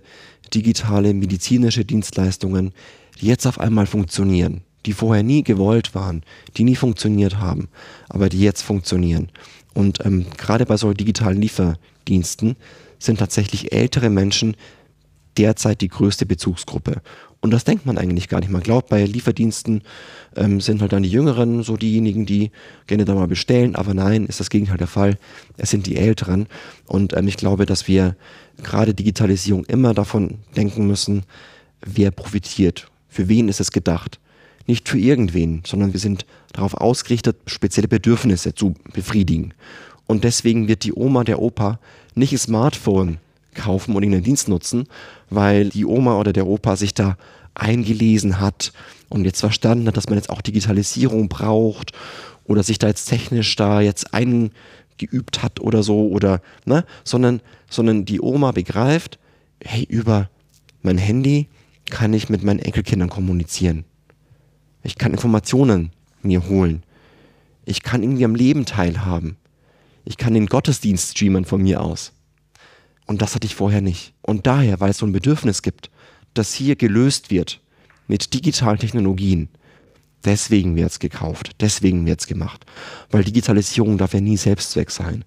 digitale 0.54 1.12
medizinische 1.12 1.84
Dienstleistungen, 1.84 2.72
die 3.20 3.26
jetzt 3.26 3.46
auf 3.46 3.58
einmal 3.58 3.86
funktionieren, 3.86 4.62
die 4.86 4.92
vorher 4.92 5.22
nie 5.22 5.42
gewollt 5.42 5.94
waren, 5.94 6.22
die 6.56 6.64
nie 6.64 6.76
funktioniert 6.76 7.38
haben, 7.38 7.68
aber 8.08 8.28
die 8.28 8.40
jetzt 8.40 8.62
funktionieren. 8.62 9.28
Und 9.74 10.04
ähm, 10.04 10.26
gerade 10.36 10.66
bei 10.66 10.76
solchen 10.76 10.98
digitalen 10.98 11.40
Lieferdiensten 11.40 12.56
sind 12.98 13.18
tatsächlich 13.18 13.72
ältere 13.72 14.10
Menschen 14.10 14.56
derzeit 15.36 15.80
die 15.80 15.88
größte 15.88 16.26
Bezugsgruppe. 16.26 17.02
Und 17.42 17.52
das 17.52 17.64
denkt 17.64 17.86
man 17.86 17.96
eigentlich 17.96 18.28
gar 18.28 18.40
nicht. 18.40 18.50
Man 18.50 18.62
glaubt, 18.62 18.90
bei 18.90 19.04
Lieferdiensten 19.04 19.82
ähm, 20.36 20.60
sind 20.60 20.82
halt 20.82 20.92
dann 20.92 21.02
die 21.02 21.10
Jüngeren 21.10 21.62
so 21.62 21.76
diejenigen, 21.76 22.26
die 22.26 22.50
gerne 22.86 23.06
da 23.06 23.14
mal 23.14 23.28
bestellen. 23.28 23.76
Aber 23.76 23.94
nein, 23.94 24.26
ist 24.26 24.40
das 24.40 24.50
Gegenteil 24.50 24.76
der 24.76 24.86
Fall. 24.86 25.16
Es 25.56 25.70
sind 25.70 25.86
die 25.86 25.96
Älteren. 25.96 26.46
Und 26.86 27.16
ähm, 27.16 27.28
ich 27.28 27.38
glaube, 27.38 27.64
dass 27.64 27.88
wir 27.88 28.14
gerade 28.62 28.92
Digitalisierung 28.92 29.64
immer 29.66 29.94
davon 29.94 30.38
denken 30.54 30.86
müssen, 30.86 31.22
wer 31.80 32.10
profitiert. 32.10 32.90
Für 33.08 33.28
wen 33.28 33.48
ist 33.48 33.60
es 33.60 33.72
gedacht? 33.72 34.20
Nicht 34.66 34.88
für 34.88 34.98
irgendwen, 34.98 35.62
sondern 35.66 35.94
wir 35.94 36.00
sind 36.00 36.26
darauf 36.52 36.74
ausgerichtet, 36.74 37.36
spezielle 37.46 37.88
Bedürfnisse 37.88 38.54
zu 38.54 38.74
befriedigen. 38.92 39.54
Und 40.06 40.24
deswegen 40.24 40.68
wird 40.68 40.84
die 40.84 40.92
Oma, 40.92 41.24
der 41.24 41.40
Opa 41.40 41.80
nicht 42.14 42.32
ein 42.32 42.38
Smartphone 42.38 43.18
kaufen 43.54 43.96
und 43.96 44.02
irgendeinen 44.02 44.24
Dienst 44.24 44.48
nutzen, 44.48 44.86
weil 45.30 45.70
die 45.70 45.86
Oma 45.86 46.18
oder 46.18 46.32
der 46.32 46.46
Opa 46.46 46.76
sich 46.76 46.94
da 46.94 47.16
eingelesen 47.54 48.40
hat 48.40 48.72
und 49.08 49.24
jetzt 49.24 49.40
verstanden 49.40 49.86
hat, 49.86 49.96
dass 49.96 50.08
man 50.08 50.18
jetzt 50.18 50.30
auch 50.30 50.40
Digitalisierung 50.40 51.28
braucht 51.28 51.92
oder 52.44 52.62
sich 52.62 52.78
da 52.78 52.88
jetzt 52.88 53.06
technisch 53.06 53.56
da 53.56 53.80
jetzt 53.80 54.12
eingeübt 54.14 55.42
hat 55.42 55.60
oder 55.60 55.82
so 55.82 56.08
oder 56.08 56.40
ne, 56.64 56.84
sondern 57.04 57.40
sondern 57.68 58.04
die 58.04 58.20
Oma 58.20 58.52
begreift, 58.52 59.18
hey, 59.62 59.84
über 59.84 60.28
mein 60.82 60.98
Handy 60.98 61.48
kann 61.86 62.12
ich 62.14 62.28
mit 62.28 62.42
meinen 62.42 62.60
Enkelkindern 62.60 63.08
kommunizieren. 63.08 63.84
Ich 64.82 64.96
kann 64.96 65.12
Informationen 65.12 65.90
mir 66.22 66.48
holen. 66.48 66.82
Ich 67.64 67.82
kann 67.82 68.02
irgendwie 68.02 68.24
am 68.24 68.34
Leben 68.34 68.64
teilhaben. 68.64 69.36
Ich 70.04 70.16
kann 70.16 70.34
den 70.34 70.46
Gottesdienst 70.46 71.12
streamen 71.12 71.44
von 71.44 71.62
mir 71.62 71.82
aus. 71.82 72.12
Und 73.10 73.22
das 73.22 73.34
hatte 73.34 73.44
ich 73.44 73.56
vorher 73.56 73.80
nicht. 73.80 74.14
Und 74.22 74.46
daher, 74.46 74.78
weil 74.78 74.90
es 74.90 74.98
so 74.98 75.04
ein 75.04 75.10
Bedürfnis 75.10 75.62
gibt, 75.62 75.90
das 76.32 76.54
hier 76.54 76.76
gelöst 76.76 77.32
wird 77.32 77.60
mit 78.06 78.34
digitalen 78.34 78.78
Technologien, 78.78 79.48
deswegen 80.24 80.76
wird 80.76 80.92
es 80.92 81.00
gekauft, 81.00 81.56
deswegen 81.60 82.06
wird 82.06 82.20
es 82.20 82.28
gemacht. 82.28 82.64
Weil 83.10 83.24
Digitalisierung 83.24 83.98
darf 83.98 84.14
ja 84.14 84.20
nie 84.20 84.36
Selbstzweck 84.36 84.92
sein. 84.92 85.24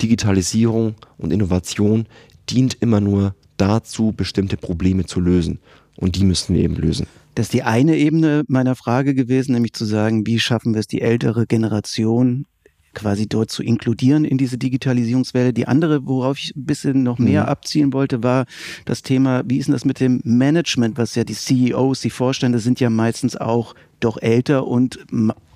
Digitalisierung 0.00 0.94
und 1.18 1.30
Innovation 1.30 2.06
dient 2.48 2.78
immer 2.80 3.02
nur 3.02 3.34
dazu, 3.58 4.14
bestimmte 4.16 4.56
Probleme 4.56 5.04
zu 5.04 5.20
lösen. 5.20 5.58
Und 5.98 6.16
die 6.16 6.24
müssen 6.24 6.54
wir 6.54 6.64
eben 6.64 6.76
lösen. 6.76 7.06
Das 7.34 7.48
ist 7.48 7.52
die 7.52 7.64
eine 7.64 7.98
Ebene 7.98 8.44
meiner 8.48 8.76
Frage 8.76 9.14
gewesen, 9.14 9.52
nämlich 9.52 9.74
zu 9.74 9.84
sagen, 9.84 10.26
wie 10.26 10.40
schaffen 10.40 10.72
wir 10.72 10.80
es, 10.80 10.86
die 10.86 11.02
ältere 11.02 11.46
Generation 11.46 12.46
quasi 12.96 13.28
dort 13.28 13.50
zu 13.50 13.62
inkludieren 13.62 14.24
in 14.24 14.38
diese 14.38 14.58
Digitalisierungswelle. 14.58 15.52
Die 15.52 15.68
andere, 15.68 16.06
worauf 16.06 16.38
ich 16.38 16.56
ein 16.56 16.64
bisschen 16.64 17.02
noch 17.02 17.18
mehr 17.18 17.44
mhm. 17.44 17.48
abziehen 17.48 17.92
wollte, 17.92 18.22
war 18.24 18.46
das 18.86 19.02
Thema, 19.02 19.44
wie 19.46 19.58
ist 19.58 19.66
denn 19.66 19.74
das 19.74 19.84
mit 19.84 20.00
dem 20.00 20.20
Management, 20.24 20.98
was 20.98 21.14
ja 21.14 21.22
die 21.22 21.34
CEOs, 21.34 22.00
die 22.00 22.10
Vorstände 22.10 22.58
sind 22.58 22.80
ja 22.80 22.90
meistens 22.90 23.36
auch 23.36 23.74
doch 24.00 24.20
älter 24.20 24.66
und 24.66 24.98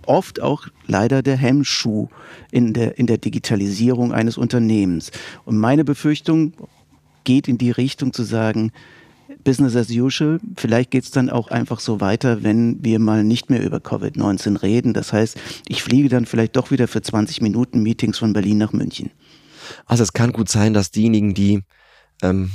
oft 0.07 0.43
auch 0.43 0.67
leider 0.87 1.23
der 1.23 1.37
Hemmschuh 1.37 2.09
in 2.51 2.75
der, 2.75 2.99
in 2.99 3.07
der 3.07 3.19
Digitalisierung 3.19 4.13
eines 4.13 4.37
Unternehmens. 4.37 5.11
Und 5.45 5.57
meine 5.57 5.85
Befürchtung 5.85 6.53
geht 7.25 7.49
in 7.49 7.59
die 7.59 7.71
Richtung 7.71 8.13
zu 8.13 8.23
sagen, 8.23 8.71
Business 9.45 9.77
as 9.77 9.91
usual. 9.91 10.41
Vielleicht 10.57 10.91
geht 10.91 11.05
es 11.05 11.11
dann 11.11 11.31
auch 11.31 11.49
einfach 11.49 11.81
so 11.81 12.01
weiter, 12.01 12.43
wenn 12.43 12.83
wir 12.85 12.99
mal 12.99 13.25
nicht 13.25 13.51
mehr 13.51 13.63
über 13.63 13.79
Covid-19 13.79 14.63
reden. 14.63 14.95
Das 14.95 15.13
heißt, 15.13 15.39
ich 15.69 15.83
fliege 15.83 16.09
dann 16.09 16.27
vielleicht 16.27 16.57
doch 16.57 16.71
wieder 16.71 16.89
für 16.89 17.03
20 17.03 17.41
Minuten 17.41 17.83
Meetings 17.83 18.19
von 18.19 18.33
Berlin 18.33 18.59
nach 18.59 18.73
München. 18.73 19.11
Also 19.87 20.03
es 20.03 20.13
kann 20.13 20.33
gut 20.33 20.49
sein, 20.49 20.75
dass 20.75 20.91
diejenigen, 20.91 21.35
die 21.35 21.63
ähm, 22.23 22.51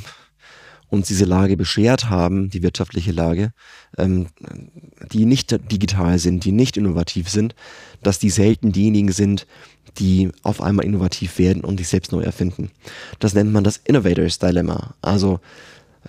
uns 0.89 1.07
diese 1.07 1.25
Lage 1.25 1.57
beschert 1.57 2.09
haben, 2.09 2.49
die 2.49 2.63
wirtschaftliche 2.63 3.11
Lage, 3.11 3.51
ähm, 3.97 4.27
die 5.11 5.25
nicht 5.25 5.51
digital 5.71 6.19
sind, 6.19 6.45
die 6.45 6.51
nicht 6.51 6.77
innovativ 6.77 7.29
sind, 7.29 7.55
dass 8.03 8.19
die 8.19 8.29
selten 8.29 8.71
diejenigen 8.71 9.11
sind, 9.11 9.47
die 9.97 10.29
auf 10.43 10.61
einmal 10.61 10.85
innovativ 10.85 11.39
werden 11.39 11.63
und 11.63 11.77
sich 11.77 11.87
selbst 11.87 12.11
neu 12.11 12.21
erfinden. 12.21 12.71
Das 13.19 13.33
nennt 13.33 13.51
man 13.51 13.63
das 13.63 13.77
Innovators 13.77 14.39
Dilemma. 14.39 14.95
Also 15.01 15.39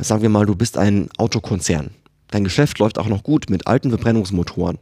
sagen 0.04 0.22
wir 0.22 0.28
mal, 0.28 0.46
du 0.46 0.54
bist 0.54 0.78
ein 0.78 1.08
Autokonzern. 1.16 1.90
Dein 2.28 2.44
Geschäft 2.44 2.78
läuft 2.78 2.98
auch 2.98 3.08
noch 3.08 3.22
gut 3.22 3.50
mit 3.50 3.66
alten 3.66 3.90
Verbrennungsmotoren. 3.90 4.78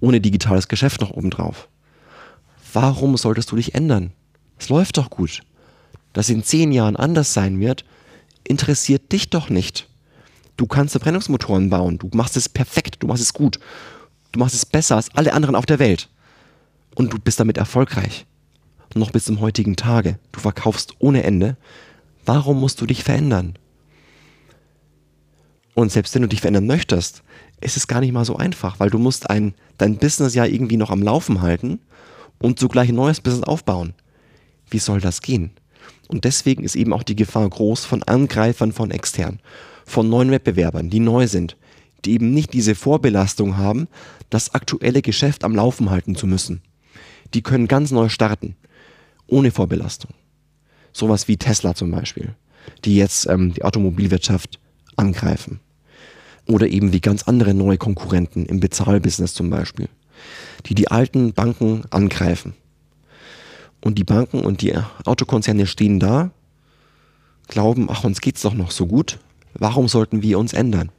Ohne 0.00 0.20
digitales 0.20 0.68
Geschäft 0.68 1.00
noch 1.00 1.10
obendrauf. 1.10 1.68
Warum 2.72 3.16
solltest 3.16 3.50
du 3.50 3.56
dich 3.56 3.74
ändern? 3.74 4.12
Es 4.58 4.68
läuft 4.68 4.96
doch 4.96 5.10
gut. 5.10 5.42
Dass 6.12 6.28
in 6.28 6.42
zehn 6.42 6.72
Jahren 6.72 6.96
anders 6.96 7.34
sein 7.34 7.60
wird, 7.60 7.84
interessiert 8.44 9.12
dich 9.12 9.30
doch 9.30 9.50
nicht. 9.50 9.88
Du 10.56 10.66
kannst 10.66 10.92
Verbrennungsmotoren 10.92 11.70
bauen. 11.70 11.98
Du 11.98 12.10
machst 12.12 12.36
es 12.36 12.48
perfekt. 12.48 12.96
Du 13.00 13.06
machst 13.06 13.22
es 13.22 13.32
gut. 13.32 13.58
Du 14.32 14.38
machst 14.38 14.54
es 14.54 14.66
besser 14.66 14.96
als 14.96 15.14
alle 15.14 15.32
anderen 15.32 15.56
auf 15.56 15.66
der 15.66 15.78
Welt. 15.78 16.08
Und 16.94 17.12
du 17.12 17.18
bist 17.18 17.40
damit 17.40 17.58
erfolgreich. 17.58 18.26
noch 18.94 19.12
bis 19.12 19.24
zum 19.24 19.40
heutigen 19.40 19.76
Tage. 19.76 20.18
Du 20.32 20.40
verkaufst 20.40 20.94
ohne 20.98 21.22
Ende. 21.22 21.56
Warum 22.24 22.58
musst 22.58 22.80
du 22.80 22.86
dich 22.86 23.04
verändern? 23.04 23.54
Und 25.80 25.90
selbst 25.90 26.14
wenn 26.14 26.20
du 26.20 26.28
dich 26.28 26.42
verändern 26.42 26.66
möchtest, 26.66 27.22
ist 27.62 27.78
es 27.78 27.88
gar 27.88 28.00
nicht 28.00 28.12
mal 28.12 28.26
so 28.26 28.36
einfach, 28.36 28.78
weil 28.80 28.90
du 28.90 28.98
musst 28.98 29.30
ein, 29.30 29.54
dein 29.78 29.96
Business 29.96 30.34
ja 30.34 30.44
irgendwie 30.44 30.76
noch 30.76 30.90
am 30.90 31.02
Laufen 31.02 31.40
halten 31.40 31.80
und 32.38 32.58
zugleich 32.58 32.90
ein 32.90 32.96
neues 32.96 33.22
Business 33.22 33.44
aufbauen. 33.44 33.94
Wie 34.68 34.78
soll 34.78 35.00
das 35.00 35.22
gehen? 35.22 35.52
Und 36.08 36.26
deswegen 36.26 36.64
ist 36.64 36.76
eben 36.76 36.92
auch 36.92 37.02
die 37.02 37.16
Gefahr 37.16 37.48
groß 37.48 37.86
von 37.86 38.02
Angreifern 38.02 38.72
von 38.72 38.90
extern, 38.90 39.40
von 39.86 40.10
neuen 40.10 40.30
Wettbewerbern, 40.30 40.90
die 40.90 41.00
neu 41.00 41.26
sind, 41.26 41.56
die 42.04 42.12
eben 42.12 42.34
nicht 42.34 42.52
diese 42.52 42.74
Vorbelastung 42.74 43.56
haben, 43.56 43.88
das 44.28 44.52
aktuelle 44.52 45.00
Geschäft 45.00 45.44
am 45.44 45.56
Laufen 45.56 45.88
halten 45.88 46.14
zu 46.14 46.26
müssen. 46.26 46.60
Die 47.32 47.40
können 47.40 47.68
ganz 47.68 47.90
neu 47.90 48.10
starten, 48.10 48.54
ohne 49.28 49.50
Vorbelastung. 49.50 50.10
Sowas 50.92 51.26
wie 51.26 51.38
Tesla 51.38 51.74
zum 51.74 51.90
Beispiel, 51.90 52.34
die 52.84 52.96
jetzt 52.96 53.26
ähm, 53.28 53.54
die 53.54 53.64
Automobilwirtschaft 53.64 54.60
angreifen. 54.96 55.60
Oder 56.50 56.66
eben 56.68 56.92
wie 56.92 57.00
ganz 57.00 57.22
andere 57.22 57.54
neue 57.54 57.78
Konkurrenten 57.78 58.44
im 58.44 58.58
Bezahlbusiness 58.58 59.34
zum 59.34 59.50
Beispiel, 59.50 59.88
die 60.66 60.74
die 60.74 60.90
alten 60.90 61.32
Banken 61.32 61.82
angreifen. 61.90 62.54
Und 63.80 63.98
die 63.98 64.04
Banken 64.04 64.40
und 64.40 64.60
die 64.60 64.74
Autokonzerne 65.04 65.66
stehen 65.66 66.00
da, 66.00 66.32
glauben, 67.48 67.88
ach, 67.88 68.04
uns 68.04 68.20
geht's 68.20 68.42
doch 68.42 68.54
noch 68.54 68.72
so 68.72 68.86
gut, 68.86 69.18
warum 69.54 69.88
sollten 69.88 70.22
wir 70.22 70.38
uns 70.38 70.52
ändern? 70.52 70.90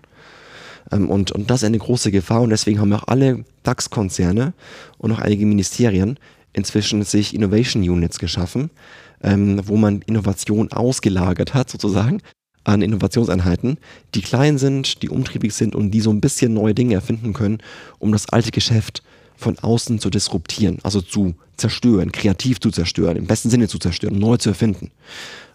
Ähm, 0.92 1.10
und, 1.10 1.32
und 1.32 1.50
das 1.50 1.62
ist 1.64 1.68
eine 1.68 1.78
große 1.78 2.12
Gefahr 2.12 2.42
und 2.42 2.50
deswegen 2.50 2.80
haben 2.80 2.94
auch 2.94 3.08
alle 3.08 3.44
DAX-Konzerne 3.64 4.54
und 4.98 5.12
auch 5.12 5.20
einige 5.20 5.46
Ministerien 5.46 6.18
inzwischen 6.54 7.04
sich 7.04 7.34
Innovation 7.34 7.84
Units 7.84 8.20
geschaffen, 8.20 8.72
ähm, 9.22 9.62
wo 9.66 9.76
man 9.76 10.02
Innovation 10.02 10.72
ausgelagert 10.72 11.54
hat 11.54 11.70
sozusagen 11.70 12.22
an 12.64 12.82
Innovationseinheiten, 12.82 13.78
die 14.14 14.22
klein 14.22 14.58
sind, 14.58 15.02
die 15.02 15.10
umtriebig 15.10 15.54
sind 15.54 15.76
und 15.76 15.92
die 15.92 16.02
so 16.02 16.12
ein 16.12 16.22
bisschen 16.22 16.54
neue 16.54 16.76
Dinge 16.76 16.94
erfinden 16.96 17.34
können, 17.34 17.60
um 18.00 18.12
das 18.12 18.30
alte 18.30 18.52
Geschäft 18.52 19.02
von 19.36 19.58
außen 19.58 20.00
zu 20.00 20.10
disruptieren, 20.10 20.78
also 20.84 21.02
zu 21.02 21.34
zerstören, 21.58 22.12
kreativ 22.12 22.60
zu 22.60 22.70
zerstören, 22.70 23.18
im 23.18 23.26
besten 23.26 23.50
Sinne 23.50 23.68
zu 23.68 23.80
zerstören, 23.80 24.20
neu 24.20 24.38
zu 24.38 24.50
erfinden. 24.50 24.92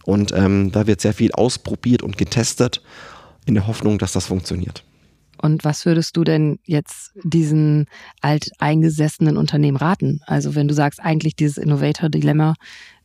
Und 0.04 0.32
ähm, 0.34 0.72
da 0.72 0.86
wird 0.86 1.00
sehr 1.00 1.12
viel 1.12 1.32
ausprobiert 1.32 2.02
und 2.02 2.18
getestet 2.18 2.82
in 3.44 3.54
der 3.54 3.66
Hoffnung, 3.66 3.98
dass 3.98 4.12
das 4.12 4.26
funktioniert. 4.26 4.84
Und 5.40 5.64
was 5.64 5.84
würdest 5.84 6.16
du 6.16 6.24
denn 6.24 6.58
jetzt 6.64 7.12
diesen 7.22 7.86
alteingesessenen 8.22 9.36
Unternehmen 9.36 9.76
raten? 9.76 10.20
Also 10.26 10.54
wenn 10.54 10.68
du 10.68 10.74
sagst, 10.74 11.00
eigentlich 11.00 11.36
dieses 11.36 11.58
Innovator-Dilemma 11.58 12.54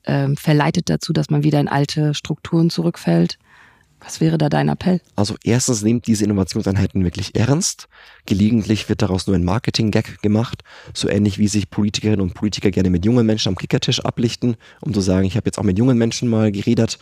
ähm, 0.06 0.38
verleitet 0.38 0.90
dazu, 0.90 1.14
dass 1.14 1.30
man 1.30 1.44
wieder 1.44 1.60
in 1.60 1.68
alte 1.68 2.14
Strukturen 2.14 2.70
zurückfällt, 2.70 3.38
Was 4.04 4.20
wäre 4.20 4.38
da 4.38 4.50
dein 4.50 4.68
Appell? 4.68 5.00
Also 5.16 5.36
erstens 5.44 5.84
nehmt 5.84 6.08
diese 6.08 6.24
Innovationseinheiten 6.24 7.04
wirklich 7.04 7.36
ernst. 7.36 7.88
Gelegentlich 8.26 8.90
wird 8.90 9.04
daraus 9.04 9.28
nur 9.28 9.36
ein 9.36 9.44
Marketing-Gag 9.44 10.22
gemacht, 10.24 10.64
so 10.94 11.08
ähnlich 11.08 11.38
wie 11.38 11.48
sich 11.48 11.70
Politikerinnen 11.70 12.22
und 12.22 12.34
Politiker 12.34 12.72
gerne 12.72 12.90
mit 12.90 13.06
jungen 13.06 13.26
Menschen 13.26 13.50
am 13.50 13.56
Kickertisch 13.56 14.04
ablichten, 14.04 14.58
um 14.82 14.94
zu 14.94 15.02
sagen, 15.02 15.26
ich 15.26 15.38
habe 15.38 15.48
jetzt 15.48 15.60
auch 15.60 15.64
mit 15.64 15.78
jungen 15.78 15.98
Menschen 15.98 16.30
mal 16.30 16.52
geredet. 16.52 16.98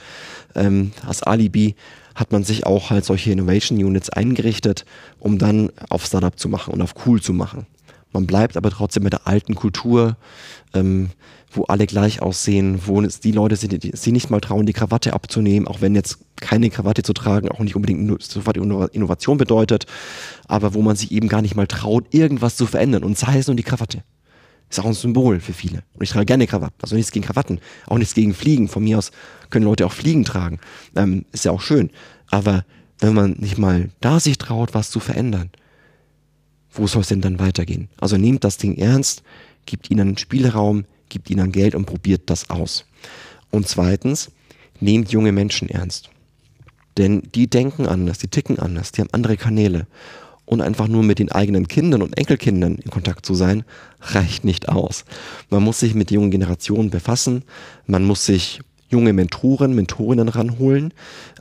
Ähm, 0.55 0.91
als 1.07 1.23
Alibi 1.23 1.75
hat 2.15 2.33
man 2.33 2.43
sich 2.43 2.65
auch 2.65 2.89
halt 2.89 3.05
solche 3.05 3.31
Innovation 3.31 3.81
Units 3.81 4.09
eingerichtet, 4.09 4.85
um 5.19 5.38
dann 5.38 5.71
auf 5.89 6.05
Startup 6.05 6.38
zu 6.38 6.49
machen 6.49 6.73
und 6.73 6.81
auf 6.81 6.95
cool 7.05 7.21
zu 7.21 7.31
machen. 7.31 7.65
Man 8.12 8.26
bleibt 8.26 8.58
aber 8.58 8.72
trotzdem 8.72 9.04
mit 9.04 9.13
der 9.13 9.28
alten 9.28 9.56
Kultur, 9.56 10.17
ähm, 10.74 11.10
wo 11.52 11.63
alle 11.63 11.88
gleich 11.88 12.22
aussehen, 12.22 12.82
wo 12.86 13.02
es 13.02 13.19
die 13.19 13.32
Leute 13.32 13.56
sind, 13.56 13.84
die 13.84 13.91
sie 13.95 14.12
nicht 14.12 14.30
mal 14.30 14.39
trauen, 14.39 14.65
die 14.65 14.74
Krawatte 14.74 15.13
abzunehmen, 15.13 15.67
auch 15.67 15.82
wenn 15.82 15.95
jetzt 15.95 16.19
keine 16.36 16.69
Krawatte 16.69 17.04
zu 17.04 17.13
tragen 17.13 17.50
auch 17.50 17.60
nicht 17.60 17.76
unbedingt 17.76 18.22
sofort 18.22 18.58
Innovation 18.58 19.38
bedeutet, 19.38 19.86
aber 20.48 20.74
wo 20.74 20.82
man 20.82 20.95
sich 20.95 21.12
eben 21.12 21.28
gar 21.28 21.41
nicht 21.41 21.56
mal 21.56 21.67
traut, 21.67 22.13
irgendwas 22.13 22.56
zu 22.56 22.65
verändern 22.65 23.04
und 23.04 23.17
sei 23.17 23.38
es 23.39 23.48
nur 23.48 23.56
die 23.56 23.63
Krawatte. 23.63 24.04
Ist 24.69 24.80
auch 24.80 24.86
ein 24.86 24.93
Symbol 24.93 25.39
für 25.39 25.54
viele. 25.54 25.84
Und 25.93 26.04
ich 26.04 26.12
trage 26.12 26.28
gerne 26.28 26.45
Krawatten. 26.45 26.76
Also 26.84 26.95
nichts 26.95 27.12
gegen 27.12 27.26
Krawatten, 27.26 27.60
auch 27.88 27.98
nichts 27.98 28.13
gegen 28.13 28.36
Fliegen. 28.36 28.67
Von 28.67 28.84
mir 28.84 29.00
aus 29.00 29.12
können 29.50 29.65
Leute 29.65 29.88
auch 29.88 29.93
Fliegen 29.93 30.26
tragen. 30.26 30.60
Ähm, 30.95 31.26
ist 31.32 31.43
ja 31.43 31.52
auch 31.52 31.62
schön. 31.62 31.89
Aber 32.28 32.63
wenn 33.00 33.15
man 33.15 33.32
nicht 33.39 33.58
mal 33.58 33.89
da 34.00 34.19
sich 34.19 34.38
traut, 34.38 34.76
was 34.76 34.91
zu 34.91 35.00
verändern, 35.00 35.50
wo 36.71 36.88
soll 36.88 37.01
es 37.01 37.08
denn 37.08 37.21
dann 37.21 37.39
weitergehen? 37.39 37.89
Also 37.99 38.17
nehmt 38.17 38.43
das 38.43 38.58
Ding 38.58 38.77
ernst, 38.77 39.23
gibt 39.65 39.89
ihnen 39.89 40.17
Spielraum, 40.17 40.86
gibt 41.10 41.29
ihnen 41.29 41.51
Geld 41.51 41.75
und 41.75 41.86
probiert 41.86 42.23
das 42.27 42.49
aus. 42.49 42.86
Und 43.51 43.67
zweitens, 43.67 44.32
nehmt 44.79 45.12
junge 45.12 45.32
Menschen 45.32 45.69
ernst. 45.69 46.10
Denn 46.97 47.23
die 47.34 47.49
denken 47.49 47.88
anders, 47.88 48.17
die 48.17 48.27
ticken 48.27 48.60
anders, 48.60 48.91
die 48.91 49.01
haben 49.01 49.10
andere 49.12 49.38
Kanäle. 49.38 49.88
Und 50.45 50.62
einfach 50.62 50.88
nur 50.88 51.03
mit 51.03 51.19
den 51.19 51.32
eigenen 51.32 51.67
Kindern 51.67 52.01
und 52.01 52.17
Enkelkindern 52.17 52.75
in 52.75 52.89
Kontakt 52.89 53.25
zu 53.25 53.36
sein, 53.36 53.63
reicht 54.01 54.43
nicht 54.43 54.67
aus. 54.67 55.05
Man 55.49 55.63
muss 55.63 55.79
sich 55.79 55.93
mit 55.93 56.10
jungen 56.10 56.32
Generationen 56.32 56.89
befassen, 56.89 57.43
man 57.86 58.03
muss 58.03 58.25
sich 58.25 58.62
junge 58.89 59.13
Mentoren, 59.13 59.73
Mentorinnen 59.73 60.30
ranholen. 60.30 60.93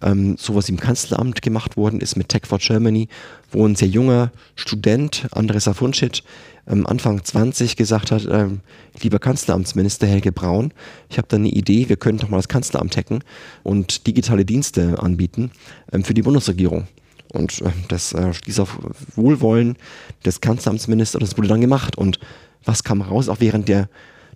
Ähm, 0.02 0.36
so 0.38 0.54
was 0.54 0.68
im 0.68 0.78
Kanzleramt 0.78 1.42
gemacht 1.42 1.76
worden 1.76 2.00
ist 2.00 2.16
mit 2.16 2.28
Tech 2.28 2.42
for 2.46 2.58
Germany, 2.58 3.08
wo 3.50 3.66
ein 3.66 3.74
sehr 3.74 3.88
junger 3.88 4.30
Student, 4.54 5.26
Andres 5.32 5.66
Afuncic, 5.66 6.22
ähm, 6.68 6.86
Anfang 6.86 7.24
20 7.24 7.76
gesagt 7.76 8.10
hat, 8.10 8.26
ähm, 8.30 8.60
lieber 9.00 9.18
Kanzleramtsminister 9.18 10.06
Helge 10.06 10.32
Braun, 10.32 10.72
ich 11.08 11.18
habe 11.18 11.28
da 11.28 11.36
eine 11.36 11.48
Idee, 11.48 11.88
wir 11.88 11.96
können 11.96 12.18
doch 12.18 12.28
mal 12.28 12.36
das 12.36 12.48
Kanzleramt 12.48 12.96
hacken 12.96 13.24
und 13.62 14.06
digitale 14.06 14.44
Dienste 14.44 15.02
anbieten 15.02 15.50
ähm, 15.92 16.04
für 16.04 16.14
die 16.14 16.22
Bundesregierung. 16.22 16.86
Und 17.32 17.60
äh, 17.62 17.70
das 17.88 18.12
äh, 18.12 18.32
stieß 18.32 18.60
auf 18.60 18.78
Wohlwollen 19.16 19.76
des 20.24 20.40
Kanzleramtsministers, 20.40 21.20
das 21.20 21.36
wurde 21.36 21.48
dann 21.48 21.60
gemacht. 21.60 21.96
Und 21.96 22.18
was 22.64 22.84
kam 22.84 23.02
raus, 23.02 23.28
auch 23.28 23.40
während 23.40 23.68
der 23.68 23.88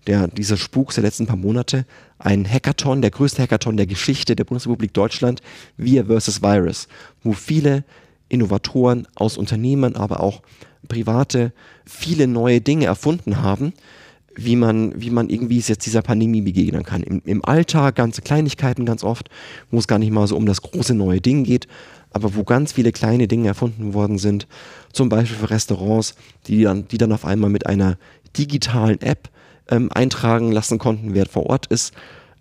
der, 0.07 0.29
dieser 0.29 0.57
Spuk 0.57 0.93
der 0.95 1.05
letzten 1.05 1.27
paar 1.27 1.37
Monate, 1.37 1.87
ein 2.19 2.49
Hackathon, 2.49 3.03
der 3.03 3.11
größte 3.11 3.43
Hackathon 3.43 3.77
der 3.77 3.87
Geschichte 3.87 4.37
der 4.37 4.45
Bundesrepublik 4.45 4.93
Deutschland, 4.95 5.43
Wir 5.77 6.07
versus 6.07 6.43
Virus, 6.43 6.89
wo 7.23 7.33
viele 7.33 7.85
Innovatoren 8.29 9.07
aus 9.15 9.37
Unternehmen, 9.37 9.97
aber 9.97 10.21
auch 10.21 10.43
Private 10.89 11.53
viele 11.85 12.27
neue 12.27 12.61
Dinge 12.61 12.87
erfunden 12.87 13.43
haben, 13.43 13.73
wie 14.35 14.57
man, 14.57 15.01
wie 15.01 15.11
man 15.11 15.29
irgendwie 15.29 15.59
jetzt 15.59 15.85
dieser 15.87 16.03
Pandemie 16.03 16.41
begegnen 16.41 16.85
kann. 16.85 17.03
Im, 17.03 17.23
Im 17.25 17.45
Alltag 17.45 17.97
ganze 17.97 18.23
Kleinigkeiten 18.23 18.87
ganz 18.87 19.05
oft, 19.05 19.29
wo 19.71 19.79
es 19.79 19.87
gar 19.87 19.99
nicht 19.99 20.11
mal 20.11 20.27
so 20.27 20.37
um 20.37 20.47
das 20.47 20.63
große 20.63 20.95
neue 20.95 21.21
Ding 21.21 21.45
geht, 21.45 21.69
aber 22.11 22.35
wo 22.35 22.45
ganz 22.45 22.73
viele 22.73 22.93
kleine 22.93 23.29
Dinge 23.29 23.49
erfunden 23.49 23.95
worden 23.95 24.19
sind. 24.19 24.47
Zum 24.93 25.09
Beispiel 25.09 25.37
für 25.37 25.51
Restaurants, 25.51 26.15
die 26.47 26.63
dann, 26.63 26.89
die 26.89 26.99
dann 26.99 27.13
auf 27.13 27.25
einmal 27.25 27.51
mit 27.51 27.67
einer 27.67 27.99
digitalen 28.37 29.01
App 29.03 29.29
ähm, 29.69 29.91
eintragen 29.93 30.53
lassen 30.53 30.79
konnten, 30.79 31.15
wer 31.15 31.27
vor 31.27 31.47
Ort 31.47 31.67
ist, 31.67 31.93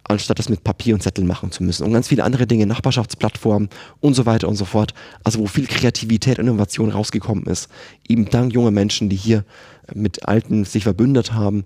anstatt 0.04 0.40
das 0.40 0.50
mit 0.50 0.64
Papier 0.64 0.94
und 0.94 1.02
Zettel 1.02 1.24
machen 1.24 1.52
zu 1.52 1.64
müssen. 1.64 1.86
Und 1.86 1.94
ganz 1.94 2.08
viele 2.08 2.24
andere 2.24 2.48
Dinge, 2.48 2.66
Nachbarschaftsplattformen 2.66 3.70
und 4.00 4.14
so 4.14 4.26
weiter 4.26 4.48
und 4.48 4.56
so 4.56 4.66
fort. 4.66 4.94
Also 5.24 5.40
wo 5.40 5.48
viel 5.48 5.68
Kreativität 5.68 6.40
und 6.40 6.48
Innovation 6.48 6.90
rausgekommen 6.90 7.46
ist. 7.46 7.70
Eben 8.08 8.30
dank 8.30 8.54
junger 8.54 8.72
Menschen, 8.72 9.10
die 9.10 9.16
hier 9.16 9.46
mit 9.94 10.28
Alten 10.28 10.66
sich 10.66 10.84
verbündet 10.84 11.34
haben 11.34 11.66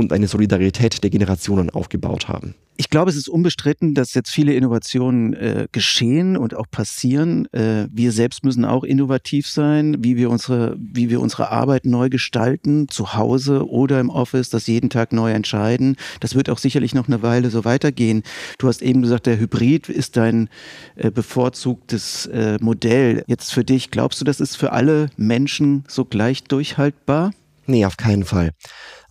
und 0.00 0.12
eine 0.12 0.26
Solidarität 0.26 1.02
der 1.02 1.10
Generationen 1.10 1.70
aufgebaut 1.70 2.28
haben. 2.28 2.54
Ich 2.80 2.88
glaube, 2.88 3.10
es 3.10 3.16
ist 3.16 3.28
unbestritten, 3.28 3.94
dass 3.94 4.14
jetzt 4.14 4.30
viele 4.30 4.54
Innovationen 4.54 5.34
äh, 5.34 5.68
geschehen 5.70 6.38
und 6.38 6.56
auch 6.56 6.64
passieren. 6.70 7.44
Äh, 7.52 7.88
wir 7.92 8.10
selbst 8.10 8.42
müssen 8.42 8.64
auch 8.64 8.84
innovativ 8.84 9.46
sein, 9.46 9.98
wie 10.00 10.16
wir 10.16 10.30
unsere, 10.30 10.78
wie 10.78 11.10
wir 11.10 11.20
unsere 11.20 11.50
Arbeit 11.50 11.84
neu 11.84 12.08
gestalten, 12.08 12.88
zu 12.88 13.12
Hause 13.12 13.68
oder 13.68 14.00
im 14.00 14.08
Office, 14.08 14.48
das 14.48 14.66
jeden 14.66 14.88
Tag 14.88 15.12
neu 15.12 15.30
entscheiden. 15.30 15.96
Das 16.20 16.34
wird 16.34 16.48
auch 16.48 16.56
sicherlich 16.56 16.94
noch 16.94 17.06
eine 17.06 17.22
Weile 17.22 17.50
so 17.50 17.66
weitergehen. 17.66 18.22
Du 18.56 18.66
hast 18.66 18.80
eben 18.80 19.02
gesagt, 19.02 19.26
der 19.26 19.38
Hybrid 19.38 19.90
ist 19.90 20.16
dein 20.16 20.48
äh, 20.96 21.10
bevorzugtes 21.10 22.26
äh, 22.28 22.56
Modell. 22.62 23.24
Jetzt 23.26 23.52
für 23.52 23.62
dich, 23.62 23.90
glaubst 23.90 24.22
du, 24.22 24.24
das 24.24 24.40
ist 24.40 24.56
für 24.56 24.72
alle 24.72 25.10
Menschen 25.18 25.84
so 25.86 26.06
gleich 26.06 26.44
durchhaltbar? 26.44 27.32
Nee, 27.70 27.86
auf 27.86 27.96
keinen 27.96 28.24
Fall. 28.24 28.50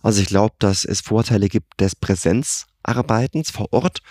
Also 0.02 0.20
ich 0.20 0.26
glaube, 0.26 0.54
dass 0.58 0.84
es 0.84 1.00
Vorteile 1.00 1.48
gibt 1.48 1.80
des 1.80 1.96
Präsenzarbeitens 1.96 3.50
vor 3.50 3.72
Ort. 3.72 4.02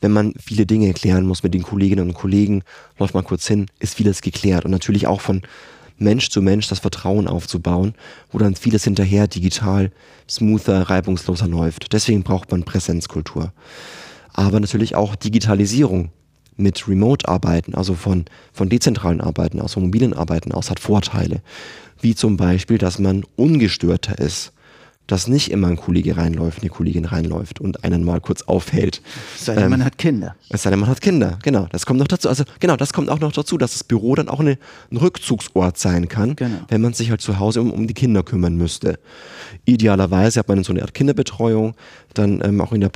Wenn 0.00 0.12
man 0.12 0.32
viele 0.38 0.64
Dinge 0.64 0.92
klären 0.92 1.26
muss 1.26 1.42
mit 1.42 1.54
den 1.54 1.64
Kolleginnen 1.64 2.06
und 2.06 2.14
Kollegen, 2.14 2.62
läuft 2.98 3.14
man 3.14 3.24
kurz 3.24 3.48
hin, 3.48 3.66
ist 3.80 3.96
vieles 3.96 4.22
geklärt. 4.22 4.64
Und 4.64 4.70
natürlich 4.70 5.08
auch 5.08 5.20
von 5.20 5.42
Mensch 5.98 6.30
zu 6.30 6.40
Mensch 6.40 6.68
das 6.68 6.78
Vertrauen 6.78 7.26
aufzubauen, 7.26 7.94
wo 8.30 8.38
dann 8.38 8.54
vieles 8.54 8.84
hinterher 8.84 9.26
digital 9.26 9.90
smoother, 10.30 10.82
reibungsloser 10.82 11.48
läuft. 11.48 11.92
Deswegen 11.92 12.22
braucht 12.22 12.52
man 12.52 12.62
Präsenzkultur. 12.62 13.52
Aber 14.32 14.60
natürlich 14.60 14.94
auch 14.94 15.16
Digitalisierung 15.16 16.10
mit 16.56 16.86
Remote-Arbeiten, 16.86 17.74
also 17.74 17.94
von, 17.94 18.26
von 18.52 18.68
dezentralen 18.68 19.20
Arbeiten 19.20 19.60
aus, 19.60 19.74
von 19.74 19.82
mobilen 19.82 20.14
Arbeiten 20.14 20.52
aus, 20.52 20.70
hat 20.70 20.78
Vorteile. 20.78 21.42
Wie 22.00 22.14
zum 22.14 22.36
Beispiel, 22.36 22.78
dass 22.78 22.98
man 22.98 23.24
ungestörter 23.36 24.18
ist 24.18 24.52
dass 25.06 25.28
nicht 25.28 25.50
immer 25.50 25.68
ein 25.68 25.76
Kollege 25.76 26.16
reinläuft, 26.16 26.60
eine 26.60 26.70
Kollegin 26.70 27.04
reinläuft 27.04 27.60
und 27.60 27.84
einen 27.84 28.04
mal 28.04 28.20
kurz 28.20 28.42
aufhält. 28.42 29.02
Es 29.36 29.44
sei 29.46 29.54
denn, 29.54 29.64
ähm, 29.64 29.70
man 29.70 29.84
hat 29.84 29.98
Kinder. 29.98 30.34
Es 30.50 30.62
sei 30.62 30.70
denn, 30.70 30.80
man 30.80 30.88
hat 30.88 31.00
Kinder, 31.00 31.38
genau. 31.42 31.68
Das 31.70 31.86
kommt 31.86 32.00
noch 32.00 32.08
dazu. 32.08 32.28
Also 32.28 32.44
genau, 32.58 32.76
das 32.76 32.92
kommt 32.92 33.08
auch 33.08 33.20
noch 33.20 33.32
dazu, 33.32 33.56
dass 33.56 33.72
das 33.72 33.84
Büro 33.84 34.14
dann 34.14 34.28
auch 34.28 34.40
eine, 34.40 34.58
ein 34.90 34.96
Rückzugsort 34.96 35.78
sein 35.78 36.08
kann, 36.08 36.36
genau. 36.36 36.58
wenn 36.68 36.80
man 36.80 36.92
sich 36.92 37.10
halt 37.10 37.20
zu 37.20 37.38
Hause 37.38 37.60
um, 37.60 37.70
um 37.70 37.86
die 37.86 37.94
Kinder 37.94 38.22
kümmern 38.22 38.56
müsste. 38.56 38.98
Idealerweise 39.64 40.40
hat 40.40 40.48
man 40.48 40.62
so 40.64 40.72
eine 40.72 40.82
Art 40.82 40.94
Kinderbetreuung, 40.94 41.74
dann 42.14 42.42
ähm, 42.44 42.60
auch 42.60 42.72
in 42.72 42.80
der 42.80 42.88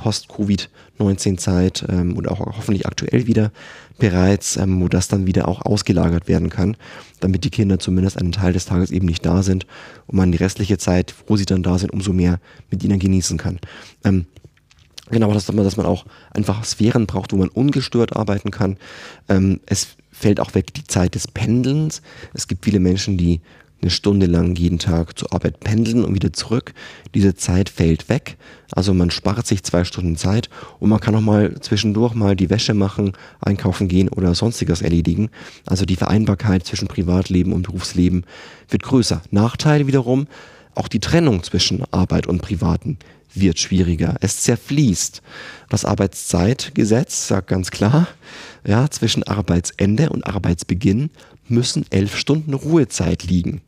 Post-Covid-19-Zeit 1.01 1.87
ähm, 1.89 2.17
oder 2.17 2.33
auch 2.33 2.41
hoffentlich 2.41 2.87
aktuell 2.87 3.27
wieder 3.27 3.51
bereits, 3.99 4.57
ähm, 4.57 4.81
wo 4.81 4.89
das 4.89 5.09
dann 5.09 5.27
wieder 5.27 5.49
auch 5.49 5.63
ausgelagert 5.63 6.29
werden 6.29 6.51
kann, 6.51 6.77
damit 7.21 7.45
die 7.45 7.51
Kinder 7.51 7.79
zumindest 7.79 8.19
einen 8.19 8.33
Teil 8.33 8.53
des 8.53 8.67
Tages 8.67 8.91
eben 8.91 9.07
nicht 9.07 9.25
da 9.25 9.43
sind 9.43 9.67
und 10.07 10.17
man 10.17 10.33
die 10.33 10.39
restliche 10.39 10.79
Zeit, 10.79 11.15
wo 11.27 11.37
sie 11.37 11.47
dann 11.47 11.63
da 11.63 11.79
sind, 11.79 11.93
umso 11.93 12.13
mehr 12.13 12.39
mit 12.71 12.83
ihnen 12.85 12.99
genießen 12.99 13.39
kann. 13.39 13.59
Ähm, 14.05 14.27
genau, 15.11 15.33
dass 15.33 15.51
man, 15.53 15.65
dass 15.65 15.77
man 15.77 15.87
auch 15.87 16.05
einfach 16.31 16.65
Sphären 16.65 17.07
braucht, 17.07 17.33
wo 17.33 17.37
man 17.37 17.49
ungestört 17.49 18.17
arbeiten 18.17 18.51
kann. 18.51 18.77
Ähm, 19.29 19.61
es 19.67 19.97
fällt 20.13 20.41
auch 20.41 20.55
weg 20.55 20.75
die 20.75 20.85
Zeit 20.85 21.15
des 21.15 21.29
Pendelns. 21.29 22.03
Es 22.35 22.47
gibt 22.47 22.65
viele 22.65 22.81
Menschen, 22.81 23.17
die 23.17 23.41
eine 23.81 23.91
Stunde 23.91 24.27
lang 24.27 24.57
jeden 24.57 24.79
Tag 24.79 25.19
zur 25.19 25.33
Arbeit 25.33 25.61
pendeln 25.61 26.05
und 26.05 26.15
wieder 26.15 26.33
zurück. 26.33 26.75
Diese 27.15 27.35
Zeit 27.35 27.69
fällt 27.69 28.09
weg. 28.09 28.37
Also 28.73 28.95
man 28.95 29.11
spart 29.11 29.47
sich 29.47 29.63
zwei 29.63 29.85
Stunden 29.85 30.17
Zeit 30.17 30.51
und 30.79 30.91
man 30.91 31.01
kann 31.01 31.15
auch 31.15 31.21
mal 31.21 31.59
zwischendurch 31.61 32.15
mal 32.15 32.37
die 32.37 32.51
Wäsche 32.51 32.75
machen, 32.75 33.13
einkaufen 33.41 33.89
gehen 33.89 34.09
oder 34.09 34.35
sonstiges 34.35 34.83
erledigen. 34.83 35.31
Also 35.67 35.85
die 35.85 35.97
Vereinbarkeit 35.97 36.67
zwischen 36.67 36.89
Privatleben 36.89 37.53
und 37.53 37.63
Berufsleben 37.63 38.25
wird 38.69 38.83
größer. 38.83 39.23
Nachteil 39.31 39.87
wiederum, 39.87 40.27
auch 40.75 40.89
die 40.89 41.01
Trennung 41.01 41.43
zwischen 41.43 41.83
Arbeit 41.91 42.27
und 42.27 42.43
Privaten 42.43 42.99
wird 43.35 43.59
schwieriger. 43.59 44.17
Es 44.21 44.41
zerfließt. 44.41 45.23
Das 45.69 45.85
Arbeitszeitgesetz 45.85 47.29
sagt 47.29 47.49
ganz 47.49 47.71
klar, 47.71 48.09
ja, 48.67 48.91
zwischen 48.91 49.23
Arbeitsende 49.23 50.11
und 50.11 50.27
Arbeitsbeginn 50.27 51.11
müssen 51.49 51.85
elf 51.91 52.17
Stunden 52.17 52.55
Ruhezeit 52.55 53.25
liegen. 53.25 53.61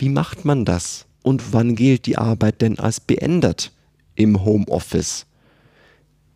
Wie 0.00 0.08
macht 0.08 0.46
man 0.46 0.64
das? 0.64 1.04
Und 1.22 1.52
wann 1.52 1.76
gilt 1.76 2.06
die 2.06 2.16
Arbeit 2.16 2.62
denn 2.62 2.78
als 2.78 3.00
beendet 3.00 3.70
im 4.14 4.46
Homeoffice? 4.46 5.26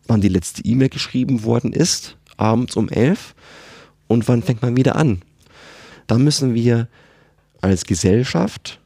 Wann 0.05 0.21
die 0.21 0.29
letzte 0.29 0.63
E-Mail 0.63 0.89
geschrieben 0.89 1.43
worden 1.43 1.73
ist, 1.73 2.15
abends 2.37 2.75
um 2.75 2.89
elf, 2.89 3.33
und 4.05 4.27
wann 4.27 4.43
fängt 4.43 4.61
man 4.61 4.77
wieder 4.77 4.95
an? 4.95 5.23
Da 6.05 6.19
müssen 6.19 6.53
wir 6.53 6.87
als 7.59 7.85
Gesellschaft 7.85 8.79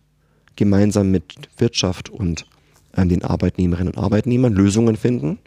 gemeinsam 0.56 1.12
mit 1.12 1.50
Wirtschaft 1.58 2.10
und 2.10 2.46
äh, 2.94 3.06
den 3.06 3.26
Arbeitnehmerinnen 3.26 3.96
und 3.96 4.02
Arbeitnehmern 4.02 4.54
Lösungen 4.54 4.96
finden. 4.96 5.40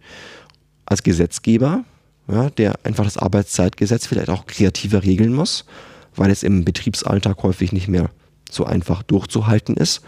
Als 0.85 1.03
Gesetzgeber 1.03 1.85
ja, 2.29 2.51
der 2.51 2.75
einfach 2.85 3.05
das 3.05 3.17
Arbeitszeitgesetz 3.17 4.07
vielleicht 4.07 4.29
auch 4.29 4.45
kreativer 4.45 5.03
regeln 5.03 5.33
muss, 5.33 5.65
weil 6.17 6.31
es 6.31 6.43
im 6.43 6.67
Betriebsalltag 6.67 7.43
häufig 7.43 7.73
nicht 7.73 7.89
mehr 7.89 8.11
so 8.53 8.65
einfach 8.65 9.03
durchzuhalten 9.03 9.77
ist. 9.77 10.03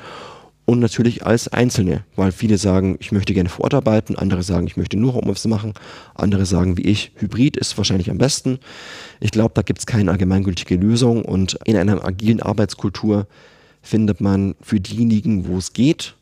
Und 0.66 0.80
natürlich 0.80 1.26
als 1.26 1.48
Einzelne, 1.48 2.04
weil 2.16 2.32
viele 2.32 2.56
sagen, 2.56 2.96
ich 2.98 3.12
möchte 3.12 3.34
gerne 3.34 3.50
vor 3.50 3.64
Ort 3.64 3.74
arbeiten, 3.74 4.16
andere 4.16 4.42
sagen, 4.42 4.66
ich 4.66 4.78
möchte 4.78 4.96
nur 4.96 5.12
Homeoffice 5.12 5.46
machen, 5.46 5.74
andere 6.14 6.46
sagen 6.46 6.78
wie 6.78 6.82
ich, 6.82 7.12
Hybrid 7.16 7.58
ist 7.58 7.76
wahrscheinlich 7.76 8.10
am 8.10 8.16
besten. 8.16 8.58
Ich 9.20 9.30
glaube, 9.30 9.52
da 9.54 9.60
gibt 9.60 9.80
es 9.80 9.86
keine 9.86 10.10
allgemeingültige 10.10 10.76
Lösung 10.76 11.22
und 11.22 11.58
in 11.64 11.76
einer 11.76 12.02
agilen 12.02 12.40
Arbeitskultur 12.40 13.26
findet 13.82 14.22
man 14.22 14.54
für 14.62 14.80
diejenigen, 14.80 15.46
wo 15.46 15.58
es 15.58 15.74
geht, 15.74 16.14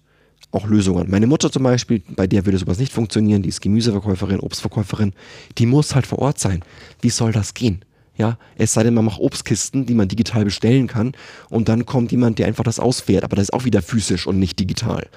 auch 0.50 0.66
Lösungen. 0.66 1.08
Meine 1.08 1.28
Mutter 1.28 1.50
zum 1.50 1.62
Beispiel, 1.62 2.02
bei 2.08 2.26
der 2.26 2.44
würde 2.44 2.58
sowas 2.58 2.78
nicht 2.78 2.92
funktionieren, 2.92 3.42
die 3.42 3.48
ist 3.48 3.60
Gemüseverkäuferin, 3.60 4.40
Obstverkäuferin, 4.40 5.12
die 5.56 5.66
muss 5.66 5.94
halt 5.94 6.06
vor 6.06 6.18
Ort 6.18 6.40
sein. 6.40 6.62
Wie 7.00 7.10
soll 7.10 7.30
das 7.30 7.54
gehen? 7.54 7.84
Ja, 8.16 8.36
es 8.56 8.74
sei 8.74 8.82
denn, 8.82 8.94
man 8.94 9.06
macht 9.06 9.20
Obstkisten, 9.20 9.86
die 9.86 9.94
man 9.94 10.06
digital 10.06 10.44
bestellen 10.44 10.86
kann 10.86 11.12
und 11.48 11.68
dann 11.68 11.86
kommt 11.86 12.12
jemand, 12.12 12.38
der 12.38 12.46
einfach 12.46 12.64
das 12.64 12.78
ausfährt, 12.78 13.24
aber 13.24 13.36
das 13.36 13.44
ist 13.44 13.52
auch 13.54 13.64
wieder 13.64 13.80
physisch 13.80 14.26
und 14.26 14.38
nicht 14.38 14.60
digital. 14.60 15.08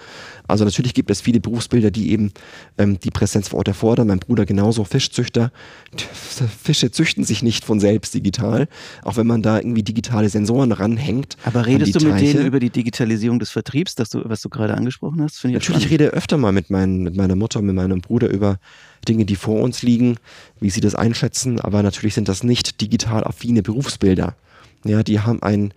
Also 0.47 0.63
natürlich 0.63 0.93
gibt 0.93 1.09
es 1.09 1.21
viele 1.21 1.39
Berufsbilder, 1.39 1.91
die 1.91 2.11
eben 2.11 2.31
ähm, 2.77 2.99
die 2.99 3.09
Präsenz 3.09 3.49
vor 3.49 3.59
Ort 3.59 3.67
erfordern. 3.67 4.07
Mein 4.07 4.19
Bruder 4.19 4.45
genauso, 4.45 4.83
Fischzüchter. 4.83 5.51
Fische 6.63 6.91
züchten 6.91 7.23
sich 7.23 7.41
nicht 7.41 7.65
von 7.65 7.79
selbst 7.79 8.13
digital, 8.13 8.67
auch 9.03 9.17
wenn 9.17 9.27
man 9.27 9.41
da 9.41 9.57
irgendwie 9.57 9.83
digitale 9.83 10.29
Sensoren 10.29 10.71
ranhängt. 10.71 11.37
Aber 11.45 11.65
redest 11.65 11.95
du 11.95 12.05
mit 12.05 12.13
Teiche. 12.13 12.33
denen 12.33 12.45
über 12.45 12.59
die 12.59 12.69
Digitalisierung 12.69 13.39
des 13.39 13.49
Vertriebs, 13.49 13.95
das 13.95 14.09
du, 14.09 14.21
was 14.25 14.41
du 14.41 14.49
gerade 14.49 14.75
angesprochen 14.75 15.21
hast? 15.21 15.43
Ich 15.43 15.51
natürlich 15.51 15.89
rede 15.89 16.09
öfter 16.09 16.37
mal 16.37 16.51
mit, 16.51 16.69
mein, 16.69 16.99
mit 16.99 17.15
meiner 17.15 17.35
Mutter 17.35 17.59
und 17.59 17.65
mit 17.65 17.75
meinem 17.75 18.01
Bruder 18.01 18.29
über 18.29 18.59
Dinge, 19.05 19.25
die 19.25 19.35
vor 19.35 19.61
uns 19.61 19.81
liegen, 19.81 20.17
wie 20.59 20.69
sie 20.69 20.81
das 20.81 20.95
einschätzen, 20.95 21.59
aber 21.59 21.83
natürlich 21.83 22.13
sind 22.13 22.27
das 22.27 22.43
nicht 22.43 22.81
digital 22.81 23.23
affine 23.23 23.63
Berufsbilder. 23.63 24.35
Ja, 24.83 25.03
die 25.03 25.19
haben 25.19 25.41
ein 25.41 25.73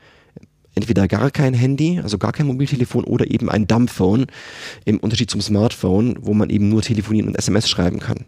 entweder 0.75 1.09
gar 1.09 1.31
kein 1.31 1.55
Handy, 1.55 2.01
also 2.01 2.19
gar 2.19 2.33
kein 2.33 2.47
Mobiltelefon 2.47 3.05
oder 3.05 3.31
eben 3.31 3.51
ein 3.51 3.67
Dumbphone 3.67 4.27
im 4.85 4.99
Unterschied 4.99 5.31
zum 5.31 5.41
Smartphone, 5.41 6.17
wo 6.21 6.35
man 6.35 6.51
eben 6.51 6.69
nur 6.69 6.83
telefonieren 6.83 7.29
und 7.29 7.37
SMS 7.37 7.69
schreiben 7.69 7.99
kann. 7.99 8.27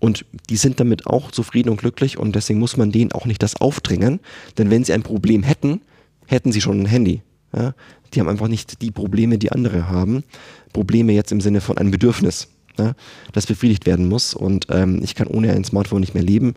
Und 0.00 0.24
die 0.50 0.56
sind 0.56 0.80
damit 0.80 1.06
auch 1.06 1.30
zufrieden 1.30 1.70
und 1.70 1.78
glücklich 1.78 2.18
und 2.18 2.34
deswegen 2.34 2.58
muss 2.58 2.76
man 2.76 2.92
denen 2.92 3.12
auch 3.12 3.24
nicht 3.24 3.42
das 3.42 3.60
aufdringen, 3.60 4.20
denn 4.58 4.70
wenn 4.70 4.84
sie 4.84 4.92
ein 4.92 5.02
Problem 5.02 5.42
hätten, 5.42 5.80
hätten 6.26 6.52
sie 6.52 6.60
schon 6.60 6.80
ein 6.80 6.86
Handy. 6.86 7.22
Ja? 7.54 7.74
Die 8.12 8.20
haben 8.20 8.28
einfach 8.28 8.48
nicht 8.48 8.82
die 8.82 8.90
Probleme, 8.90 9.38
die 9.38 9.52
andere 9.52 9.88
haben. 9.88 10.24
Probleme 10.72 11.12
jetzt 11.12 11.32
im 11.32 11.40
Sinne 11.40 11.60
von 11.60 11.78
einem 11.78 11.92
Bedürfnis, 11.92 12.48
ja? 12.78 12.94
das 13.32 13.46
befriedigt 13.46 13.86
werden 13.86 14.08
muss. 14.08 14.34
Und 14.34 14.66
ähm, 14.70 15.00
ich 15.02 15.14
kann 15.14 15.26
ohne 15.26 15.52
ein 15.52 15.64
Smartphone 15.64 16.00
nicht 16.00 16.14
mehr 16.14 16.22
leben. 16.22 16.54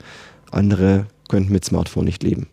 Andere 0.52 1.06
könnten 1.28 1.54
mit 1.54 1.66
Smartphone 1.66 2.06
nicht 2.06 2.24
leben 2.24 2.48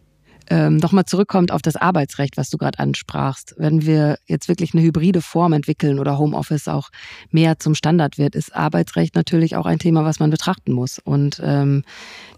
ähm, 0.50 0.76
nochmal 0.76 1.04
zurückkommt 1.04 1.50
auf 1.52 1.62
das 1.62 1.76
Arbeitsrecht, 1.76 2.36
was 2.36 2.50
du 2.50 2.58
gerade 2.58 2.78
ansprachst. 2.78 3.54
Wenn 3.56 3.86
wir 3.86 4.18
jetzt 4.26 4.48
wirklich 4.48 4.74
eine 4.74 4.82
hybride 4.82 5.22
Form 5.22 5.52
entwickeln 5.52 5.98
oder 5.98 6.18
Homeoffice 6.18 6.68
auch 6.68 6.90
mehr 7.30 7.58
zum 7.58 7.74
Standard 7.74 8.18
wird, 8.18 8.34
ist 8.34 8.54
Arbeitsrecht 8.54 9.14
natürlich 9.14 9.56
auch 9.56 9.66
ein 9.66 9.78
Thema, 9.78 10.04
was 10.04 10.20
man 10.20 10.30
betrachten 10.30 10.72
muss. 10.72 10.98
Und 10.98 11.40
ähm, 11.44 11.84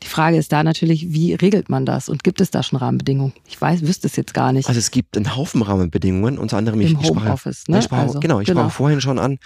die 0.02 0.08
Frage 0.08 0.36
ist 0.36 0.52
da 0.52 0.62
natürlich, 0.62 1.12
wie 1.12 1.34
regelt 1.34 1.68
man 1.68 1.86
das? 1.86 2.08
Und 2.08 2.24
gibt 2.24 2.40
es 2.40 2.50
da 2.50 2.62
schon 2.62 2.78
Rahmenbedingungen? 2.78 3.32
Ich 3.46 3.60
weiß, 3.60 3.82
wüsste 3.82 4.06
es 4.06 4.16
jetzt 4.16 4.34
gar 4.34 4.52
nicht. 4.52 4.68
Also 4.68 4.78
es 4.78 4.90
gibt 4.90 5.16
einen 5.16 5.36
Haufen 5.36 5.62
Rahmenbedingungen, 5.62 6.38
unter 6.38 6.56
anderem 6.56 6.80
Im 6.80 6.98
ich, 7.00 7.08
Homeoffice. 7.08 7.62
Sprach, 7.62 7.72
ne? 7.72 7.78
ich 7.78 7.84
sprach, 7.84 7.98
also, 7.98 8.20
genau, 8.20 8.40
ich 8.40 8.46
genau. 8.46 8.62
sprach 8.62 8.72
vorhin 8.72 9.00
schon 9.00 9.18
an, 9.18 9.38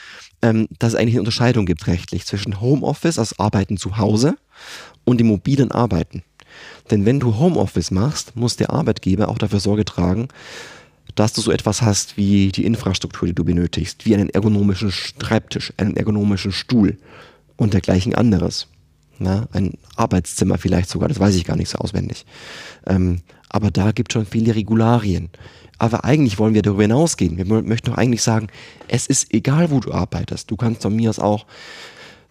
ähm, 0.43 0.69
dass 0.79 0.93
es 0.93 0.99
eigentlich 0.99 1.15
eine 1.15 1.21
Unterscheidung 1.21 1.67
gibt 1.67 1.87
rechtlich 1.87 2.27
zwischen 2.27 2.61
Homeoffice, 2.61 3.19
also 3.19 3.35
Arbeiten 3.39 3.77
zu 3.77 3.99
Hause, 3.99 4.37
und 5.05 5.19
dem 5.19 5.27
mobilen 5.29 5.73
Arbeiten. 5.73 6.23
Denn 6.91 7.07
wenn 7.07 7.21
du 7.21 7.39
Homeoffice 7.39 7.91
machst, 7.91 8.37
muss 8.37 8.57
der 8.57 8.71
Arbeitgeber 8.71 9.29
auch 9.29 9.39
dafür 9.39 9.61
Sorge 9.61 9.85
tragen, 9.85 10.29
dass 11.15 11.33
du 11.33 11.41
so 11.41 11.53
etwas 11.53 11.83
hast 11.83 12.17
wie 12.17 12.49
die 12.49 12.65
Infrastruktur, 12.65 13.29
die 13.29 13.35
du 13.35 13.45
benötigst, 13.45 14.07
wie 14.07 14.15
einen 14.15 14.31
ergonomischen 14.31 14.91
Schreibtisch, 14.91 15.73
einen 15.77 15.97
ergonomischen 15.97 16.53
Stuhl 16.53 16.97
und 17.57 17.75
dergleichen 17.75 18.15
anderes. 18.15 18.67
Na, 19.19 19.47
ein 19.53 19.75
Arbeitszimmer 19.97 20.59
vielleicht 20.59 20.89
sogar, 20.89 21.09
das 21.09 21.21
weiß 21.21 21.35
ich 21.37 21.45
gar 21.45 21.57
nicht 21.57 21.69
so 21.69 21.79
auswendig. 21.79 22.25
Ähm, 22.87 23.21
aber 23.49 23.71
da 23.71 23.93
gibt 23.93 24.11
es 24.11 24.15
schon 24.15 24.27
viele 24.27 24.55
Regularien. 24.55 25.29
Aber 25.79 26.05
eigentlich 26.05 26.39
wollen 26.39 26.55
wir 26.55 26.63
darüber 26.63 26.83
hinausgehen. 26.83 27.37
Wir 27.37 27.45
möchten 27.45 27.91
doch 27.91 27.99
eigentlich 27.99 28.23
sagen, 28.23 28.49
es 28.89 29.07
ist 29.07 29.33
egal, 29.35 29.71
wo 29.71 29.81
du 29.81 29.93
arbeitest. 29.93 30.51
Du 30.51 30.57
kannst 30.57 30.83
von 30.83 30.95
mir 30.95 31.11
aus 31.11 31.19
auch 31.19 31.45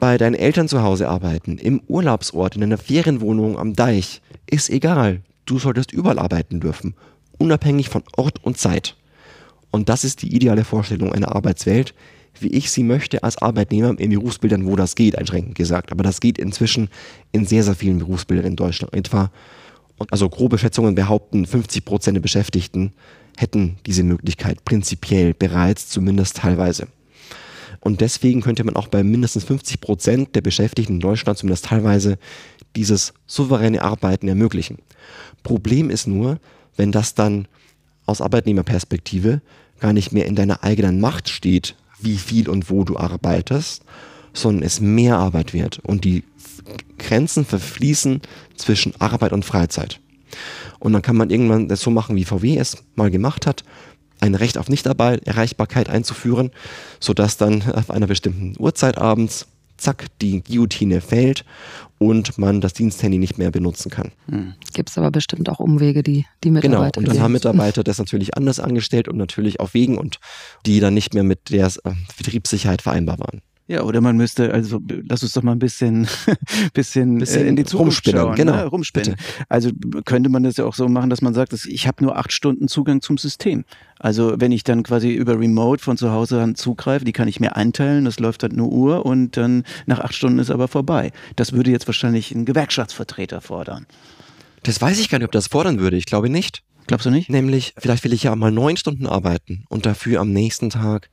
bei 0.01 0.17
deinen 0.17 0.33
Eltern 0.33 0.67
zu 0.67 0.81
Hause 0.81 1.07
arbeiten, 1.07 1.59
im 1.59 1.79
Urlaubsort, 1.87 2.55
in 2.55 2.63
einer 2.63 2.79
Ferienwohnung 2.79 3.59
am 3.59 3.75
Deich, 3.75 4.23
ist 4.49 4.71
egal. 4.71 5.21
Du 5.45 5.59
solltest 5.59 5.91
überall 5.91 6.17
arbeiten 6.17 6.59
dürfen, 6.59 6.95
unabhängig 7.37 7.89
von 7.89 8.01
Ort 8.17 8.43
und 8.43 8.57
Zeit. 8.57 8.97
Und 9.69 9.89
das 9.89 10.03
ist 10.03 10.23
die 10.23 10.35
ideale 10.35 10.63
Vorstellung 10.63 11.13
einer 11.13 11.35
Arbeitswelt, 11.35 11.93
wie 12.39 12.47
ich 12.47 12.71
sie 12.71 12.81
möchte 12.81 13.23
als 13.23 13.37
Arbeitnehmer 13.37 13.93
in 13.99 14.09
Berufsbildern, 14.09 14.65
wo 14.65 14.75
das 14.75 14.95
geht, 14.95 15.19
einschränkend 15.19 15.53
gesagt. 15.53 15.91
Aber 15.91 16.01
das 16.01 16.19
geht 16.19 16.39
inzwischen 16.39 16.89
in 17.31 17.45
sehr, 17.45 17.63
sehr 17.63 17.75
vielen 17.75 17.99
Berufsbildern 17.99 18.47
in 18.47 18.55
Deutschland. 18.55 18.95
Etwa, 18.95 19.29
also 20.09 20.29
grobe 20.29 20.57
Schätzungen 20.57 20.95
behaupten, 20.95 21.45
50 21.45 21.85
Prozent 21.85 22.15
der 22.15 22.21
Beschäftigten 22.21 22.93
hätten 23.37 23.77
diese 23.85 24.01
Möglichkeit 24.01 24.65
prinzipiell 24.65 25.35
bereits, 25.35 25.89
zumindest 25.89 26.37
teilweise. 26.37 26.87
Und 27.81 27.99
deswegen 27.99 28.41
könnte 28.41 28.63
man 28.63 28.75
auch 28.75 28.87
bei 28.87 29.03
mindestens 29.03 29.43
50 29.43 29.81
Prozent 29.81 30.35
der 30.35 30.41
Beschäftigten 30.41 30.93
in 30.93 30.99
Deutschland 30.99 31.37
zumindest 31.37 31.65
teilweise 31.65 32.17
dieses 32.75 33.13
souveräne 33.25 33.81
Arbeiten 33.81 34.27
ermöglichen. 34.27 34.77
Problem 35.43 35.89
ist 35.89 36.07
nur, 36.07 36.39
wenn 36.77 36.91
das 36.91 37.15
dann 37.15 37.47
aus 38.05 38.21
Arbeitnehmerperspektive 38.21 39.41
gar 39.79 39.93
nicht 39.93 40.11
mehr 40.11 40.27
in 40.27 40.35
deiner 40.35 40.63
eigenen 40.63 41.01
Macht 41.01 41.27
steht, 41.27 41.75
wie 41.99 42.17
viel 42.17 42.47
und 42.47 42.69
wo 42.69 42.83
du 42.83 42.97
arbeitest, 42.97 43.83
sondern 44.33 44.63
es 44.63 44.79
mehr 44.79 45.17
Arbeit 45.17 45.53
wird 45.53 45.79
und 45.79 46.05
die 46.05 46.23
Grenzen 46.99 47.45
verfließen 47.45 48.21
zwischen 48.55 48.93
Arbeit 49.01 49.33
und 49.33 49.43
Freizeit. 49.43 49.99
Und 50.79 50.93
dann 50.93 51.01
kann 51.01 51.15
man 51.15 51.29
irgendwann 51.29 51.67
das 51.67 51.81
so 51.81 51.89
machen, 51.91 52.15
wie 52.15 52.25
VW 52.25 52.57
es 52.57 52.77
mal 52.95 53.11
gemacht 53.11 53.45
hat 53.45 53.63
ein 54.21 54.36
Recht 54.36 54.57
auf 54.57 54.69
Nichterreichbarkeit 54.69 55.89
einzuführen, 55.89 56.51
sodass 56.99 57.38
dann 57.38 57.63
auf 57.73 57.91
einer 57.91 58.07
bestimmten 58.07 58.55
Uhrzeit 58.57 58.97
abends 58.97 59.47
zack, 59.81 60.05
die 60.21 60.41
Guillotine 60.41 61.01
fällt 61.01 61.43
und 61.97 62.38
man 62.38 62.62
das 62.62 62.73
Diensthandy 62.73 63.17
nicht 63.17 63.38
mehr 63.38 63.51
benutzen 63.51 63.89
kann. 63.89 64.12
Hm. 64.29 64.53
Gibt 64.73 64.89
es 64.89 64.97
aber 64.97 65.12
bestimmt 65.12 65.49
auch 65.49 65.60
Umwege, 65.60 66.03
die 66.03 66.25
die 66.43 66.51
Mitarbeiter. 66.51 66.91
Genau, 66.91 66.97
und 66.97 67.07
dann 67.07 67.23
haben 67.23 67.34
Mitarbeiter 67.34 67.84
das 67.84 67.97
natürlich 67.97 68.38
anders 68.38 68.60
angestellt 68.60 69.07
und 69.07 69.17
natürlich 69.17 69.60
auf 69.60 69.73
Wegen 69.73 69.97
und 69.97 70.19
die 70.65 70.79
dann 70.79 70.93
nicht 70.93 71.13
mehr 71.13 71.23
mit 71.23 71.49
der 71.49 71.67
äh, 71.67 71.91
Betriebssicherheit 72.17 72.81
vereinbar 72.81 73.19
waren. 73.19 73.41
Ja, 73.71 73.84
oder 73.84 74.01
man 74.01 74.17
müsste, 74.17 74.53
also 74.53 74.81
lass 75.07 75.23
uns 75.23 75.31
doch 75.31 75.43
mal 75.43 75.53
ein 75.53 75.60
bisschen, 75.60 76.05
bisschen, 76.73 77.17
bisschen 77.19 77.45
äh, 77.45 77.47
in 77.47 77.55
die 77.55 77.63
Zukunft 77.63 78.05
schauen, 78.05 78.36
genau, 78.36 78.53
ne? 78.53 78.65
rumspinnen. 78.65 79.15
Bitte. 79.15 79.45
Also 79.47 79.69
könnte 80.03 80.29
man 80.29 80.43
das 80.43 80.57
ja 80.57 80.65
auch 80.65 80.75
so 80.75 80.89
machen, 80.89 81.10
dass 81.10 81.21
man 81.21 81.34
sagt, 81.34 81.53
dass 81.53 81.65
ich 81.65 81.88
habe 81.88 82.03
nur 82.03 82.17
acht 82.17 82.34
Stunden 82.34 82.67
Zugang 82.67 83.01
zum 83.01 83.17
System. 83.17 83.63
Also 83.97 84.34
wenn 84.38 84.51
ich 84.51 84.65
dann 84.65 84.84
quasi 84.84 85.13
über 85.13 85.39
Remote 85.39 85.81
von 85.81 85.95
zu 85.95 86.12
Hause 86.12 86.41
an 86.41 86.55
zugreife, 86.55 87.05
die 87.05 87.13
kann 87.13 87.29
ich 87.29 87.39
mir 87.39 87.55
einteilen, 87.55 88.03
das 88.03 88.19
läuft 88.19 88.43
halt 88.43 88.51
nur 88.51 88.69
Uhr 88.73 89.05
und 89.05 89.38
dann 89.38 89.63
nach 89.86 89.99
acht 89.99 90.15
Stunden 90.15 90.39
ist 90.39 90.51
aber 90.51 90.67
vorbei. 90.67 91.13
Das 91.38 91.53
würde 91.53 91.71
jetzt 91.71 91.88
wahrscheinlich 91.88 92.34
ein 92.34 92.43
Gewerkschaftsvertreter 92.43 93.39
fordern. 93.39 93.86
Das 94.63 94.81
weiß 94.81 94.99
ich 94.99 95.07
gar 95.07 95.19
nicht, 95.19 95.27
ob 95.27 95.31
das 95.31 95.47
fordern 95.47 95.79
würde. 95.79 95.95
Ich 95.95 96.05
glaube 96.05 96.29
nicht. 96.29 96.62
Glaubst 96.88 97.05
du 97.05 97.10
nicht? 97.10 97.29
Nämlich, 97.29 97.73
vielleicht 97.77 98.03
will 98.03 98.12
ich 98.12 98.23
ja 98.23 98.36
mal 98.36 98.51
neun 98.51 98.75
Stunden 98.75 99.07
arbeiten 99.07 99.63
und 99.69 99.86
dafür 99.86 100.19
am 100.19 100.34
nächsten 100.34 100.69
Tag 100.69 101.10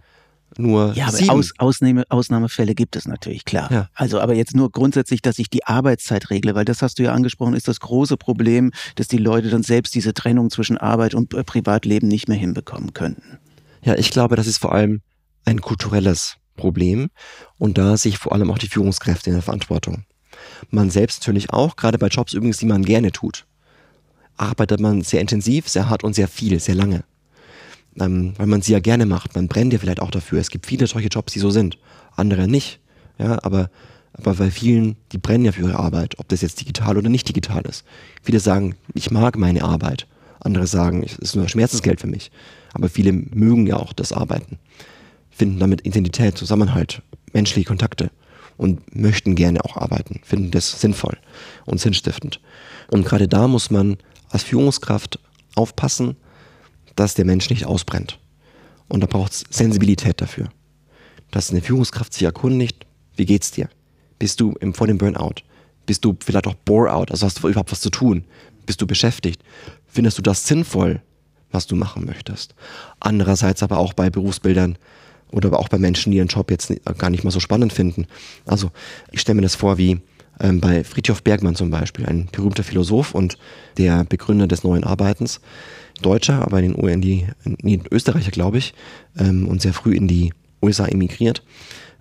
nur 0.57 0.93
ja, 0.95 1.09
aber 1.09 1.33
Aus, 1.33 1.53
Ausnahme, 1.59 2.05
Ausnahmefälle 2.09 2.75
gibt 2.75 2.97
es 2.97 3.07
natürlich, 3.07 3.45
klar. 3.45 3.71
Ja. 3.71 3.89
Also, 3.95 4.21
aber 4.21 4.35
jetzt 4.35 4.57
nur 4.57 4.71
grundsätzlich, 4.71 5.23
dass 5.23 5.39
ich 5.39 5.51
die 5.51 5.65
Arbeitszeit 5.65 6.31
regle, 6.31 6.55
weil 6.55 6.65
das 6.65 6.83
hast 6.83 6.99
du 6.99 7.03
ja 7.03 7.13
angesprochen, 7.13 7.55
ist 7.55 7.69
das 7.69 7.81
große 7.81 8.17
Problem, 8.17 8.73
dass 8.95 9.09
die 9.09 9.19
Leute 9.19 9.51
dann 9.51 9.63
selbst 9.63 9.95
diese 9.95 10.15
Trennung 10.15 10.51
zwischen 10.51 10.79
Arbeit 10.79 11.15
und 11.15 11.35
äh, 11.35 11.45
Privatleben 11.45 12.09
nicht 12.09 12.29
mehr 12.29 12.39
hinbekommen 12.39 12.95
könnten. 12.95 13.39
Ja, 13.85 13.95
ich 13.95 14.11
glaube, 14.11 14.37
das 14.37 14.47
ist 14.47 14.59
vor 14.59 14.73
allem 14.73 15.03
ein 15.45 15.61
kulturelles 15.61 16.37
Problem 16.57 17.11
und 17.59 17.79
da 17.79 17.97
sehe 17.97 18.11
ich 18.11 18.19
vor 18.19 18.33
allem 18.33 18.51
auch 18.51 18.59
die 18.59 18.69
Führungskräfte 18.69 19.31
in 19.31 19.37
der 19.37 19.43
Verantwortung. 19.43 20.05
Man 20.71 20.91
selbst 20.91 21.21
natürlich 21.21 21.53
auch, 21.53 21.77
gerade 21.77 21.99
bei 21.99 22.09
Jobs 22.09 22.33
übrigens, 22.33 22.59
die 22.59 22.67
man 22.67 22.85
gerne 22.85 23.13
tut, 23.13 23.47
arbeitet 24.37 24.81
man 24.81 25.03
sehr 25.03 25.21
intensiv, 25.21 25.69
sehr 25.69 25.89
hart 25.89 26.05
und 26.05 26.15
sehr 26.15 26.29
viel, 26.29 26.59
sehr 26.59 26.75
lange 26.75 27.05
ähm, 28.01 28.35
weil 28.37 28.47
man 28.47 28.63
sie 28.63 28.73
ja 28.73 28.81
gerne 28.81 29.07
macht. 29.07 29.35
Man 29.35 29.49
brennt 29.49 29.73
ja 29.73 29.79
vielleicht 29.79 30.01
auch 30.01 30.11
dafür. 30.11 30.39
Es 30.41 30.51
gibt 30.51 30.67
viele 30.67 30.87
solche 30.87 31.09
Jobs, 31.09 31.33
die 31.33 31.39
so 31.39 31.51
sind, 31.51 31.79
andere 32.17 32.49
nicht. 32.49 32.81
Ja, 33.19 33.39
aber, 33.43 33.71
aber 34.13 34.35
bei 34.35 34.51
vielen, 34.51 34.97
die 35.13 35.19
brennen 35.19 35.45
ja 35.45 35.53
für 35.53 35.63
ihre 35.63 35.79
Arbeit, 35.79 36.19
ob 36.19 36.29
das 36.29 36.41
jetzt 36.41 36.61
digital 36.61 36.97
oder 36.97 37.09
nicht 37.09 37.29
digital 37.29 37.63
ist. 37.63 37.85
Viele 38.23 38.41
sagen, 38.41 38.77
ich 38.95 39.11
mag 39.11 39.37
meine 39.37 39.65
Arbeit. 39.65 40.07
Andere 40.41 40.67
sagen, 40.67 41.03
es 41.03 41.17
ist 41.17 41.35
nur 41.35 41.49
Schmerzensgeld 41.49 42.01
für 42.01 42.07
mich. 42.07 42.31
Aber 42.73 42.89
viele 42.89 43.13
mögen 43.13 43.67
ja 43.67 43.77
auch 43.77 43.93
das 43.93 44.13
Arbeiten, 44.13 44.59
finden 45.31 45.59
damit 45.59 45.85
Identität, 45.87 46.39
Zusammenhalt, 46.39 47.03
menschliche 47.33 47.67
Kontakte. 47.67 48.11
und 48.59 48.95
möchten 48.95 49.37
gerne 49.37 49.65
auch 49.65 49.77
arbeiten, 49.77 50.21
finden 50.25 50.51
das 50.51 50.81
sinnvoll 50.81 51.17
und 51.65 51.81
sinnstiftend. 51.81 52.41
Und 52.91 53.07
gerade 53.07 53.29
da 53.29 53.49
muss 53.49 53.71
man 53.71 53.97
als 54.31 54.43
Führungskraft 54.43 55.19
aufpassen, 55.55 56.17
dass 56.99 57.15
der 57.15 57.25
Mensch 57.25 57.51
nicht 57.51 57.67
ausbrennt. 57.67 58.19
Und 58.89 59.01
da 59.01 59.07
braucht 59.07 59.33
es 59.33 59.45
Sensibilität 59.51 60.21
dafür. 60.21 60.49
Dass 61.31 61.51
eine 61.51 61.61
Führungskraft 61.61 62.13
sich 62.13 62.23
erkundigt, 62.23 62.87
wie 63.17 63.27
geht's 63.27 63.51
dir? 63.51 63.69
Bist 64.19 64.41
du 64.41 64.55
im, 64.61 64.75
vor 64.75 64.87
dem 64.87 64.99
Burnout? 64.99 65.43
Bist 65.87 66.05
du 66.05 66.17
vielleicht 66.25 66.47
auch 66.47 66.55
Bore-out? 66.55 67.11
Also 67.11 67.27
hast 67.27 67.43
du 67.43 67.49
überhaupt 67.49 67.71
was 67.71 67.81
zu 67.81 67.91
tun? 67.91 68.25
Bist 68.67 68.81
du 68.81 68.87
beschäftigt? 68.87 69.43
Findest 69.87 70.19
du 70.19 70.23
das 70.23 70.47
sinnvoll, 70.47 71.01
was 71.51 71.67
du 71.67 71.77
machen 71.77 72.05
möchtest? 72.05 72.55
Andererseits 73.01 73.63
aber 73.63 73.79
auch 73.79 73.93
bei 73.93 74.11
Berufsbildern 74.11 74.77
oder 75.31 75.59
auch 75.59 75.69
bei 75.69 75.79
Menschen, 75.79 76.11
die 76.11 76.19
ihren 76.19 76.29
Job 76.29 76.51
jetzt 76.51 76.73
gar 76.97 77.11
nicht 77.11 77.25
mal 77.25 77.31
so 77.31 77.41
spannend 77.41 77.73
finden. 77.73 78.07
Also 78.45 78.71
ich 79.13 79.21
stelle 79.21 79.37
mir 79.37 79.43
das 79.43 79.55
vor 79.55 79.79
wie 79.79 80.01
ähm, 80.40 80.61
bei 80.61 80.85
Friedhof 80.85 81.22
Bergmann 81.22 81.55
zum 81.55 81.70
Beispiel, 81.70 82.07
ein 82.07 82.29
berühmter 82.31 82.62
Philosoph 82.62 83.14
und 83.14 83.38
der 83.77 84.05
Begründer 84.05 84.46
des 84.46 84.64
neuen 84.64 84.85
Arbeitens. 84.85 85.40
Deutscher, 86.03 86.42
aber 86.42 86.61
in, 86.61 86.74
den, 86.74 86.88
in 86.88 87.01
die, 87.01 87.27
in 87.74 87.85
Österreicher, 87.90 88.31
glaube 88.31 88.59
ich, 88.59 88.74
ähm, 89.18 89.48
und 89.48 89.62
sehr 89.62 89.72
früh 89.72 89.94
in 89.94 90.07
die 90.07 90.33
USA 90.62 90.87
emigriert. 90.87 91.42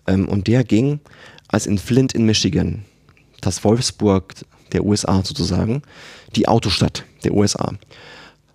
Ähm, 0.05 0.27
und 0.27 0.47
der 0.47 0.63
ging, 0.63 0.99
als 1.47 1.65
in 1.65 1.77
Flint 1.77 2.13
in 2.13 2.25
Michigan, 2.25 2.85
das 3.41 3.63
Wolfsburg 3.63 4.35
der 4.71 4.85
USA 4.85 5.23
sozusagen, 5.23 5.81
die 6.35 6.47
Autostadt 6.47 7.05
der 7.23 7.33
USA, 7.33 7.73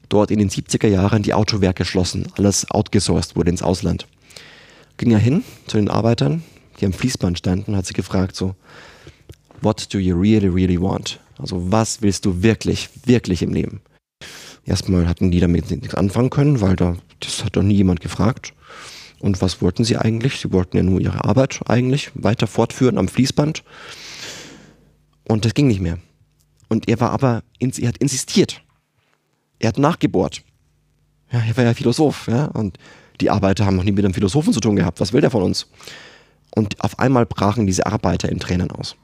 dort 0.09 0.31
in 0.31 0.39
den 0.39 0.51
70er 0.51 0.89
Jahren 0.89 1.23
die 1.23 1.35
Autowerke 1.35 1.85
schlossen, 1.85 2.29
alles 2.37 2.71
outgesourced 2.71 3.35
wurde 3.35 3.51
ins 3.51 3.63
Ausland. 3.63 4.07
Ging 4.99 5.11
er 5.11 5.19
hin 5.19 5.43
zu 5.67 5.79
den 5.79 5.89
Arbeitern, 5.89 6.43
die 6.81 6.87
am 6.87 6.93
Fließband 6.93 7.39
standen, 7.39 7.77
hat 7.77 7.87
sie 7.87 7.95
gefragt 7.95 8.37
so, 8.37 8.55
what 9.63 9.93
do 9.93 9.99
you 9.99 10.19
really, 10.19 10.49
really 10.49 10.81
want? 10.81 11.19
Also 11.39 11.73
was 11.73 12.03
willst 12.03 12.25
du 12.25 12.43
wirklich, 12.43 12.89
wirklich 13.07 13.43
im 13.43 13.53
Leben? 13.53 13.81
Erstmal 14.65 15.09
hatten 15.09 15.31
die 15.31 15.41
damit 15.41 15.71
nichts 15.71 15.95
anfangen 15.95 16.31
können, 16.31 16.61
weil 16.61 16.77
da, 16.77 16.97
das 17.21 17.45
hat 17.45 17.57
doch 17.57 17.63
nie 17.63 17.75
jemand 17.75 18.01
gefragt. 18.01 18.55
Und 19.19 19.41
was 19.41 19.63
wollten 19.63 19.85
sie 19.85 19.97
eigentlich? 19.97 20.41
Sie 20.41 20.53
wollten 20.53 20.77
ja 20.77 20.83
nur 20.83 21.01
ihre 21.01 21.25
Arbeit 21.25 21.61
eigentlich 21.69 22.11
weiter 22.15 22.47
fortführen 22.47 22.99
am 22.99 23.09
Fließband. 23.09 23.63
Und 25.29 25.45
das 25.45 25.55
ging 25.55 25.69
nicht 25.69 25.81
mehr. 25.81 25.99
Und 26.69 26.89
er 26.89 27.01
war 27.01 27.11
aber, 27.11 27.43
er 27.61 27.89
hat 27.89 27.99
insistiert. 27.99 28.63
Er 29.59 29.69
hat 29.69 29.79
nachgebohrt. 29.79 30.43
Ja, 31.31 31.41
er 31.41 31.57
war 31.57 31.65
ja 31.65 31.75
Philosoph, 31.75 32.27
ja. 32.29 32.47
Und 32.47 32.79
die 33.21 33.31
Arbeiter 33.31 33.65
haben 33.65 33.77
noch 33.77 33.85
nie 33.85 33.93
mit 33.93 34.05
einem 34.05 34.15
Philosophen 34.15 34.53
zu 34.53 34.61
tun 34.61 34.77
gehabt. 34.77 35.01
Was 35.01 35.13
will 35.13 35.21
der 35.21 35.31
von 35.31 35.43
uns? 35.43 35.69
Und 36.55 36.81
auf 36.81 36.99
einmal 36.99 37.25
brachen 37.25 37.67
diese 37.67 37.87
Arbeiter 37.87 38.29
in 38.29 38.41
Tränen 38.41 38.71
aus. 38.71 38.97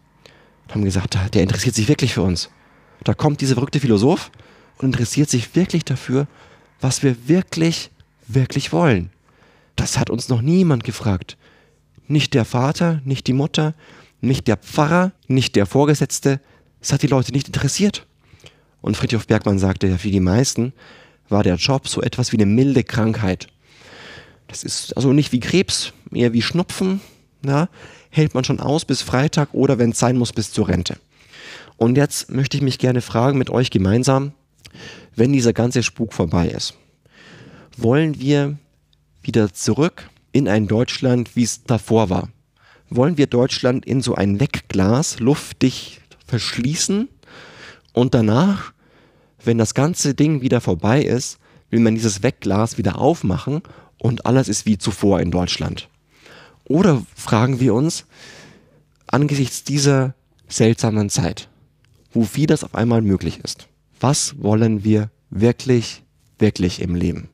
Und 0.68 0.74
haben 0.74 0.84
gesagt, 0.84 1.18
der 1.34 1.42
interessiert 1.42 1.74
sich 1.74 1.88
wirklich 1.88 2.14
für 2.14 2.22
uns. 2.22 2.50
Da 3.04 3.14
kommt 3.14 3.40
dieser 3.40 3.54
verrückte 3.54 3.80
Philosoph 3.80 4.30
und 4.76 4.86
interessiert 4.86 5.30
sich 5.30 5.54
wirklich 5.56 5.84
dafür, 5.84 6.26
was 6.80 7.02
wir 7.02 7.16
wirklich, 7.26 7.90
wirklich 8.26 8.72
wollen. 8.72 9.10
Das 9.76 9.98
hat 9.98 10.10
uns 10.10 10.28
noch 10.28 10.42
niemand 10.42 10.84
gefragt. 10.84 11.36
Nicht 12.06 12.34
der 12.34 12.44
Vater, 12.44 13.00
nicht 13.04 13.26
die 13.26 13.32
Mutter, 13.32 13.74
nicht 14.20 14.46
der 14.46 14.56
Pfarrer, 14.56 15.12
nicht 15.26 15.56
der 15.56 15.66
Vorgesetzte. 15.66 16.40
Es 16.80 16.92
hat 16.92 17.02
die 17.02 17.06
Leute 17.06 17.32
nicht 17.32 17.46
interessiert. 17.46 18.06
Und 18.80 18.96
Friedhof 18.96 19.26
Bergmann 19.26 19.58
sagte 19.58 19.88
ja, 19.88 19.98
für 19.98 20.10
die 20.10 20.20
meisten 20.20 20.72
war 21.28 21.42
der 21.42 21.56
Job 21.56 21.88
so 21.88 22.02
etwas 22.02 22.32
wie 22.32 22.36
eine 22.36 22.46
milde 22.46 22.84
Krankheit. 22.84 23.48
Das 24.46 24.64
ist 24.64 24.96
also 24.96 25.12
nicht 25.12 25.32
wie 25.32 25.40
Krebs, 25.40 25.92
eher 26.12 26.32
wie 26.32 26.42
Schnupfen. 26.42 27.00
Ja, 27.44 27.68
hält 28.10 28.34
man 28.34 28.44
schon 28.44 28.60
aus 28.60 28.84
bis 28.84 29.02
Freitag 29.02 29.54
oder 29.54 29.78
wenn 29.78 29.90
es 29.90 29.98
sein 29.98 30.16
muss, 30.16 30.32
bis 30.32 30.52
zur 30.52 30.68
Rente. 30.68 30.96
Und 31.76 31.96
jetzt 31.96 32.30
möchte 32.30 32.56
ich 32.56 32.62
mich 32.62 32.78
gerne 32.78 33.00
fragen 33.00 33.38
mit 33.38 33.50
euch 33.50 33.70
gemeinsam, 33.70 34.32
wenn 35.14 35.32
dieser 35.32 35.52
ganze 35.52 35.82
Spuk 35.82 36.12
vorbei 36.12 36.48
ist, 36.48 36.74
wollen 37.76 38.18
wir 38.18 38.58
wieder 39.22 39.52
zurück 39.52 40.08
in 40.32 40.48
ein 40.48 40.66
Deutschland, 40.66 41.36
wie 41.36 41.44
es 41.44 41.64
davor 41.64 42.10
war? 42.10 42.28
Wollen 42.90 43.18
wir 43.18 43.26
Deutschland 43.26 43.86
in 43.86 44.00
so 44.00 44.14
ein 44.14 44.40
Wegglas 44.40 45.20
luftig 45.20 46.00
verschließen 46.26 47.08
und 47.92 48.14
danach, 48.14 48.72
wenn 49.44 49.58
das 49.58 49.74
ganze 49.74 50.14
Ding 50.14 50.40
wieder 50.40 50.60
vorbei 50.60 51.02
ist, 51.02 51.38
will 51.70 51.80
man 51.80 51.94
dieses 51.94 52.22
Wegglas 52.22 52.78
wieder 52.78 52.98
aufmachen 52.98 53.62
und 53.98 54.26
alles 54.26 54.48
ist 54.48 54.66
wie 54.66 54.78
zuvor 54.78 55.20
in 55.20 55.30
Deutschland? 55.30 55.88
Oder 56.68 57.02
fragen 57.16 57.60
wir 57.60 57.74
uns, 57.74 58.04
angesichts 59.06 59.64
dieser 59.64 60.14
seltsamen 60.48 61.10
Zeit, 61.10 61.48
wo 62.12 62.24
vieles 62.24 62.62
auf 62.62 62.74
einmal 62.74 63.02
möglich 63.02 63.40
ist, 63.42 63.68
was 64.00 64.40
wollen 64.40 64.84
wir 64.84 65.10
wirklich, 65.30 66.02
wirklich 66.38 66.80
im 66.80 66.94
Leben? 66.94 67.30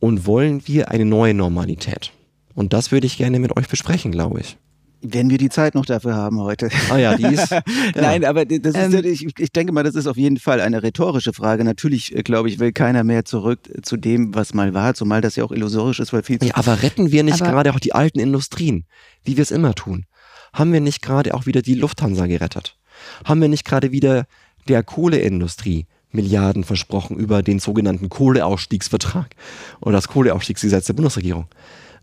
Und 0.00 0.26
wollen 0.26 0.66
wir 0.66 0.90
eine 0.90 1.04
neue 1.04 1.34
Normalität? 1.34 2.12
Und 2.54 2.72
das 2.72 2.92
würde 2.92 3.06
ich 3.06 3.18
gerne 3.18 3.38
mit 3.38 3.56
euch 3.56 3.68
besprechen, 3.68 4.12
glaube 4.12 4.40
ich. 4.40 4.56
Wenn 5.02 5.30
wir 5.30 5.38
die 5.38 5.48
Zeit 5.48 5.74
noch 5.74 5.84
dafür 5.84 6.14
haben 6.14 6.40
heute. 6.40 6.68
Ah 6.90 6.96
ja, 6.96 7.16
die 7.16 7.24
ist. 7.24 7.50
Ja. 7.94 8.02
Nein, 8.02 8.24
aber 8.24 8.44
das 8.44 8.74
ist, 8.74 8.94
ähm, 8.94 9.04
ich, 9.04 9.26
ich 9.38 9.52
denke 9.52 9.72
mal, 9.72 9.82
das 9.82 9.94
ist 9.94 10.06
auf 10.06 10.16
jeden 10.16 10.38
Fall 10.38 10.60
eine 10.60 10.82
rhetorische 10.82 11.32
Frage. 11.32 11.64
Natürlich, 11.64 12.16
äh, 12.16 12.22
glaube 12.22 12.48
ich, 12.48 12.58
will 12.58 12.72
keiner 12.72 13.04
mehr 13.04 13.24
zurück 13.24 13.60
zu 13.82 13.96
dem, 13.96 14.34
was 14.34 14.54
mal 14.54 14.72
war, 14.72 14.94
zumal 14.94 15.20
das 15.20 15.36
ja 15.36 15.44
auch 15.44 15.52
illusorisch 15.52 16.00
ist, 16.00 16.12
weil 16.12 16.22
viel 16.22 16.38
Ja, 16.42 16.54
aber 16.56 16.82
retten 16.82 17.12
wir 17.12 17.22
nicht 17.22 17.40
gerade 17.40 17.72
auch 17.74 17.80
die 17.80 17.94
alten 17.94 18.20
Industrien, 18.20 18.86
wie 19.24 19.36
wir 19.36 19.42
es 19.42 19.50
immer 19.50 19.74
tun? 19.74 20.06
Haben 20.52 20.72
wir 20.72 20.80
nicht 20.80 21.02
gerade 21.02 21.34
auch 21.34 21.46
wieder 21.46 21.62
die 21.62 21.74
Lufthansa 21.74 22.26
gerettet? 22.26 22.76
Haben 23.24 23.40
wir 23.40 23.48
nicht 23.48 23.64
gerade 23.64 23.92
wieder 23.92 24.26
der 24.68 24.82
Kohleindustrie 24.82 25.86
Milliarden 26.10 26.64
versprochen 26.64 27.16
über 27.16 27.42
den 27.42 27.58
sogenannten 27.58 28.08
Kohleausstiegsvertrag 28.08 29.34
oder 29.80 29.92
das 29.92 30.08
Kohleausstiegsgesetz 30.08 30.86
der 30.86 30.92
Bundesregierung? 30.92 31.46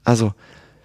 Also, 0.03 0.33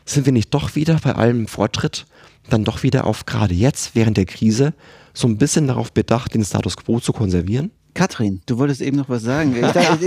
sind 0.05 0.27
wir 0.27 0.33
nicht 0.33 0.53
doch 0.53 0.75
wieder 0.75 0.99
bei 1.03 1.15
allem 1.15 1.47
Fortschritt 1.47 2.07
dann 2.51 2.65
doch 2.65 2.83
wieder 2.83 3.07
auf 3.07 3.25
gerade 3.27 3.55
jetzt 3.55 3.95
während 3.95 4.17
der 4.17 4.27
Krise 4.27 4.75
so 5.13 5.27
ein 5.29 5.39
bisschen 5.39 5.67
darauf 5.67 5.93
bedacht, 5.93 6.35
den 6.35 6.45
Status 6.45 6.77
quo 6.77 7.01
zu 7.01 7.13
konservieren? 7.13 7.71
Katrin, 7.95 8.43
du 8.47 8.59
wolltest 8.59 8.81
eben 8.81 8.97
noch 8.97 9.09
was 9.09 9.23
sagen. 9.23 9.55
Ich, 9.55 9.61
dachte, 9.61 10.05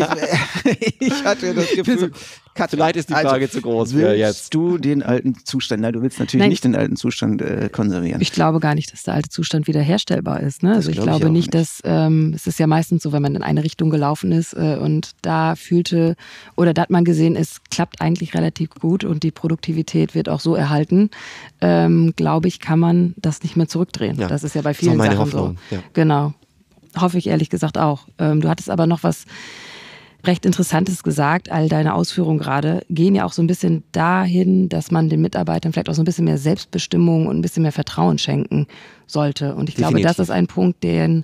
ich, 0.80 0.96
ich 1.00 1.14
hatte 1.24 1.54
das 1.54 1.72
Gefühl, 1.76 2.12
Katrin, 2.54 2.80
Vielleicht 2.80 2.96
ist 2.98 3.10
die 3.10 3.14
Frage 3.14 3.46
also, 3.46 3.60
zu 3.60 3.62
groß 3.62 3.94
für 3.94 4.14
jetzt. 4.14 4.54
du 4.54 4.78
den 4.78 5.04
alten 5.04 5.36
Zustand, 5.46 5.82
nein, 5.84 5.94
du 5.94 6.02
willst 6.02 6.20
natürlich 6.20 6.42
nein, 6.42 6.50
nicht 6.50 6.64
den 6.64 6.76
alten 6.76 6.96
Zustand 6.96 7.42
äh, 7.42 7.70
konservieren. 7.72 8.20
Ich 8.20 8.32
glaube 8.32 8.60
gar 8.60 8.76
nicht, 8.76 8.92
dass 8.92 9.04
der 9.04 9.14
alte 9.14 9.30
Zustand 9.30 9.68
wiederherstellbar 9.68 10.42
ist. 10.42 10.64
Ne? 10.64 10.74
Also 10.74 10.90
ich 10.90 11.00
glaube 11.00 11.26
ich 11.28 11.32
nicht, 11.32 11.54
nicht, 11.54 11.54
dass 11.54 11.82
ähm, 11.86 12.34
es 12.36 12.48
ist 12.48 12.60
ja 12.60 12.68
meistens 12.68 13.04
so, 13.04 13.12
wenn 13.12 13.22
man 13.22 13.36
in 13.36 13.44
eine 13.44 13.64
Richtung 13.64 13.90
gelaufen 13.90 14.32
ist 14.32 14.54
äh, 14.54 14.78
und 14.80 15.12
da 15.22 15.56
fühlte 15.56 16.16
oder 16.56 16.74
da 16.74 16.82
hat 16.82 16.90
man 16.90 17.06
gesehen, 17.06 17.36
es 17.36 17.62
klappt 17.70 18.02
eigentlich 18.02 18.34
relativ 18.34 18.72
gut 18.72 19.04
und 19.04 19.24
die 19.24 19.32
Produktivität 19.32 20.16
wird 20.16 20.28
auch 20.28 20.40
so 20.40 20.56
erhalten, 20.56 21.12
ähm, 21.62 22.14
glaube 22.16 22.48
ich, 22.48 22.60
kann 22.60 22.80
man 22.80 23.14
das 23.18 23.44
nicht 23.44 23.56
mehr 23.56 23.68
zurückdrehen. 23.68 24.20
Ja. 24.20 24.28
Das 24.28 24.44
ist 24.44 24.56
ja 24.56 24.62
bei 24.64 24.74
vielen 24.74 24.98
Sachen 24.98 25.18
Hoffnung. 25.20 25.58
so. 25.70 25.76
Ja. 25.76 25.84
Genau. 25.94 26.34
Hoffe 27.02 27.18
ich 27.18 27.28
ehrlich 27.28 27.50
gesagt 27.50 27.78
auch. 27.78 28.08
Ähm, 28.18 28.42
du 28.42 28.50
hattest 28.50 28.70
aber 28.70 28.88
noch 28.88 29.04
was 29.04 29.26
recht 30.26 30.46
Interessantes 30.46 31.04
gesagt. 31.04 31.52
All 31.52 31.70
deine 31.70 31.94
Ausführungen 31.94 32.40
gerade 32.40 32.82
gehen 32.90 33.16
ja 33.16 33.26
auch 33.26 33.34
so 33.34 33.42
ein 33.42 33.48
bisschen 33.48 33.84
dahin, 33.92 34.70
dass 34.70 34.92
man 34.92 35.10
den 35.10 35.22
Mitarbeitern 35.22 35.72
vielleicht 35.72 35.90
auch 35.90 35.94
so 35.94 36.02
ein 36.02 36.06
bisschen 36.06 36.26
mehr 36.26 36.38
Selbstbestimmung 36.38 37.28
und 37.28 37.38
ein 37.38 37.42
bisschen 37.42 37.64
mehr 37.64 37.72
Vertrauen 37.72 38.18
schenken 38.18 38.68
sollte. 39.06 39.56
Und 39.56 39.70
ich 39.70 39.76
Definitiv. 39.76 40.02
glaube, 40.02 40.16
das 40.18 40.20
ist 40.20 40.32
ein 40.32 40.48
Punkt, 40.48 40.84
den 40.84 41.24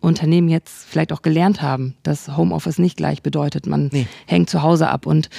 Unternehmen 0.00 0.48
jetzt 0.48 0.86
vielleicht 0.86 1.12
auch 1.12 1.22
gelernt 1.22 1.62
haben, 1.62 1.94
dass 2.02 2.36
Homeoffice 2.36 2.78
nicht 2.78 2.96
gleich 2.96 3.22
bedeutet, 3.22 3.66
man 3.66 3.88
nee. 3.92 4.06
hängt 4.26 4.50
zu 4.50 4.62
Hause 4.62 4.88
ab. 4.88 5.06
Und 5.06 5.30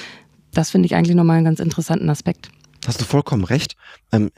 das 0.52 0.70
finde 0.70 0.86
ich 0.86 0.94
eigentlich 0.94 1.16
nochmal 1.16 1.36
einen 1.36 1.44
ganz 1.44 1.60
interessanten 1.60 2.10
Aspekt. 2.10 2.50
Hast 2.86 3.00
du 3.00 3.04
vollkommen 3.04 3.44
recht. 3.44 3.76
Ähm, 4.12 4.30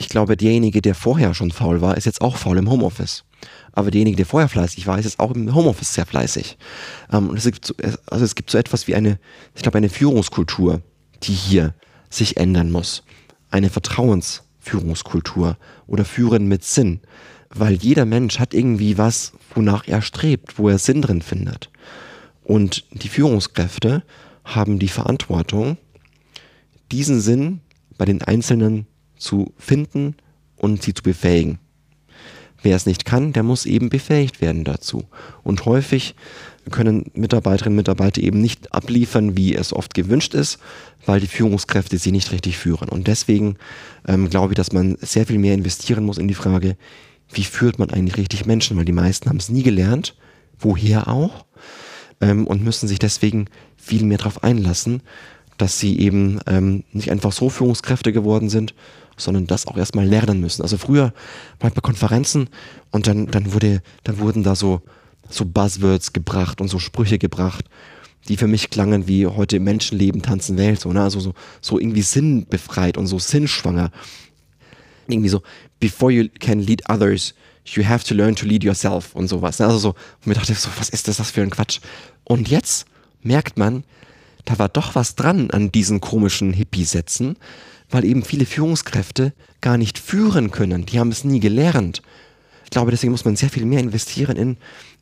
ich 0.00 0.08
glaube, 0.08 0.34
derjenige, 0.34 0.80
der 0.80 0.94
vorher 0.94 1.34
schon 1.34 1.50
faul 1.50 1.82
war, 1.82 1.98
ist 1.98 2.06
jetzt 2.06 2.22
auch 2.22 2.38
faul 2.38 2.56
im 2.56 2.70
Homeoffice. 2.70 3.24
Aber 3.72 3.90
derjenige, 3.90 4.16
der 4.16 4.24
vorher 4.24 4.48
fleißig 4.48 4.86
war, 4.86 4.98
ist 4.98 5.04
jetzt 5.04 5.20
auch 5.20 5.30
im 5.32 5.54
Homeoffice 5.54 5.92
sehr 5.92 6.06
fleißig. 6.06 6.56
Ähm, 7.12 7.34
es 7.36 7.44
gibt, 7.44 7.66
so, 7.66 7.74
also 8.06 8.24
es 8.24 8.34
gibt 8.34 8.50
so 8.50 8.56
etwas 8.56 8.88
wie 8.88 8.94
eine, 8.94 9.18
ich 9.54 9.62
glaube, 9.62 9.76
eine 9.76 9.90
Führungskultur, 9.90 10.80
die 11.22 11.34
hier 11.34 11.74
sich 12.08 12.38
ändern 12.38 12.70
muss. 12.70 13.02
Eine 13.50 13.68
Vertrauensführungskultur 13.68 15.58
oder 15.86 16.06
Führen 16.06 16.48
mit 16.48 16.64
Sinn. 16.64 17.00
Weil 17.50 17.74
jeder 17.74 18.06
Mensch 18.06 18.38
hat 18.38 18.54
irgendwie 18.54 18.96
was, 18.96 19.34
wonach 19.54 19.86
er 19.86 20.00
strebt, 20.00 20.58
wo 20.58 20.70
er 20.70 20.78
Sinn 20.78 21.02
drin 21.02 21.20
findet. 21.20 21.70
Und 22.42 22.86
die 22.92 23.10
Führungskräfte 23.10 24.02
haben 24.44 24.78
die 24.78 24.88
Verantwortung, 24.88 25.76
diesen 26.90 27.20
Sinn 27.20 27.60
bei 27.98 28.06
den 28.06 28.22
Einzelnen 28.22 28.86
zu 29.20 29.52
finden 29.56 30.16
und 30.56 30.82
sie 30.82 30.94
zu 30.94 31.02
befähigen. 31.02 31.58
Wer 32.62 32.76
es 32.76 32.86
nicht 32.86 33.04
kann, 33.04 33.32
der 33.32 33.42
muss 33.42 33.64
eben 33.64 33.88
befähigt 33.88 34.40
werden 34.40 34.64
dazu. 34.64 35.04
Und 35.42 35.64
häufig 35.64 36.14
können 36.70 37.10
Mitarbeiterinnen 37.14 37.74
und 37.74 37.76
Mitarbeiter 37.76 38.20
eben 38.20 38.40
nicht 38.40 38.72
abliefern, 38.74 39.36
wie 39.36 39.54
es 39.54 39.72
oft 39.72 39.94
gewünscht 39.94 40.34
ist, 40.34 40.58
weil 41.06 41.20
die 41.20 41.26
Führungskräfte 41.26 41.96
sie 41.96 42.12
nicht 42.12 42.32
richtig 42.32 42.58
führen. 42.58 42.88
Und 42.88 43.06
deswegen 43.06 43.56
ähm, 44.06 44.28
glaube 44.28 44.52
ich, 44.52 44.56
dass 44.56 44.72
man 44.72 44.96
sehr 45.00 45.26
viel 45.26 45.38
mehr 45.38 45.54
investieren 45.54 46.04
muss 46.04 46.18
in 46.18 46.28
die 46.28 46.34
Frage, 46.34 46.76
wie 47.32 47.44
führt 47.44 47.78
man 47.78 47.90
eigentlich 47.90 48.18
richtig 48.18 48.44
Menschen, 48.44 48.76
weil 48.76 48.84
die 48.84 48.92
meisten 48.92 49.28
haben 49.28 49.38
es 49.38 49.48
nie 49.48 49.62
gelernt, 49.62 50.14
woher 50.58 51.08
auch, 51.08 51.46
ähm, 52.20 52.46
und 52.46 52.62
müssen 52.62 52.88
sich 52.88 52.98
deswegen 52.98 53.46
viel 53.76 54.04
mehr 54.04 54.18
darauf 54.18 54.44
einlassen, 54.44 55.02
dass 55.56 55.78
sie 55.78 55.98
eben 55.98 56.40
ähm, 56.46 56.84
nicht 56.92 57.10
einfach 57.10 57.32
so 57.32 57.48
Führungskräfte 57.48 58.12
geworden 58.12 58.48
sind, 58.48 58.74
sondern 59.20 59.46
das 59.46 59.66
auch 59.66 59.76
erstmal 59.76 60.06
lernen 60.06 60.40
müssen. 60.40 60.62
Also 60.62 60.78
früher 60.78 61.12
war 61.58 61.68
ich 61.68 61.74
bei 61.74 61.80
Konferenzen 61.80 62.48
und 62.90 63.06
dann, 63.06 63.26
dann 63.26 63.52
wurde, 63.52 63.82
dann 64.04 64.18
wurden 64.18 64.42
da 64.42 64.54
so, 64.54 64.82
so 65.28 65.44
Buzzwords 65.44 66.12
gebracht 66.12 66.60
und 66.60 66.68
so 66.68 66.78
Sprüche 66.78 67.18
gebracht, 67.18 67.64
die 68.28 68.36
für 68.36 68.46
mich 68.46 68.70
klangen 68.70 69.06
wie 69.06 69.26
heute 69.26 69.60
Menschenleben, 69.60 70.22
tanzen 70.22 70.56
Welt, 70.56 70.80
so, 70.80 70.92
ne? 70.92 71.02
Also 71.02 71.20
so, 71.20 71.34
so 71.60 71.78
irgendwie 71.78 72.02
sinnbefreit 72.02 72.96
und 72.96 73.06
so 73.06 73.18
sinnschwanger. 73.18 73.90
Irgendwie 75.08 75.28
so, 75.28 75.42
before 75.78 76.12
you 76.12 76.28
can 76.38 76.60
lead 76.60 76.88
others, 76.88 77.34
you 77.64 77.84
have 77.84 78.04
to 78.04 78.14
learn 78.14 78.34
to 78.36 78.46
lead 78.46 78.62
yourself 78.62 79.14
und 79.14 79.28
sowas. 79.28 79.58
Ne? 79.58 79.66
Also 79.66 79.78
so, 79.78 79.88
und 79.90 80.26
mir 80.26 80.34
dachte 80.34 80.52
ich 80.52 80.58
so, 80.58 80.68
was 80.78 80.88
ist 80.90 81.08
das, 81.08 81.16
das 81.16 81.30
für 81.30 81.42
ein 81.42 81.50
Quatsch? 81.50 81.80
Und 82.24 82.48
jetzt 82.48 82.86
merkt 83.22 83.58
man, 83.58 83.84
da 84.44 84.58
war 84.58 84.68
doch 84.68 84.94
was 84.94 85.14
dran 85.14 85.50
an 85.50 85.72
diesen 85.72 86.00
komischen 86.00 86.52
Hippie-Sätzen, 86.52 87.36
weil 87.90 88.04
eben 88.04 88.24
viele 88.24 88.46
Führungskräfte 88.46 89.32
gar 89.60 89.76
nicht 89.76 89.98
führen 89.98 90.50
können. 90.50 90.86
Die 90.86 90.98
haben 90.98 91.10
es 91.10 91.24
nie 91.24 91.40
gelernt. 91.40 92.02
Ich 92.64 92.70
glaube, 92.70 92.90
deswegen 92.90 93.12
muss 93.12 93.24
man 93.24 93.36
sehr 93.36 93.50
viel 93.50 93.64
mehr 93.64 93.80
investieren 93.80 94.36
in, 94.36 94.56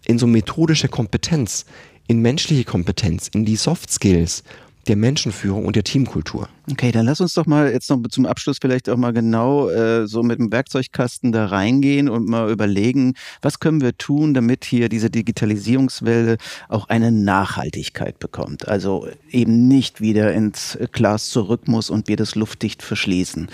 in 0.07 0.19
so 0.19 0.27
methodische 0.27 0.89
Kompetenz, 0.89 1.67
in 2.07 2.21
menschliche 2.21 2.65
Kompetenz, 2.65 3.29
in 3.29 3.45
die 3.45 3.57
Soft 3.57 3.91
Skills 3.91 4.43
der 4.89 4.97
Menschenführung 4.97 5.67
und 5.67 5.77
der 5.77 5.85
Teamkultur. 5.85 6.49
Okay, 6.71 6.93
dann 6.93 7.07
lass 7.07 7.21
uns 7.21 7.33
doch 7.33 7.47
mal 7.47 7.71
jetzt 7.73 7.89
noch 7.89 8.03
zum 8.11 8.27
Abschluss 8.27 8.59
vielleicht 8.61 8.91
auch 8.91 8.97
mal 8.97 9.13
genau 9.13 9.71
äh, 9.71 10.07
so 10.07 10.23
mit 10.23 10.39
dem 10.39 10.53
Werkzeugkasten 10.53 11.33
da 11.33 11.47
reingehen 11.47 12.11
und 12.11 12.29
mal 12.29 12.51
überlegen, 12.51 13.15
was 13.41 13.59
können 13.59 13.81
wir 13.81 13.97
tun, 13.97 14.35
damit 14.35 14.65
hier 14.67 14.91
diese 14.91 15.09
Digitalisierungswelle 15.09 16.37
auch 16.69 16.89
eine 16.89 17.11
Nachhaltigkeit 17.11 18.19
bekommt. 18.19 18.69
Also 18.69 19.07
eben 19.31 19.67
nicht 19.69 20.01
wieder 20.01 20.35
ins 20.35 20.79
Glas 20.93 21.31
zurück 21.31 21.69
muss 21.69 21.89
und 21.89 22.09
wir 22.09 22.17
das 22.17 22.35
luftdicht 22.35 22.83
verschließen. 22.83 23.49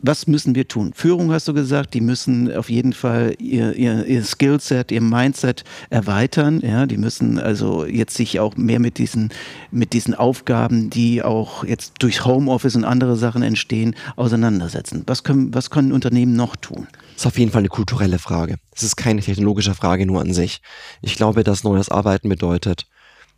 Was 0.00 0.28
müssen 0.28 0.54
wir 0.54 0.68
tun? 0.68 0.92
Führung 0.94 1.32
hast 1.32 1.48
du 1.48 1.54
gesagt, 1.54 1.94
die 1.94 2.00
müssen 2.00 2.54
auf 2.54 2.70
jeden 2.70 2.92
Fall 2.92 3.34
ihr, 3.38 3.74
ihr, 3.74 4.04
ihr 4.06 4.22
Skillset, 4.24 4.92
ihr 4.92 5.00
Mindset 5.00 5.64
erweitern. 5.90 6.60
Ja, 6.60 6.86
die 6.86 6.98
müssen 6.98 7.38
also 7.38 7.84
jetzt 7.84 8.14
sich 8.14 8.38
auch 8.38 8.56
mehr 8.56 8.78
mit 8.78 8.98
diesen, 8.98 9.30
mit 9.72 9.92
diesen 9.92 10.14
Aufgaben, 10.14 10.63
die 10.70 11.22
auch 11.22 11.64
jetzt 11.64 11.94
durch 11.98 12.24
Home 12.24 12.44
Homeoffice 12.44 12.76
und 12.76 12.84
andere 12.84 13.16
Sachen 13.16 13.42
entstehen, 13.42 13.94
auseinandersetzen. 14.16 15.04
Was 15.06 15.24
können, 15.24 15.54
was 15.54 15.70
können 15.70 15.92
Unternehmen 15.92 16.36
noch 16.36 16.56
tun? 16.56 16.86
Das 17.14 17.22
ist 17.22 17.26
auf 17.26 17.38
jeden 17.38 17.50
Fall 17.50 17.60
eine 17.60 17.68
kulturelle 17.68 18.18
Frage. 18.18 18.56
Es 18.74 18.82
ist 18.82 18.96
keine 18.96 19.20
technologische 19.20 19.74
Frage 19.74 20.04
nur 20.04 20.20
an 20.20 20.32
sich. 20.32 20.60
Ich 21.00 21.16
glaube, 21.16 21.44
dass 21.44 21.64
neues 21.64 21.88
Arbeiten 21.88 22.28
bedeutet 22.28 22.86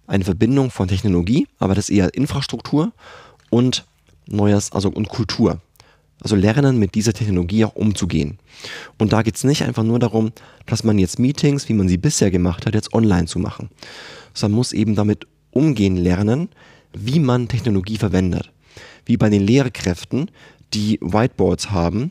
eine 0.07 0.25
Verbindung 0.25 0.71
von 0.71 0.89
Technologie, 0.89 1.47
aber 1.59 1.75
das 1.75 1.89
ist 1.89 1.97
eher 1.97 2.15
Infrastruktur 2.15 2.93
und 3.51 3.85
neues, 4.27 4.73
also 4.73 4.89
und 4.89 5.09
Kultur. 5.09 5.61
Also 6.23 6.35
lernen, 6.35 6.79
mit 6.79 6.95
dieser 6.95 7.13
Technologie 7.13 7.65
auch 7.67 7.75
umzugehen. 7.75 8.39
Und 8.99 9.13
da 9.13 9.23
geht 9.23 9.37
es 9.37 9.45
nicht 9.45 9.63
einfach 9.63 9.83
nur 9.83 9.99
darum, 9.99 10.33
dass 10.65 10.83
man 10.83 10.99
jetzt 10.99 11.19
Meetings, 11.19 11.69
wie 11.69 11.75
man 11.75 11.89
sie 11.89 11.99
bisher 11.99 12.31
gemacht 12.31 12.65
hat, 12.65 12.75
jetzt 12.75 12.95
online 12.95 13.27
zu 13.27 13.39
machen. 13.39 13.69
Sondern 14.33 14.57
muss 14.57 14.73
eben 14.73 14.95
damit 14.95 15.27
umgehen 15.51 15.97
lernen, 15.97 16.49
wie 16.99 17.21
man 17.21 17.49
Technologie 17.49 17.99
verwendet 17.99 18.51
wie 19.07 19.17
bei 19.17 19.31
den 19.31 19.47
Lehrkräften, 19.47 20.31
die 20.75 20.99
Whiteboards 21.01 21.71
haben 21.71 22.11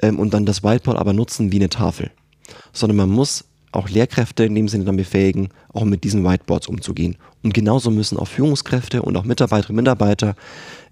ähm, 0.00 0.18
und 0.18 0.32
dann 0.32 0.46
das 0.46 0.62
Whiteboard 0.62 0.96
aber 0.96 1.12
nutzen 1.12 1.52
wie 1.52 1.56
eine 1.56 1.68
Tafel. 1.68 2.10
Sondern 2.72 2.96
man 2.96 3.10
muss 3.10 3.44
auch 3.72 3.90
Lehrkräfte 3.90 4.44
in 4.44 4.54
dem 4.54 4.68
Sinne 4.68 4.84
dann 4.84 4.96
befähigen, 4.96 5.50
auch 5.72 5.84
mit 5.84 6.04
diesen 6.04 6.24
Whiteboards 6.24 6.68
umzugehen. 6.68 7.16
Und 7.42 7.52
genauso 7.52 7.90
müssen 7.90 8.16
auch 8.16 8.28
Führungskräfte 8.28 9.02
und 9.02 9.16
auch 9.16 9.24
Mitarbeiterinnen 9.24 9.78
und 9.78 9.84
Mitarbeiter 9.84 10.36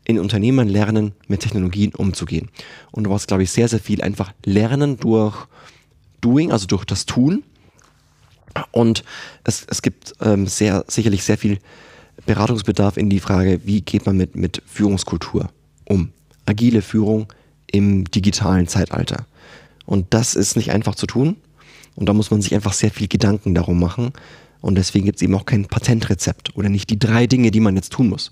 in 0.05 0.19
Unternehmen 0.19 0.69
lernen, 0.69 1.13
mit 1.29 1.41
Technologien 1.41 1.95
umzugehen. 1.95 2.51
Und 2.91 3.05
du 3.05 3.11
brauchst, 3.11 3.29
glaube 3.29 3.45
ich, 3.45 3.51
sehr, 3.51 3.69
sehr 3.69 3.79
viel 3.79 4.03
einfach 4.03 4.33
lernen 4.45 4.99
durch 4.99 5.47
Doing, 6.21 6.53
also 6.53 6.67
durch 6.67 6.85
das 6.85 7.07
Tun. 7.07 7.43
Und 8.71 9.03
es, 9.45 9.65
es 9.69 9.81
gibt 9.81 10.13
ähm, 10.21 10.47
sehr, 10.47 10.85
sicherlich 10.89 11.25
sehr 11.25 11.39
viel 11.39 11.59
Beratungsbedarf 12.27 12.97
in 12.97 13.11
die 13.11 13.21
Frage, 13.21 13.61
wie 13.65 13.81
geht 13.81 14.07
man 14.07 14.17
mit, 14.17 14.37
mit 14.37 14.63
Führungskultur 14.67 15.49
um? 15.85 16.11
Agile 16.47 16.83
Führung 16.83 17.33
im 17.71 18.05
digitalen 18.05 18.69
Zeitalter. 18.69 19.27
Und 19.87 20.07
das 20.11 20.35
ist 20.35 20.57
nicht 20.57 20.71
einfach 20.71 20.95
zu 20.95 21.07
tun. 21.07 21.37
Und 21.97 22.09
da 22.09 22.13
muss 22.13 22.31
man 22.31 22.43
sich 22.43 22.55
einfach 22.55 22.73
sehr 22.73 22.91
viel 22.91 23.09
Gedanken 23.09 23.55
darum 23.55 23.79
machen. 23.79 24.13
Und 24.61 24.77
deswegen 24.77 25.07
gibt 25.07 25.17
es 25.17 25.23
eben 25.23 25.35
auch 25.35 25.47
kein 25.47 25.67
Patentrezept 25.67 26.57
oder 26.57 26.69
nicht 26.69 26.91
die 26.91 26.99
drei 26.99 27.27
Dinge, 27.27 27.51
die 27.51 27.61
man 27.61 27.77
jetzt 27.77 27.93
tun 27.93 28.09
muss, 28.09 28.31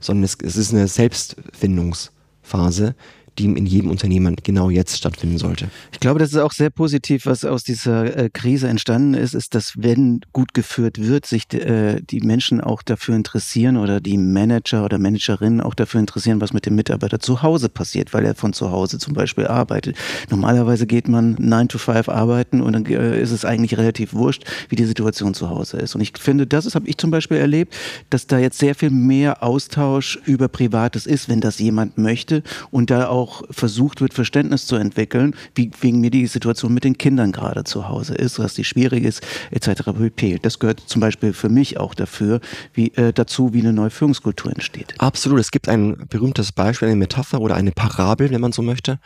sondern 0.00 0.24
es, 0.24 0.36
es 0.42 0.56
ist 0.56 0.74
eine 0.74 0.86
Selbstfindungsphase, 0.86 2.94
die 3.38 3.46
in 3.46 3.66
jedem 3.66 3.90
Unternehmen 3.90 4.36
genau 4.42 4.70
jetzt 4.70 4.96
stattfinden 4.96 5.38
sollte. 5.38 5.68
Ich 5.92 6.00
glaube, 6.00 6.18
das 6.18 6.30
ist 6.30 6.38
auch 6.38 6.52
sehr 6.52 6.70
positiv, 6.70 7.26
was 7.26 7.44
aus 7.44 7.64
dieser 7.64 8.16
äh, 8.16 8.30
Krise 8.30 8.68
entstanden 8.68 9.14
ist, 9.14 9.34
ist, 9.34 9.54
dass 9.54 9.74
wenn 9.76 10.20
gut 10.32 10.54
geführt 10.54 10.98
wird, 10.98 11.26
sich 11.26 11.52
äh, 11.54 12.00
die 12.02 12.20
Menschen 12.20 12.60
auch 12.60 12.82
dafür 12.82 13.16
interessieren 13.16 13.76
oder 13.76 14.00
die 14.00 14.18
Manager 14.18 14.84
oder 14.84 14.98
Managerinnen 14.98 15.60
auch 15.60 15.74
dafür 15.74 16.00
interessieren, 16.00 16.40
was 16.40 16.52
mit 16.52 16.66
dem 16.66 16.74
Mitarbeiter 16.74 17.20
zu 17.20 17.42
Hause 17.42 17.68
passiert, 17.68 18.12
weil 18.12 18.24
er 18.24 18.34
von 18.34 18.52
zu 18.52 18.70
Hause 18.70 18.98
zum 18.98 19.14
Beispiel 19.14 19.46
arbeitet. 19.46 19.96
Normalerweise 20.30 20.86
geht 20.86 21.08
man 21.08 21.36
9 21.38 21.68
to 21.68 21.78
5 21.78 22.08
arbeiten 22.08 22.60
und 22.60 22.72
dann 22.72 22.86
äh, 22.86 23.20
ist 23.20 23.30
es 23.30 23.44
eigentlich 23.44 23.78
relativ 23.78 24.12
wurscht, 24.12 24.44
wie 24.68 24.76
die 24.76 24.84
Situation 24.84 25.34
zu 25.34 25.48
Hause 25.48 25.78
ist. 25.78 25.94
Und 25.94 26.00
ich 26.00 26.12
finde, 26.18 26.46
das 26.46 26.74
habe 26.74 26.88
ich 26.88 26.98
zum 26.98 27.10
Beispiel 27.10 27.38
erlebt, 27.38 27.74
dass 28.10 28.26
da 28.26 28.38
jetzt 28.38 28.58
sehr 28.58 28.74
viel 28.74 28.90
mehr 28.90 29.42
Austausch 29.42 30.18
über 30.24 30.48
Privates 30.48 31.06
ist, 31.06 31.28
wenn 31.28 31.40
das 31.40 31.58
jemand 31.58 31.98
möchte 31.98 32.42
und 32.70 32.90
da 32.90 33.08
auch 33.08 33.21
auch 33.22 33.42
versucht 33.50 34.00
wird, 34.00 34.14
Verständnis 34.14 34.66
zu 34.66 34.76
entwickeln, 34.76 35.34
wie 35.54 35.70
wegen 35.80 36.00
mir 36.00 36.10
die 36.10 36.26
Situation 36.26 36.74
mit 36.74 36.82
den 36.84 36.98
Kindern 36.98 37.30
gerade 37.30 37.62
zu 37.64 37.88
Hause 37.88 38.14
ist, 38.14 38.38
was 38.38 38.54
die 38.54 38.64
schwierig 38.64 39.04
ist, 39.04 39.22
etc. 39.50 39.92
pp. 39.96 40.40
Das 40.42 40.58
gehört 40.58 40.80
zum 40.80 41.00
Beispiel 41.00 41.32
für 41.32 41.48
mich 41.48 41.78
auch 41.78 41.94
dafür, 41.94 42.40
wie, 42.74 42.88
äh, 42.94 43.12
dazu, 43.12 43.54
wie 43.54 43.60
eine 43.60 43.72
neue 43.72 43.90
Führungskultur 43.90 44.50
entsteht. 44.52 44.94
Absolut. 44.98 45.38
Es 45.38 45.52
gibt 45.52 45.68
ein 45.68 46.06
berühmtes 46.08 46.50
Beispiel, 46.50 46.88
eine 46.88 46.96
Metapher 46.96 47.40
oder 47.40 47.54
eine 47.54 47.70
Parabel, 47.70 48.30
wenn 48.30 48.40
man 48.40 48.52
so 48.52 48.62
möchte, 48.62 48.98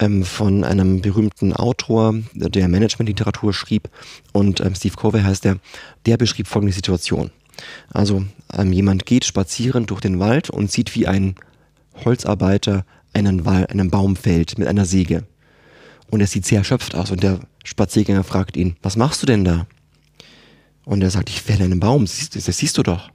ähm, 0.00 0.24
von 0.24 0.64
einem 0.64 1.00
berühmten 1.00 1.52
Autor, 1.52 2.14
der 2.34 2.68
Managementliteratur 2.68 3.52
schrieb 3.52 3.88
und 4.32 4.60
ähm, 4.60 4.74
Steve 4.74 4.96
Covey 4.96 5.22
heißt 5.22 5.44
der, 5.44 5.58
der 6.06 6.16
beschrieb 6.16 6.48
folgende 6.48 6.74
Situation. 6.74 7.30
Also 7.92 8.24
ähm, 8.52 8.72
jemand 8.72 9.06
geht 9.06 9.24
spazieren 9.24 9.86
durch 9.86 10.00
den 10.00 10.18
Wald 10.18 10.50
und 10.50 10.70
sieht, 10.70 10.94
wie 10.94 11.06
ein 11.06 11.36
Holzarbeiter 12.04 12.84
einen, 13.14 13.46
einen 13.46 13.90
Baum 13.90 14.16
fällt 14.16 14.58
mit 14.58 14.68
einer 14.68 14.84
Säge. 14.84 15.24
Und 16.10 16.20
er 16.20 16.26
sieht 16.26 16.46
sehr 16.46 16.58
erschöpft 16.58 16.94
aus 16.94 17.10
und 17.10 17.22
der 17.22 17.40
Spaziergänger 17.64 18.24
fragt 18.24 18.56
ihn, 18.56 18.76
was 18.82 18.96
machst 18.96 19.22
du 19.22 19.26
denn 19.26 19.44
da? 19.44 19.66
Und 20.84 21.02
er 21.02 21.10
sagt, 21.10 21.30
ich 21.30 21.40
fälle 21.40 21.64
einen 21.64 21.80
Baum, 21.80 22.04
das 22.04 22.18
siehst, 22.18 22.36
das 22.36 22.58
siehst 22.58 22.76
du 22.76 22.82
doch. 22.82 23.10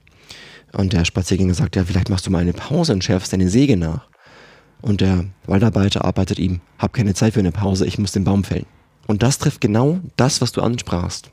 Und 0.74 0.94
der 0.94 1.06
Spaziergänger 1.06 1.54
sagt, 1.54 1.76
ja, 1.76 1.84
vielleicht 1.84 2.10
machst 2.10 2.26
du 2.26 2.32
mal 2.32 2.40
eine 2.40 2.54
Pause 2.54 2.94
und 2.94 3.04
schärfst 3.04 3.32
deine 3.32 3.50
Säge 3.50 3.78
nach. 3.78 4.08
Und 4.82 5.02
der 5.02 5.26
Waldarbeiter 5.46 6.06
arbeitet 6.06 6.40
ihm, 6.40 6.62
hab 6.78 6.94
keine 6.94 7.14
Zeit 7.14 7.34
für 7.34 7.40
eine 7.40 7.52
Pause, 7.52 7.86
ich 7.86 7.98
muss 7.98 8.12
den 8.12 8.24
Baum 8.24 8.44
fällen. 8.44 8.66
Und 9.08 9.24
das 9.24 9.40
trifft 9.40 9.62
genau 9.62 10.00
das, 10.16 10.42
was 10.42 10.52
du 10.52 10.62
ansprachst. 10.62 11.32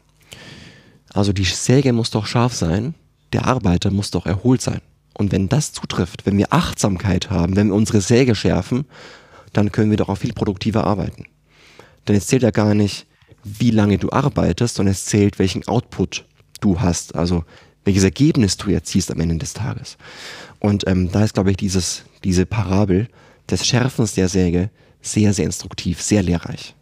Also 1.13 1.33
die 1.33 1.45
Säge 1.45 1.93
muss 1.93 2.11
doch 2.11 2.27
scharf 2.27 2.55
sein, 2.55 2.95
der 3.33 3.47
Arbeiter 3.47 3.91
muss 3.91 4.11
doch 4.11 4.27
erholt 4.27 4.61
sein. 4.61 4.81
Und 5.17 5.33
wenn 5.33 5.49
das 5.49 5.73
zutrifft, 5.73 6.27
wenn 6.27 6.37
wir 6.37 6.53
Achtsamkeit 6.53 7.31
haben, 7.31 7.57
wenn 7.57 7.69
wir 7.69 7.75
unsere 7.75 8.01
Säge 8.01 8.35
schärfen, 8.35 8.85
dann 9.53 9.73
können 9.73 9.91
wir 9.91 9.97
doch 9.97 10.11
auch 10.11 10.19
viel 10.19 10.35
produktiver 10.35 10.85
arbeiten. 10.85 11.25
Denn 12.07 12.17
es 12.17 12.27
zählt 12.27 12.43
ja 12.43 12.51
gar 12.51 12.75
nicht, 12.75 13.07
wie 13.43 13.71
lange 13.71 13.97
du 13.97 14.11
arbeitest, 14.11 14.75
sondern 14.75 14.93
es 14.93 15.07
zählt, 15.07 15.39
welchen 15.39 15.67
Output 15.67 16.27
du 16.61 16.81
hast, 16.81 17.15
also 17.15 17.45
welches 17.85 18.05
Ergebnis 18.05 18.57
du 18.57 18.71
erzielst 18.71 19.11
am 19.11 19.21
Ende 19.21 19.37
des 19.37 19.55
Tages. 19.55 19.97
Und 20.59 20.87
ähm, 20.87 21.11
da 21.13 21.25
ist, 21.25 21.35
glaube 21.35 21.51
ich, 21.51 21.57
dieses, 21.57 22.03
diese 22.25 22.45
Parabel 22.45 23.09
des 23.49 23.67
Schärfens 23.67 24.15
der 24.15 24.29
Säge 24.29 24.71
sehr, 25.01 25.33
sehr 25.33 25.47
instruktiv, 25.47 26.03
sehr 26.03 26.23
lehrreich. 26.23 26.75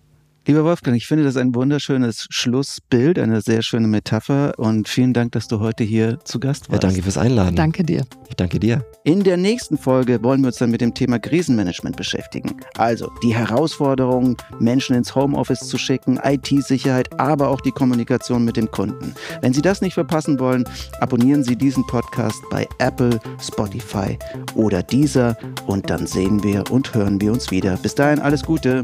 Lieber 0.46 0.62
Wolfgang, 0.62 0.94
ich 0.94 1.06
finde 1.06 1.24
das 1.24 1.38
ein 1.38 1.54
wunderschönes 1.54 2.26
Schlussbild, 2.28 3.18
eine 3.18 3.40
sehr 3.40 3.62
schöne 3.62 3.88
Metapher 3.88 4.52
und 4.58 4.90
vielen 4.90 5.14
Dank, 5.14 5.32
dass 5.32 5.48
du 5.48 5.58
heute 5.58 5.84
hier 5.84 6.18
zu 6.24 6.38
Gast 6.38 6.68
warst. 6.68 6.82
Ja, 6.82 6.88
danke 6.90 7.02
fürs 7.02 7.16
Einladen. 7.16 7.56
Danke 7.56 7.82
dir. 7.82 8.04
Ich 8.28 8.36
danke 8.36 8.60
dir. 8.60 8.84
In 9.04 9.24
der 9.24 9.38
nächsten 9.38 9.78
Folge 9.78 10.22
wollen 10.22 10.42
wir 10.42 10.48
uns 10.48 10.56
dann 10.56 10.70
mit 10.70 10.82
dem 10.82 10.92
Thema 10.92 11.18
Krisenmanagement 11.18 11.96
beschäftigen. 11.96 12.56
Also 12.76 13.10
die 13.22 13.34
Herausforderungen, 13.34 14.36
Menschen 14.58 14.94
ins 14.94 15.14
Homeoffice 15.14 15.60
zu 15.60 15.78
schicken, 15.78 16.20
IT-Sicherheit, 16.22 17.18
aber 17.18 17.48
auch 17.48 17.62
die 17.62 17.70
Kommunikation 17.70 18.44
mit 18.44 18.58
dem 18.58 18.70
Kunden. 18.70 19.14
Wenn 19.40 19.54
Sie 19.54 19.62
das 19.62 19.80
nicht 19.80 19.94
verpassen 19.94 20.38
wollen, 20.38 20.64
abonnieren 21.00 21.42
Sie 21.42 21.56
diesen 21.56 21.86
Podcast 21.86 22.42
bei 22.50 22.68
Apple, 22.80 23.18
Spotify 23.40 24.18
oder 24.54 24.82
dieser 24.82 25.38
und 25.66 25.88
dann 25.88 26.06
sehen 26.06 26.42
wir 26.42 26.70
und 26.70 26.94
hören 26.94 27.18
wir 27.18 27.32
uns 27.32 27.50
wieder. 27.50 27.78
Bis 27.78 27.94
dahin 27.94 28.18
alles 28.18 28.42
Gute. 28.42 28.82